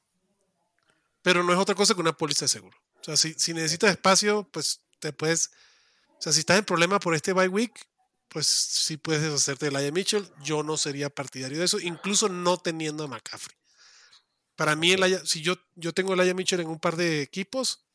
[1.22, 2.78] Pero no es otra cosa que una póliza de seguro.
[3.00, 5.52] O sea, si, si necesitas espacio, pues te puedes.
[6.18, 7.74] O sea, si estás en problema por este bye week,
[8.28, 10.28] pues sí puedes deshacerte de Laia Mitchell.
[10.44, 13.56] Yo no sería partidario de eso, incluso no teniendo a McCaffrey.
[14.56, 17.22] Para mí, el Aya- si yo, yo tengo a Laia Mitchell en un par de
[17.22, 17.86] equipos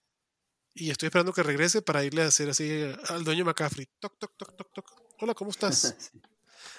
[0.76, 3.88] y estoy esperando que regrese para irle a hacer así al dueño McCaffrey.
[3.98, 4.92] Toc, toc, toc, toc, toc.
[5.20, 5.96] Hola, ¿cómo estás?
[5.98, 6.20] sí.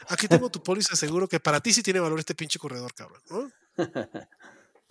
[0.10, 3.22] Aquí tengo tu póliza seguro que para ti sí tiene valor este pinche corredor, cabrón,
[3.30, 3.52] ¿no?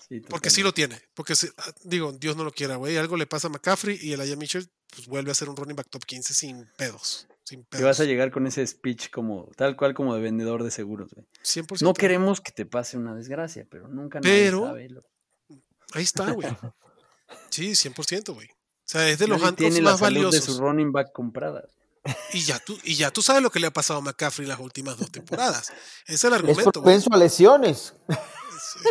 [0.08, 1.00] Sí, Porque sí lo tiene.
[1.14, 2.96] Porque, ah, digo, Dios no lo quiera, güey.
[2.98, 5.74] Algo le pasa a McCaffrey y el Aya Mitchell pues, vuelve a ser un running
[5.74, 7.26] back top 15 sin pedos.
[7.44, 7.84] Sin Y pedos.
[7.84, 11.26] vas a llegar con ese speech como, tal cual como de vendedor de seguros, güey.
[11.42, 11.80] 100%.
[11.82, 15.04] No queremos que te pase una desgracia, pero nunca nadie Pero- sabe lo-
[15.94, 16.46] Ahí está, güey.
[17.50, 18.48] Sí, 100%, güey.
[18.86, 20.56] O sea, es de los handcuffs tiene la más salud de valiosos.
[20.56, 21.64] su running back comprada.
[22.32, 24.60] Y ya, tú, y ya tú sabes lo que le ha pasado a McCaffrey las
[24.60, 25.72] últimas dos temporadas.
[26.06, 26.72] Ese es el Es argumento, güey.
[26.72, 27.94] propenso a lesiones.
[28.08, 28.14] Sí.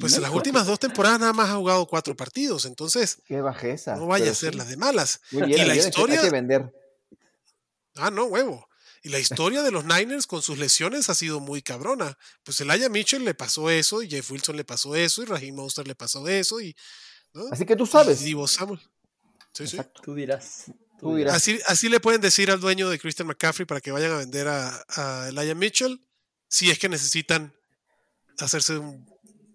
[0.00, 2.66] Pues en las últimas dos temporadas nada más ha jugado cuatro partidos.
[2.66, 3.96] Entonces, Qué bajeza.
[3.96, 4.56] no vaya a ser sí.
[4.58, 5.20] las de malas.
[5.32, 6.72] Muy Y la bien, historia- Hay que vender.
[7.96, 8.68] Ah, no, huevo.
[9.02, 12.16] Y la historia de los Niners con sus lesiones ha sido muy cabrona.
[12.44, 15.56] Pues el Aya Mitchell le pasó eso, y Jeff Wilson le pasó eso, y Raheem
[15.56, 16.76] Monster le pasó eso, y.
[17.32, 17.46] ¿no?
[17.50, 18.20] Así que tú sabes.
[18.22, 18.80] Y Divo Samuel.
[19.52, 19.76] Sí, sí.
[19.76, 20.02] Exacto.
[20.02, 20.64] Tú dirás.
[21.00, 21.34] Tú dirás.
[21.34, 24.48] Así, así le pueden decir al dueño de Christian McCaffrey para que vayan a vender
[24.48, 26.00] a, a Elijah Mitchell
[26.48, 27.54] si es que necesitan
[28.38, 29.06] hacerse un-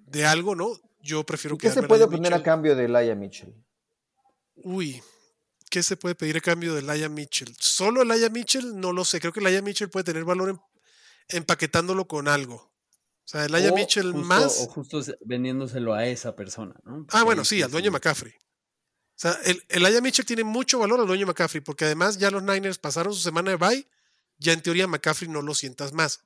[0.08, 0.70] de algo, ¿no?
[1.02, 2.46] Yo prefiero ¿Y ¿Qué se puede Elijah obtener a Mitchell.
[2.46, 3.54] cambio de Laia Mitchell?
[4.56, 5.02] Uy,
[5.70, 7.54] ¿qué se puede pedir a cambio de Elijah Mitchell?
[7.60, 9.20] Solo Elijah Mitchell, no lo sé.
[9.20, 10.60] Creo que Elijah Mitchell puede tener valor en-
[11.30, 12.56] empaquetándolo con algo.
[12.56, 12.72] O
[13.28, 14.60] sea, Elijah O Mitchell justo- más.
[14.62, 17.06] O justo se- vendiéndoselo a esa persona, ¿no?
[17.10, 17.92] Ah, bueno, sí, al dueño sí.
[17.92, 18.34] McCaffrey.
[19.16, 22.44] Sea, el, el Aya Mitchell tiene mucho valor al dueño McCaffrey, porque además ya los
[22.44, 23.88] Niners pasaron su semana de bye,
[24.38, 26.24] ya en teoría McCaffrey no lo sientas más.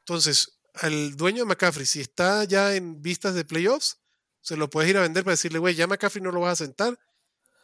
[0.00, 3.98] Entonces, al dueño de McCaffrey, si está ya en vistas de playoffs,
[4.40, 6.64] se lo puedes ir a vender para decirle, güey, ya McCaffrey no lo vas a
[6.64, 6.98] sentar.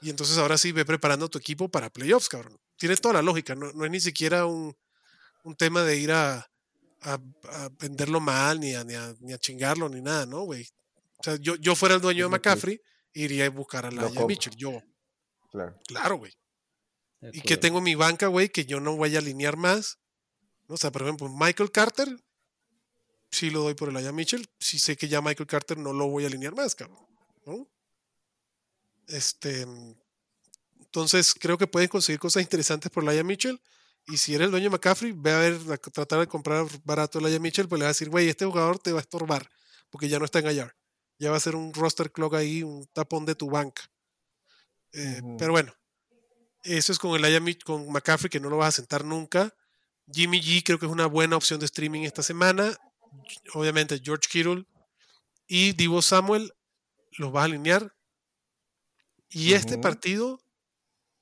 [0.02, 2.58] Y entonces ahora sí ve preparando tu equipo para playoffs, cabrón.
[2.76, 4.76] Tiene toda la lógica, no, no es ni siquiera un,
[5.44, 6.50] un tema de ir a,
[7.02, 7.18] a,
[7.78, 10.68] venderlo mal, ni a, ni, a, ni a chingarlo, ni nada, ¿no, güey?
[11.18, 12.80] O sea, yo, yo fuera el dueño de McCaffrey,
[13.16, 14.82] iría a buscar a la Mitchell, yo.
[15.50, 15.78] Claro.
[15.86, 16.32] Claro, güey.
[17.32, 19.98] Y que tengo mi banca, güey, que yo no voy a alinear más.
[20.68, 22.08] O sea, por ejemplo, Michael Carter,
[23.30, 24.46] sí lo doy por el Aya Mitchell.
[24.60, 26.98] Si sé que ya Michael Carter no lo voy a alinear más, cabrón.
[27.46, 27.68] ¿no?
[29.08, 29.66] Este.
[30.78, 33.60] Entonces, creo que pueden conseguir cosas interesantes por Aya Mitchell.
[34.08, 37.18] Y si eres el dueño de McCaffrey, ve a ver, a tratar de comprar barato
[37.18, 39.50] el Aya Mitchell, pues le va a decir, güey, este jugador te va a estorbar,
[39.90, 40.76] porque ya no está en IR.
[41.18, 43.90] Ya va a ser un roster clock ahí, un tapón de tu banca.
[44.92, 45.74] Eh, pero bueno,
[46.62, 49.54] eso es con el Aya con McCaffrey, que no lo vas a sentar nunca.
[50.12, 52.76] Jimmy G creo que es una buena opción de streaming esta semana.
[53.54, 54.66] Obviamente George Kittle
[55.46, 56.52] y Divo Samuel
[57.18, 57.94] los vas a alinear.
[59.28, 60.40] Y este partido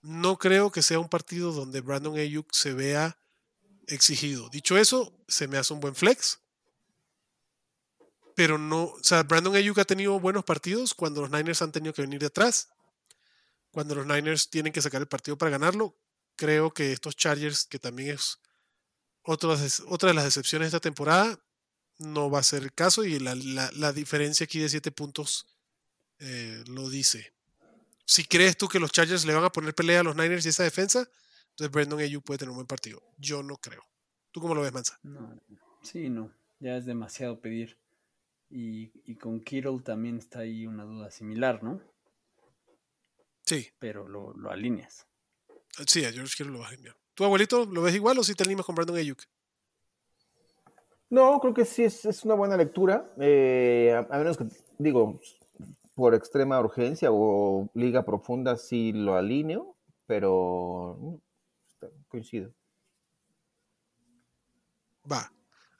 [0.02, 3.18] no creo que sea un partido donde Brandon Ayuk se vea
[3.86, 4.48] exigido.
[4.50, 6.40] Dicho eso, se me hace un buen flex.
[8.34, 11.94] Pero no, o sea, Brandon Ayuk ha tenido buenos partidos cuando los Niners han tenido
[11.94, 12.68] que venir de atrás.
[13.70, 15.96] Cuando los Niners tienen que sacar el partido para ganarlo.
[16.36, 18.38] Creo que estos Chargers, que también es
[19.22, 21.38] otra, de las excepciones de esta temporada,
[21.98, 25.46] no va a ser el caso y la, diferencia aquí de 7 puntos
[26.18, 27.34] eh, lo dice
[28.04, 30.50] si crees tú que los Chargers le van a poner pelea a los Niners y
[30.50, 31.08] esa defensa,
[31.50, 33.02] entonces Brandon Ayuk puede tener un buen partido.
[33.16, 33.82] Yo no creo.
[34.30, 34.98] ¿Tú cómo lo ves, Mansa?
[35.02, 35.40] No,
[35.82, 36.32] sí, no.
[36.60, 37.78] Ya es demasiado pedir.
[38.56, 41.80] Y, con Kittle también está ahí una duda similar, ¿no?
[43.42, 43.66] Sí.
[43.80, 45.08] Pero lo, alineas.
[45.88, 46.96] Sí, a George Kittle lo vas a alinear.
[47.14, 49.20] ¿Tu abuelito lo ves igual o si te animas con Brandon Ayuk?
[51.10, 53.12] No, creo que sí es, una buena lectura.
[53.18, 54.44] Eh, a, menos que,
[54.78, 55.18] digo,
[55.96, 59.76] por extrema urgencia o liga profunda sí lo alineo,
[60.06, 60.96] pero
[61.80, 62.52] mm, coincido.
[65.10, 65.33] Va.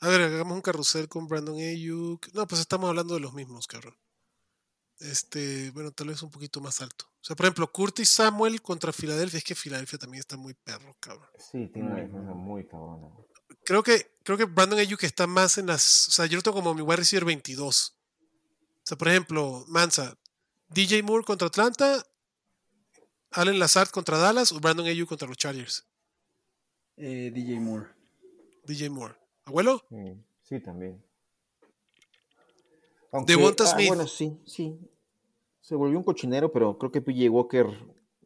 [0.04, 2.28] A ver, hagamos un carrusel con Brandon Ayuk.
[2.34, 3.96] No, pues estamos hablando de los mismos, cabrón.
[4.98, 7.06] Este, bueno, tal vez un poquito más alto.
[7.06, 9.38] O sea, por ejemplo, Curtis Samuel contra Filadelfia.
[9.38, 11.30] Es que Filadelfia también está muy perro, cabrón.
[11.38, 13.08] Sí, tiene una defensa muy cabrona.
[13.64, 16.08] Creo que, creo que Brandon Ayuk está más en las.
[16.08, 17.96] O sea, yo lo tengo como mi wide receiver 22.
[17.96, 20.18] O sea, por ejemplo, Mansa,
[20.68, 22.06] DJ Moore contra Atlanta,
[23.30, 25.86] Allen Lazard contra Dallas o Brandon Ayuk contra los Chargers.
[26.98, 27.88] Eh, DJ Moore.
[28.66, 29.23] DJ Moore.
[29.44, 29.82] ¿Abuelo?
[30.42, 31.02] Sí, también.
[33.12, 34.78] De Devonta ah, Bueno, sí, sí.
[35.60, 37.66] Se volvió un cochinero, pero creo que PJ Walker,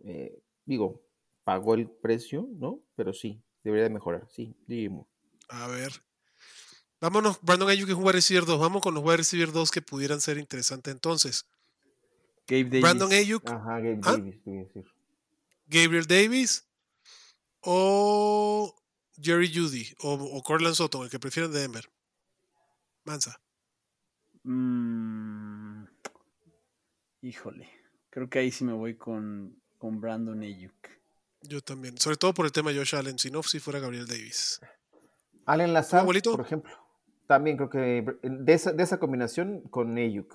[0.04, 1.02] eh, digo,
[1.44, 2.80] pagó el precio, ¿no?
[2.96, 4.26] Pero sí, debería de mejorar.
[4.30, 5.08] Sí, Moore.
[5.48, 5.92] A ver.
[7.00, 8.58] Vámonos, Brandon Ayuk es un wide receiver 2.
[8.58, 11.46] Vamos con los wide receiver 2 que pudieran ser interesantes entonces.
[12.46, 12.82] Gabe Davis.
[12.82, 13.48] Brandon Ayuk.
[13.48, 14.12] Ajá, Gabe ¿Ah?
[14.12, 14.84] Davis, decir.
[15.66, 16.66] Gabriel Davis.
[17.60, 18.74] O
[19.20, 19.86] Jerry Judy.
[20.00, 21.88] O, o Cortland Sutton, el que prefieren de Denver.
[23.04, 23.40] Mansa.
[24.44, 25.84] Mm,
[27.22, 27.68] híjole.
[28.10, 30.88] Creo que ahí sí me voy con, con Brandon Ayuk.
[31.42, 31.98] Yo también.
[31.98, 33.18] Sobre todo por el tema de Josh Allen.
[33.18, 34.60] Si no, si fuera Gabriel Davis.
[35.46, 36.72] Allen Lazar, por ejemplo.
[37.26, 40.34] También creo que de esa, de esa combinación con Ayuk.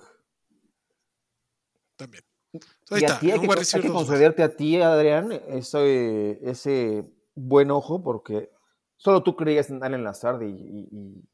[1.96, 2.24] También.
[2.52, 7.04] y a ti hay, que, concederte a ti, Adrián, ese, ese
[7.34, 8.50] buen ojo, porque
[8.96, 11.24] solo tú creías en Allen Lazard y,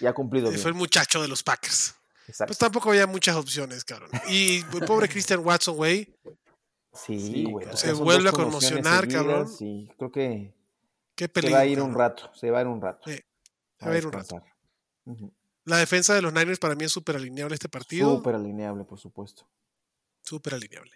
[0.00, 0.60] y, ha cumplido bien.
[0.60, 1.94] Fue el muchacho de los Packers.
[2.26, 4.10] Pues tampoco había muchas opciones, cabrón.
[4.28, 6.12] Y el pobre Christian Watson, güey.
[6.92, 7.66] Sí, güey.
[7.76, 9.48] se vuelve a conmocionar, cabrón.
[9.48, 10.56] Sí, creo que
[11.14, 13.10] Qué se va a ir un rato, se va a ir un rato.
[13.10, 13.24] se
[13.80, 14.42] va a ir un rato.
[15.64, 18.16] La defensa de los Niners para mí es súper alineable este partido.
[18.16, 19.48] Súper alineable, por supuesto.
[20.22, 20.92] Súper alineable.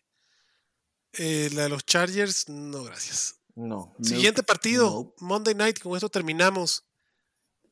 [1.14, 3.39] Eh, la de los Chargers, no, gracias.
[3.54, 3.94] No.
[4.02, 6.84] Siguiente partido, Monday Night, con esto terminamos.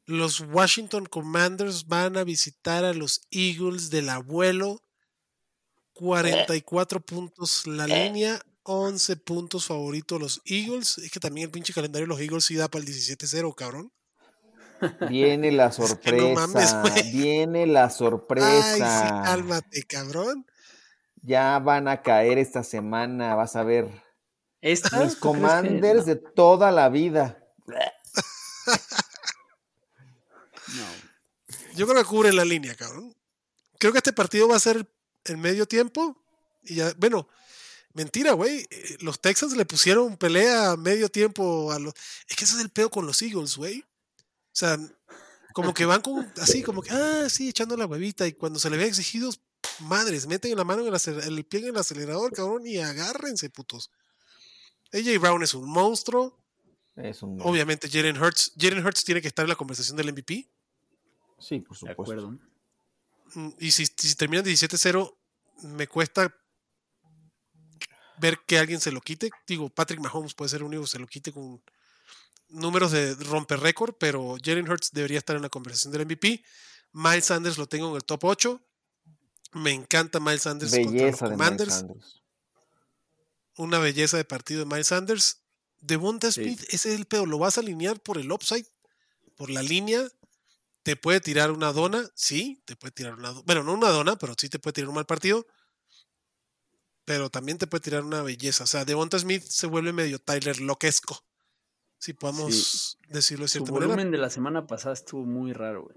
[0.07, 4.83] Los Washington Commanders van a visitar a los Eagles del abuelo.
[5.93, 10.99] 44 puntos la línea, 11 puntos favoritos los Eagles.
[10.99, 13.93] Es que también el pinche calendario de los Eagles sí da para el 17-0, cabrón.
[15.09, 16.83] Viene la sorpresa.
[17.13, 18.73] viene la sorpresa.
[18.73, 20.47] Ay, cálmate, cabrón.
[21.23, 23.91] Ya van a caer esta semana, vas a ver.
[24.63, 27.39] Mis commanders de toda la vida.
[31.75, 33.15] Yo creo que cubre la línea, cabrón.
[33.79, 34.87] Creo que este partido va a ser
[35.25, 36.21] en medio tiempo.
[36.63, 37.29] Y ya, bueno,
[37.99, 38.67] Mentira, güey.
[38.71, 41.95] Eh, los Texans le pusieron pelea a medio tiempo a los.
[42.29, 43.81] Es que ese es el pedo con los Eagles, güey.
[43.81, 44.79] O sea,
[45.53, 46.33] como que van con.
[46.41, 48.25] Así, como que, ah, sí, echando la huevita.
[48.27, 49.41] Y cuando se le ve exigidos,
[49.81, 53.91] madres, meten la mano en el, el pie en el acelerador, cabrón, y agárrense, putos.
[54.93, 56.39] AJ Brown es un monstruo.
[56.97, 57.40] Es un...
[57.43, 58.52] Obviamente, Jalen Hurts.
[58.59, 60.48] Jalen Hurts tiene que estar en la conversación del MVP.
[61.39, 62.39] Sí, por supuesto.
[63.35, 65.15] Mm, y si, si terminan 17-0,
[65.62, 66.35] me cuesta
[68.20, 69.31] ver que alguien se lo quite.
[69.47, 71.62] Digo, Patrick Mahomes puede ser el único que se lo quite con
[72.48, 76.43] números de romper récord, pero Jalen Hurts debería estar en la conversación del MVP.
[76.93, 78.60] Miles Sanders lo tengo en el top 8.
[79.52, 81.85] Me encanta Miles Sanders belleza contra los Commanders.
[83.59, 85.43] Una belleza de partido de Miles Sanders.
[85.81, 87.27] Devonta Smith, ese es el pedo.
[87.27, 88.67] Lo vas a alinear por el upside,
[89.37, 90.09] por la línea.
[90.85, 94.35] Te puede tirar una dona, sí, te puede tirar una Bueno, no una dona, pero
[94.39, 95.47] sí te puede tirar un mal partido.
[97.05, 98.65] Pero también te puede tirar una belleza.
[98.65, 101.25] O sea, Devonta Smith se vuelve medio Tyler Loquesco.
[101.99, 105.91] Si podemos decirlo de cierta Su volumen de la semana pasada estuvo muy raro,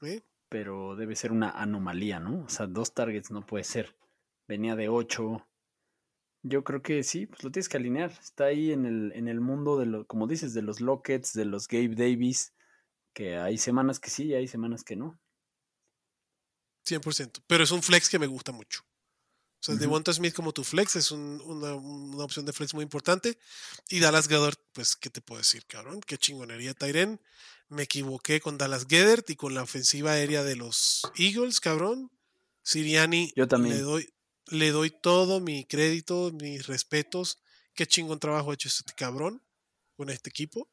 [0.00, 0.22] güey.
[0.50, 2.44] Pero debe ser una anomalía, ¿no?
[2.44, 3.96] O sea, dos targets no puede ser.
[4.46, 5.46] Venía de ocho.
[6.42, 8.10] Yo creo que sí, pues lo tienes que alinear.
[8.10, 11.44] Está ahí en el, en el mundo de lo, como dices, de los Lockets, de
[11.44, 12.52] los Gabe Davis,
[13.12, 15.20] que hay semanas que sí y hay semanas que no.
[16.86, 17.42] 100%.
[17.46, 18.82] Pero es un flex que me gusta mucho.
[19.60, 21.74] O sea, Devonta Smith como tu flex es una,
[22.24, 23.38] opción de flex muy importante.
[23.88, 26.00] Y Dallas Goddard, pues, ¿qué te puedo decir, cabrón?
[26.00, 27.20] Qué chingonería, Tyren.
[27.68, 32.10] Me equivoqué con Dallas Goddard y con la ofensiva aérea de los Eagles, cabrón.
[32.64, 33.76] Siriani, Yo también.
[33.76, 34.12] Le doy,
[34.52, 37.42] le doy todo mi crédito, mis respetos.
[37.74, 39.42] Qué chingón trabajo ha hecho este cabrón
[39.96, 40.68] con este equipo.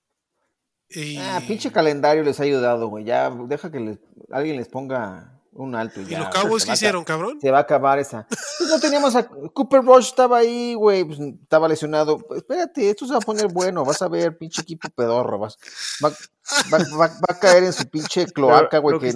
[1.20, 3.06] Ah, pinche calendario les ha ayudado, güey.
[3.06, 4.00] Ya deja que
[4.32, 6.02] alguien les ponga un alto.
[6.02, 6.18] Ya.
[6.18, 7.40] ¿Y los Cowboys qué hicieron, cabrón?
[7.40, 8.28] Se va a acabar esa.
[8.58, 12.20] Pues no teníamos a Cooper Rush, estaba ahí, güey, pues, estaba lesionado.
[12.36, 15.40] Espérate, esto se va a poner bueno, vas a ver, pinche equipo pedorro.
[15.40, 15.58] Vas,
[16.04, 19.14] va, a caer en su pinche cloaca, güey, que,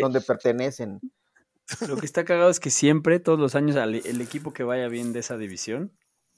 [0.00, 1.00] donde, pertenecen.
[1.88, 5.12] Lo que está cagado es que siempre, todos los años, el equipo que vaya bien
[5.12, 5.92] de esa división,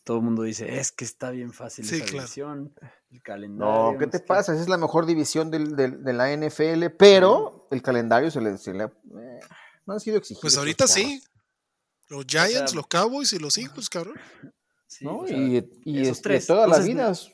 [0.06, 2.72] todo el mundo dice, es que está bien fácil esa división,
[3.10, 3.92] el calendario.
[3.92, 4.52] No, ¿qué te pasa?
[4.52, 9.40] Esa es la mejor división del, de la NFL, pero el calendario se le, eh,
[9.84, 10.42] no han sido exigidos.
[10.42, 11.20] Pues ahorita sí.
[12.08, 14.14] Los Giants, los Cowboys y los Eagles, cabrón.
[15.00, 15.26] ¿No?
[15.28, 17.32] y, y este, todas las vidas.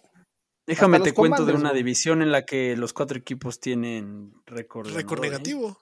[0.67, 4.89] Déjame te cuento de una división en la que los cuatro equipos tienen récord.
[4.95, 5.79] Récord negativo.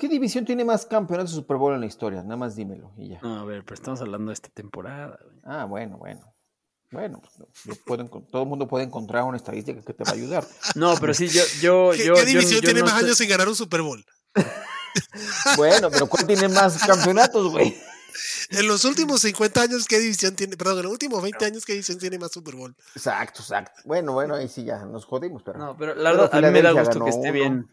[0.00, 2.22] ¿Qué división tiene más campeonatos de Super Bowl en la historia?
[2.22, 3.20] Nada más dímelo y ya.
[3.20, 5.18] No, a ver, pero estamos hablando de esta temporada.
[5.44, 6.34] Ah, bueno, bueno.
[6.90, 7.78] Bueno, pues,
[8.30, 10.46] todo el mundo puede encontrar una estadística que te va a ayudar.
[10.74, 11.42] No, pero sí, yo...
[11.60, 14.02] yo ¿Qué, yo, ¿qué división tiene más años sin ganar un Super Bowl?
[15.58, 17.76] bueno, pero ¿cuál tiene más campeonatos, güey?
[18.52, 20.56] En los últimos 50 años, ¿qué división tiene?
[20.56, 22.74] Perdón, en los últimos 20 años, ¿qué división tiene más Super Bowl?
[22.96, 23.82] Exacto, exacto.
[23.84, 25.58] Bueno, bueno, ahí sí ya nos jodimos, pero.
[25.58, 27.68] No, pero la verdad, a mí me da gusto que esté bien.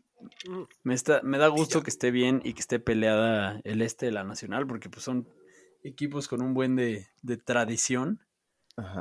[0.84, 4.12] Me, está, me da gusto que esté bien y que esté peleada el este de
[4.12, 5.28] la nacional, porque pues son
[5.84, 8.20] equipos con un buen de, de tradición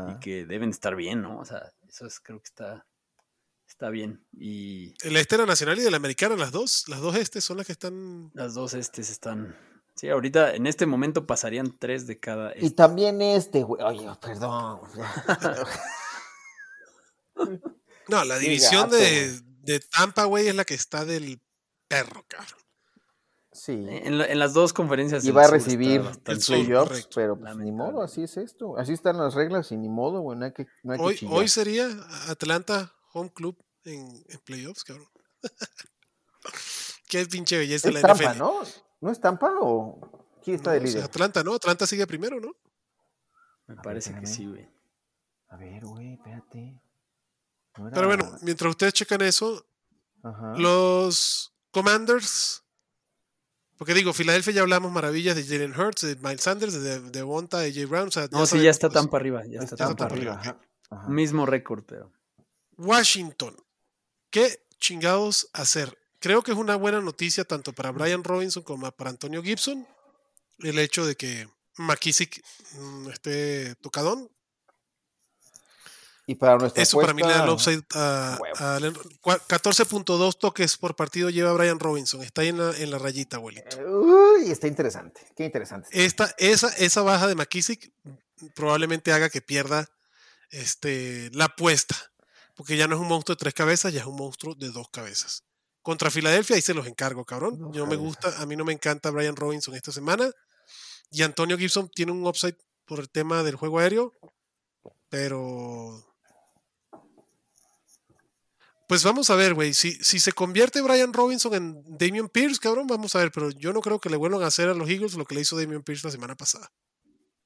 [0.09, 1.39] y que deben estar bien, ¿no?
[1.39, 2.87] O sea, eso es, creo que está,
[3.69, 4.25] está bien.
[4.33, 7.45] Y el este de la nacional y de la americana, las dos, las dos estes
[7.45, 8.31] son las que están.
[8.35, 9.57] Las dos estes están.
[9.95, 12.53] Sí, ahorita en este momento pasarían tres de cada.
[12.53, 12.67] Este.
[12.67, 13.83] Y también este, güey.
[13.83, 14.81] Oye, perdón.
[18.09, 21.43] no, la división de, de Tampa, güey, es la que está del
[21.89, 22.61] perro, cabrón.
[23.53, 23.73] Sí.
[23.73, 25.25] En, en, las dos conferencias.
[25.25, 28.77] Y va a recibir el playoffs, pero pues, ni modo, así es esto.
[28.77, 30.39] Así están las reglas y ni modo, güey.
[30.39, 31.89] No hay que, no hay hoy, que hoy sería
[32.29, 35.09] Atlanta Home Club en, en playoffs, cabrón.
[37.09, 38.61] Qué pinche belleza es la Tampa, ¿no?
[39.01, 41.05] ¿No es Tampa o quién está de líder?
[41.05, 41.55] Atlanta, ¿no?
[41.55, 42.53] Atlanta sigue primero, ¿no?
[43.67, 44.69] Me parece que sí, güey.
[45.49, 46.81] A ver, güey, espérate.
[47.93, 49.67] Pero bueno, mientras ustedes checan eso,
[50.57, 52.63] los Commanders.
[53.77, 57.73] Porque digo, Filadelfia ya hablamos maravillas de Jalen Hurts, de Miles Sanders, de Devonta, de
[57.75, 58.09] Jay Brown.
[58.31, 59.43] no, sí, ya está tan para arriba.
[59.47, 60.59] Ya está, tan para arriba.
[61.09, 62.11] Mismo récord, pero.
[62.79, 63.55] Washington.
[64.31, 65.97] ¿Qué chingados hacer?
[66.21, 69.87] Creo que es una buena noticia tanto para Brian Robinson como para Antonio Gibson.
[70.59, 72.43] El hecho de que McKissick
[72.79, 74.31] mm, esté tocadón.
[76.29, 81.31] Y para nuestra Eso para mí le da el upside a, 14.2 toques por partido
[81.31, 82.23] lleva Brian Robinson.
[82.23, 83.77] Está ahí en la, en la rayita, abuelito.
[83.79, 85.21] Uy, está interesante.
[85.37, 85.89] Qué interesante.
[85.93, 87.93] Esta, esa, esa baja de McKissick
[88.55, 89.89] probablemente haga que pierda
[90.51, 91.95] este, la apuesta.
[92.57, 94.89] Porque ya no es un monstruo de tres cabezas, ya es un monstruo de dos
[94.91, 95.45] cabezas.
[95.83, 97.73] Contra Filadelfia, ahí se los encargo, cabrón.
[97.73, 100.29] Yo me gusta, a mí no me encanta Brian Robinson esta semana.
[101.13, 104.13] Y Antonio Gibson tiene un upside por el tema del juego aéreo,
[105.09, 106.05] pero
[108.87, 109.75] pues vamos a ver, güey.
[109.75, 113.33] Si, si se convierte Brian Robinson en Damian Pierce, cabrón, vamos a ver.
[113.33, 115.41] Pero yo no creo que le vuelvan a hacer a los Eagles lo que le
[115.41, 116.71] hizo Damian Pierce la semana pasada.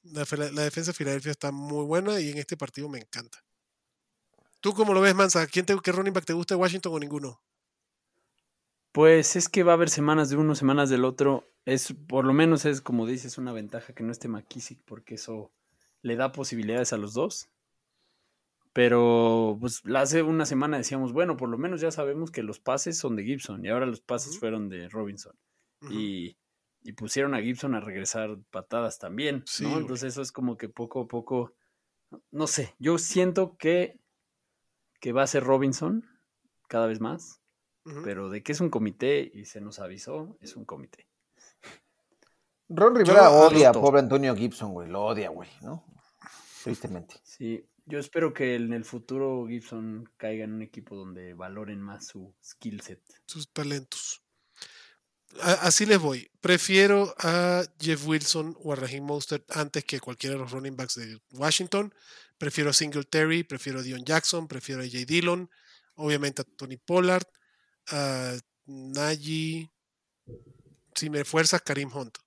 [0.03, 3.39] La, defensa de Filadelfia está muy buena y en este partido me encanta.
[4.61, 5.47] ¿Tú cómo lo ves, Mansa?
[5.47, 7.43] ¿Quién te, ¿Qué running back te gusta de Washington o ninguno?
[8.93, 11.49] Pues es que va a haber semanas de uno, semanas del otro.
[11.65, 15.53] Es, por lo menos es, como dices, una ventaja que no esté McKissick, porque eso
[16.03, 17.49] le da posibilidades a los dos.
[18.73, 22.99] Pero pues hace una semana decíamos, bueno, por lo menos ya sabemos que los pases
[22.99, 25.37] son de Gibson y ahora los pases fueron de Robinson.
[25.91, 26.37] y,
[26.83, 29.79] y, pusieron a Gibson a regresar patadas también, ¿no?
[29.79, 31.55] Entonces eso es como que poco a poco,
[32.31, 33.99] no sé, yo siento que,
[35.01, 36.05] que va a ser Robinson
[36.69, 37.41] cada vez más,
[38.05, 41.09] pero de que es un comité y se nos avisó, es un comité.
[42.69, 45.85] Ron Rivera odia a pobre Antonio Gibson, güey, lo odia, güey, ¿no?
[46.63, 47.17] Tristemente.
[47.25, 52.07] Sí, yo espero que en el futuro Gibson caiga en un equipo donde valoren más
[52.07, 53.01] su skill set.
[53.27, 54.23] Sus talentos.
[55.43, 56.31] Así les voy.
[56.41, 60.97] Prefiero a Jeff Wilson o a Raheem Mostert antes que cualquiera de los running backs
[60.97, 61.95] de Washington.
[62.39, 65.51] Prefiero a Singletary, prefiero a Dion Jackson, prefiero a Jay Dillon,
[65.95, 67.27] obviamente a Tony Pollard,
[67.89, 68.37] a
[68.67, 69.71] Najee.
[70.95, 72.19] Si me fuerzas, Karim Hunt.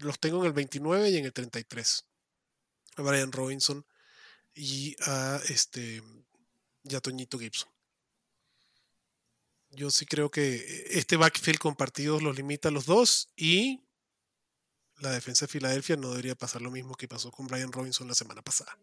[0.00, 2.04] Los tengo en el 29 y en el 33.
[2.96, 3.84] A Brian Robinson
[4.54, 6.02] y a este
[6.84, 7.70] ya Toñito Gibson.
[9.70, 13.80] Yo sí creo que este backfield compartido los limita a los dos y
[15.00, 18.14] la defensa de Filadelfia no debería pasar lo mismo que pasó con Brian Robinson la
[18.14, 18.76] semana pasada.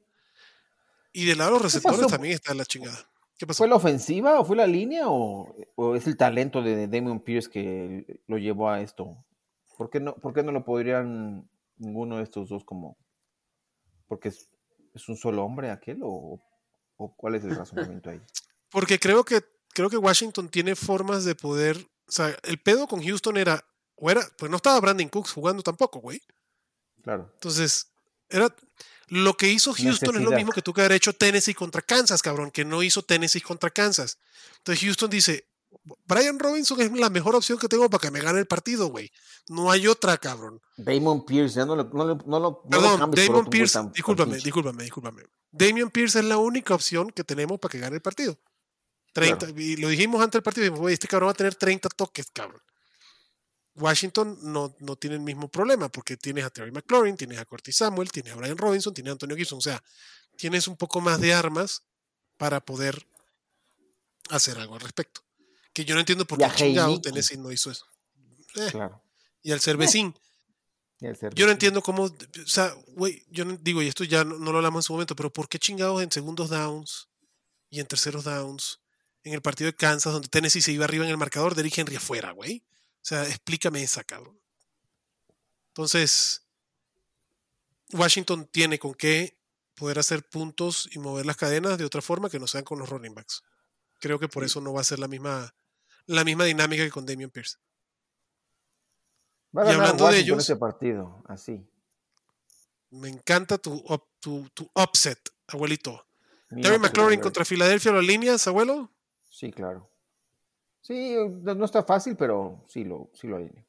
[1.14, 3.10] Y de lado los receptores también está la chingada.
[3.38, 3.60] ¿Qué pasó?
[3.60, 5.56] ¿Fue la ofensiva o fue la línea o,
[5.96, 9.24] es el talento de Damon Pierce que lo llevó a esto?
[9.78, 12.98] ¿Por qué no, por qué no lo podrían ninguno de estos dos como?
[14.08, 14.59] Porque es,
[14.94, 16.42] ¿Es un solo hombre aquel o,
[17.16, 18.22] cuál es el razonamiento ahí?
[18.70, 19.44] Porque creo que,
[19.74, 21.78] creo que Washington tiene formas de poder.
[22.08, 23.64] O sea, el pedo con Houston era.
[23.96, 26.22] O era pues no estaba Brandon Cooks jugando tampoco, güey.
[27.04, 27.30] Claro.
[27.34, 27.92] Entonces,
[28.30, 28.54] era.
[29.08, 32.22] Lo que hizo Houston es lo mismo que tú que haber hecho Tennessee contra Kansas,
[32.22, 34.20] cabrón, que no hizo Tennessee contra Kansas.
[34.58, 35.49] Entonces Houston dice,
[36.06, 39.12] Brian Robinson es la mejor opción que tengo para que me gane el partido, güey.
[39.48, 40.62] No hay otra, cabrón.
[40.78, 41.84] Damon Pierce, ya no lo.
[41.86, 45.24] No, no, Perdón, Damon Pierce, discúlpame, discúlpame, discúlpame.
[45.52, 48.38] Damon Pierce es la única opción que tenemos para que gane el partido.
[49.14, 51.90] 30, Y lo dijimos antes del partido, dijimos, güey, este cabrón va a tener 30
[51.90, 52.62] toques, cabrón.
[53.76, 57.78] Washington no, no tiene el mismo problema porque tienes a Terry McLaurin, tienes a Curtis
[57.78, 59.58] Samuel, tienes a Brian Robinson, tienes a Antonio Gibson.
[59.58, 59.82] O sea,
[60.36, 61.84] tienes un poco más de armas
[62.38, 63.08] para poder
[64.30, 65.22] hacer algo al respecto.
[65.80, 67.86] Que yo no entiendo por qué chingado Tennessee no hizo eso.
[68.56, 68.70] Eh,
[69.44, 70.14] y al ser eh.
[71.34, 74.58] Yo no entiendo cómo, o sea, güey, yo no, digo, y esto ya no, lo
[74.58, 77.08] hablamos en su momento, pero ¿por qué chingados en segundos downs
[77.70, 78.82] y en terceros downs
[79.24, 81.96] en el partido de Kansas, donde Tennessee se iba arriba en el marcador, Derrick Henry
[81.96, 82.62] afuera, güey?
[82.96, 84.38] O sea, explícame esa, cabrón.
[85.70, 86.42] Entonces,
[87.94, 89.40] Washington tiene con qué
[89.76, 92.90] poder hacer puntos y mover las cadenas de otra forma que no sean con los
[92.90, 93.44] running backs.
[94.00, 95.54] Creo que por eso no va a ser la misma
[96.10, 97.58] la misma dinámica que con Damian Pierce.
[99.54, 100.40] y hablando de ellos.
[100.40, 101.64] Ese partido, así.
[102.90, 103.84] Me encanta tu,
[104.20, 106.06] tu, tu upset, abuelito.
[106.50, 108.92] Terry McLaurin contra Filadelfia, ¿las líneas, abuelo?
[109.30, 109.92] Sí, claro.
[110.82, 113.64] Sí, no está fácil, pero sí lo, sí lo alineo.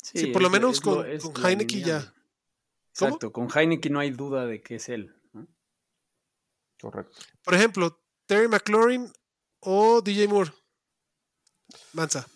[0.00, 2.14] Sí, por lo menos con, con Heineken ya.
[2.90, 5.12] Exacto, con Heineken no hay duda de que es él.
[6.80, 7.16] Correcto.
[7.44, 9.12] Por ejemplo, Terry McLaurin
[9.60, 10.52] o DJ Moore.
[11.92, 12.26] Mansa.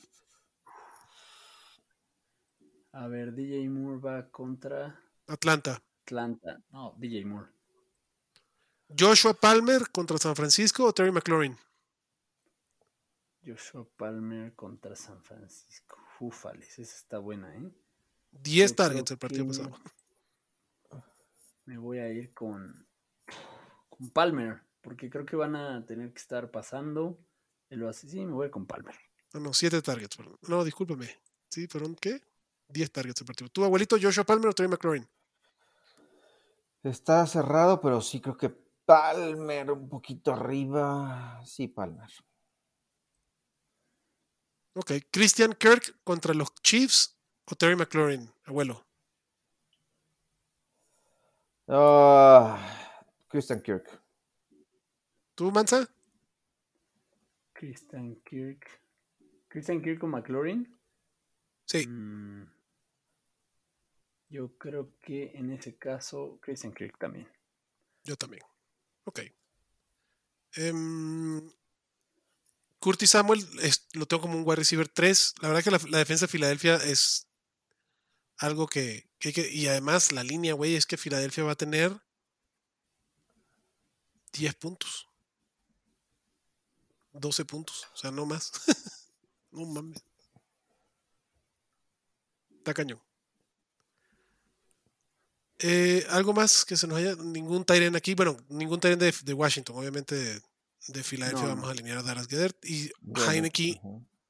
[2.93, 4.99] A ver, DJ Moore va contra.
[5.27, 5.83] Atlanta.
[6.03, 6.63] Atlanta.
[6.71, 7.49] No, DJ Moore.
[8.89, 11.57] Joshua Palmer contra San Francisco o Terry McLaurin.
[13.45, 15.99] Joshua Palmer contra San Francisco.
[16.21, 17.71] Ufales, esa está buena, ¿eh?
[18.31, 19.79] 10 targets el partido pasado.
[21.65, 22.87] Me voy a ir con,
[23.89, 27.19] con Palmer, porque creo que van a tener que estar pasando.
[27.69, 28.95] El sí, me voy con Palmer.
[29.35, 30.39] No, no, siete targets, perdón.
[30.49, 31.09] No, discúlpame.
[31.49, 32.21] Sí, fueron qué?
[32.69, 33.51] Diez targets el partido.
[33.51, 35.09] ¿Tu abuelito Joshua Palmer o Terry McLaurin?
[36.83, 38.51] Está cerrado, pero sí creo que
[38.85, 41.43] Palmer un poquito arriba.
[41.45, 42.09] Sí, Palmer.
[44.75, 44.93] Ok.
[45.11, 47.17] Christian Kirk contra los Chiefs
[47.47, 48.85] o Terry McLaurin, abuelo.
[51.67, 52.57] Uh,
[53.29, 54.01] Christian Kirk.
[55.35, 55.89] ¿Tú, Mansa?
[57.53, 58.86] Christian Kirk.
[59.57, 60.79] Christian Kirk con McLaurin.
[61.65, 61.87] Sí.
[61.87, 62.47] Mm.
[64.29, 67.27] Yo creo que en ese caso, Christian Kirk también.
[68.05, 68.43] Yo también.
[69.05, 69.21] Ok.
[70.57, 71.51] Em,
[72.81, 73.47] Curtis Samuel
[73.95, 75.37] lo tengo como un wide receiver 3.
[75.41, 77.27] La verdad que la, defensa de Filadelfia es
[78.37, 81.99] algo que, que, que, Y además la línea, güey, es que Filadelfia va a tener
[84.35, 85.09] 10 puntos.
[87.15, 87.89] 12 puntos.
[87.95, 88.53] O sea, no más.
[89.57, 90.05] no mames.
[92.59, 93.01] Está cañón.
[95.59, 97.15] Eh, algo más que se nos haya.
[97.17, 98.15] Ningún Tyren aquí.
[98.15, 99.77] Bueno, ningún Tyren de, de, Washington.
[99.77, 100.43] Obviamente de,
[100.89, 102.63] de Filadelfia vamos a alinear a Dallas Gedert.
[102.65, 102.91] Y
[103.29, 103.81] Heineke,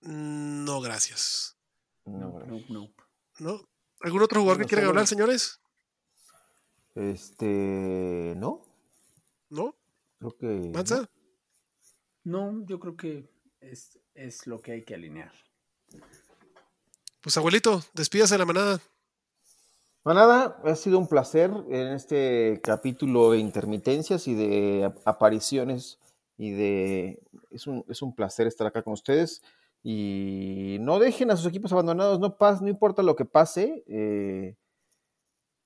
[0.02, 1.56] no, gracias.
[2.04, 2.38] No,
[2.68, 2.88] no,
[3.40, 3.68] no.
[4.00, 5.60] ¿Algún otro jugador que quieran hablar, señores?
[6.94, 8.34] Este.
[8.36, 8.62] ¿No?
[9.50, 9.74] ¿No?
[10.18, 10.70] Creo que.
[10.72, 11.10] ¿Manza?
[12.22, 13.28] No, yo creo que
[13.60, 15.32] es, es lo que hay que alinear.
[17.20, 18.80] Pues abuelito, despídase de la manada.
[20.04, 25.98] Manada, ha sido un placer en este capítulo de intermitencias y de apariciones
[26.36, 27.22] y de...
[27.50, 29.42] Es un, es un placer estar acá con ustedes
[29.88, 34.56] y no dejen a sus equipos abandonados, no, pas, no importa lo que pase, eh,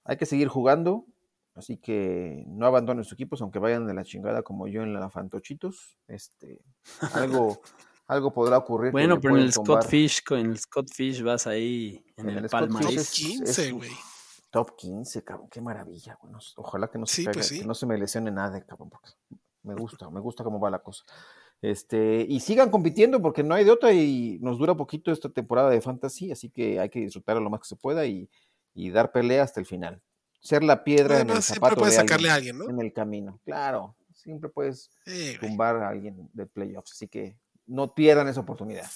[0.04, 1.06] hay que seguir jugando,
[1.54, 5.08] así que no abandonen sus equipos, aunque vayan de la chingada como yo en la
[5.08, 6.60] Fantochitos, este,
[7.14, 7.62] algo,
[8.10, 8.90] algo podrá ocurrir.
[8.90, 13.10] Bueno, pero en el Scott Fish, con el Scott Fish vas ahí en, el, palmarés.
[13.12, 13.90] 15, güey.
[14.50, 17.96] Top 15, cabrón, qué maravilla, bueno, ojalá que no se, pues que no se me
[17.96, 19.10] lesione nada, cabrón, porque
[19.62, 21.04] me gusta, me gusta cómo va la cosa.
[21.62, 25.70] Este, y sigan compitiendo porque no hay de otra y nos dura poquito esta temporada
[25.70, 28.28] de fantasy, así que hay que disfrutar lo más que se pueda y,
[28.92, 30.02] dar pelea hasta el final.
[30.40, 32.68] Ser la piedra en el zapato de sacarle alguien, ¿no?
[32.68, 33.38] en el camino.
[33.44, 34.90] Claro, siempre puedes
[35.38, 37.36] tumbar a alguien de playoffs, así que
[37.70, 38.90] no pierdan esa oportunidad.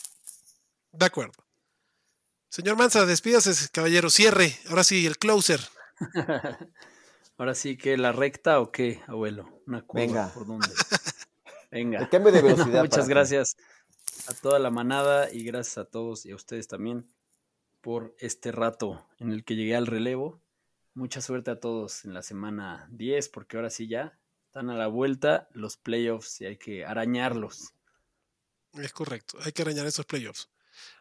[0.93, 1.45] De acuerdo.
[2.49, 4.11] Señor Manza, despídase, caballero.
[4.11, 4.57] Cierre.
[4.69, 5.61] Ahora sí, el closer.
[7.39, 9.63] Ahora sí, que la recta o qué, abuelo?
[9.67, 10.29] Una curva, Venga.
[10.35, 10.69] ¿por dónde?
[11.71, 12.01] Venga.
[12.01, 12.83] El cambio de velocidad.
[12.83, 13.57] muchas gracias
[14.29, 17.09] a toda la manada y gracias a todos y a ustedes también
[17.81, 20.41] por este rato en el que llegué al relevo.
[20.95, 24.87] Mucha suerte a todos en la semana 10, porque ahora sí ya están a la
[24.87, 27.75] vuelta los playoffs y hay que arañarlos.
[28.75, 30.49] Es correcto, hay que arañar esos playoffs.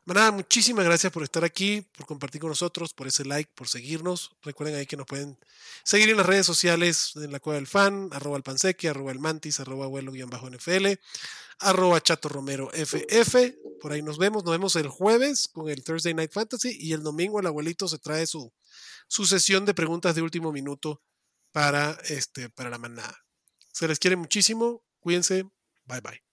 [0.05, 4.35] Manada, muchísimas gracias por estar aquí, por compartir con nosotros, por ese like, por seguirnos.
[4.41, 5.37] Recuerden ahí que nos pueden
[5.83, 9.19] seguir en las redes sociales en la Cueva del Fan, arroba el Panseque, arroba el
[9.19, 10.99] Mantis, arroba abuelo-nfl,
[11.59, 13.57] arroba Chato Romero FF.
[13.79, 14.43] Por ahí nos vemos.
[14.43, 17.97] Nos vemos el jueves con el Thursday Night Fantasy y el domingo el abuelito se
[17.97, 18.51] trae su,
[19.07, 21.01] su sesión de preguntas de último minuto
[21.53, 23.17] para, este, para la manada.
[23.71, 24.83] Se les quiere muchísimo.
[24.99, 25.43] Cuídense.
[25.85, 26.32] Bye bye.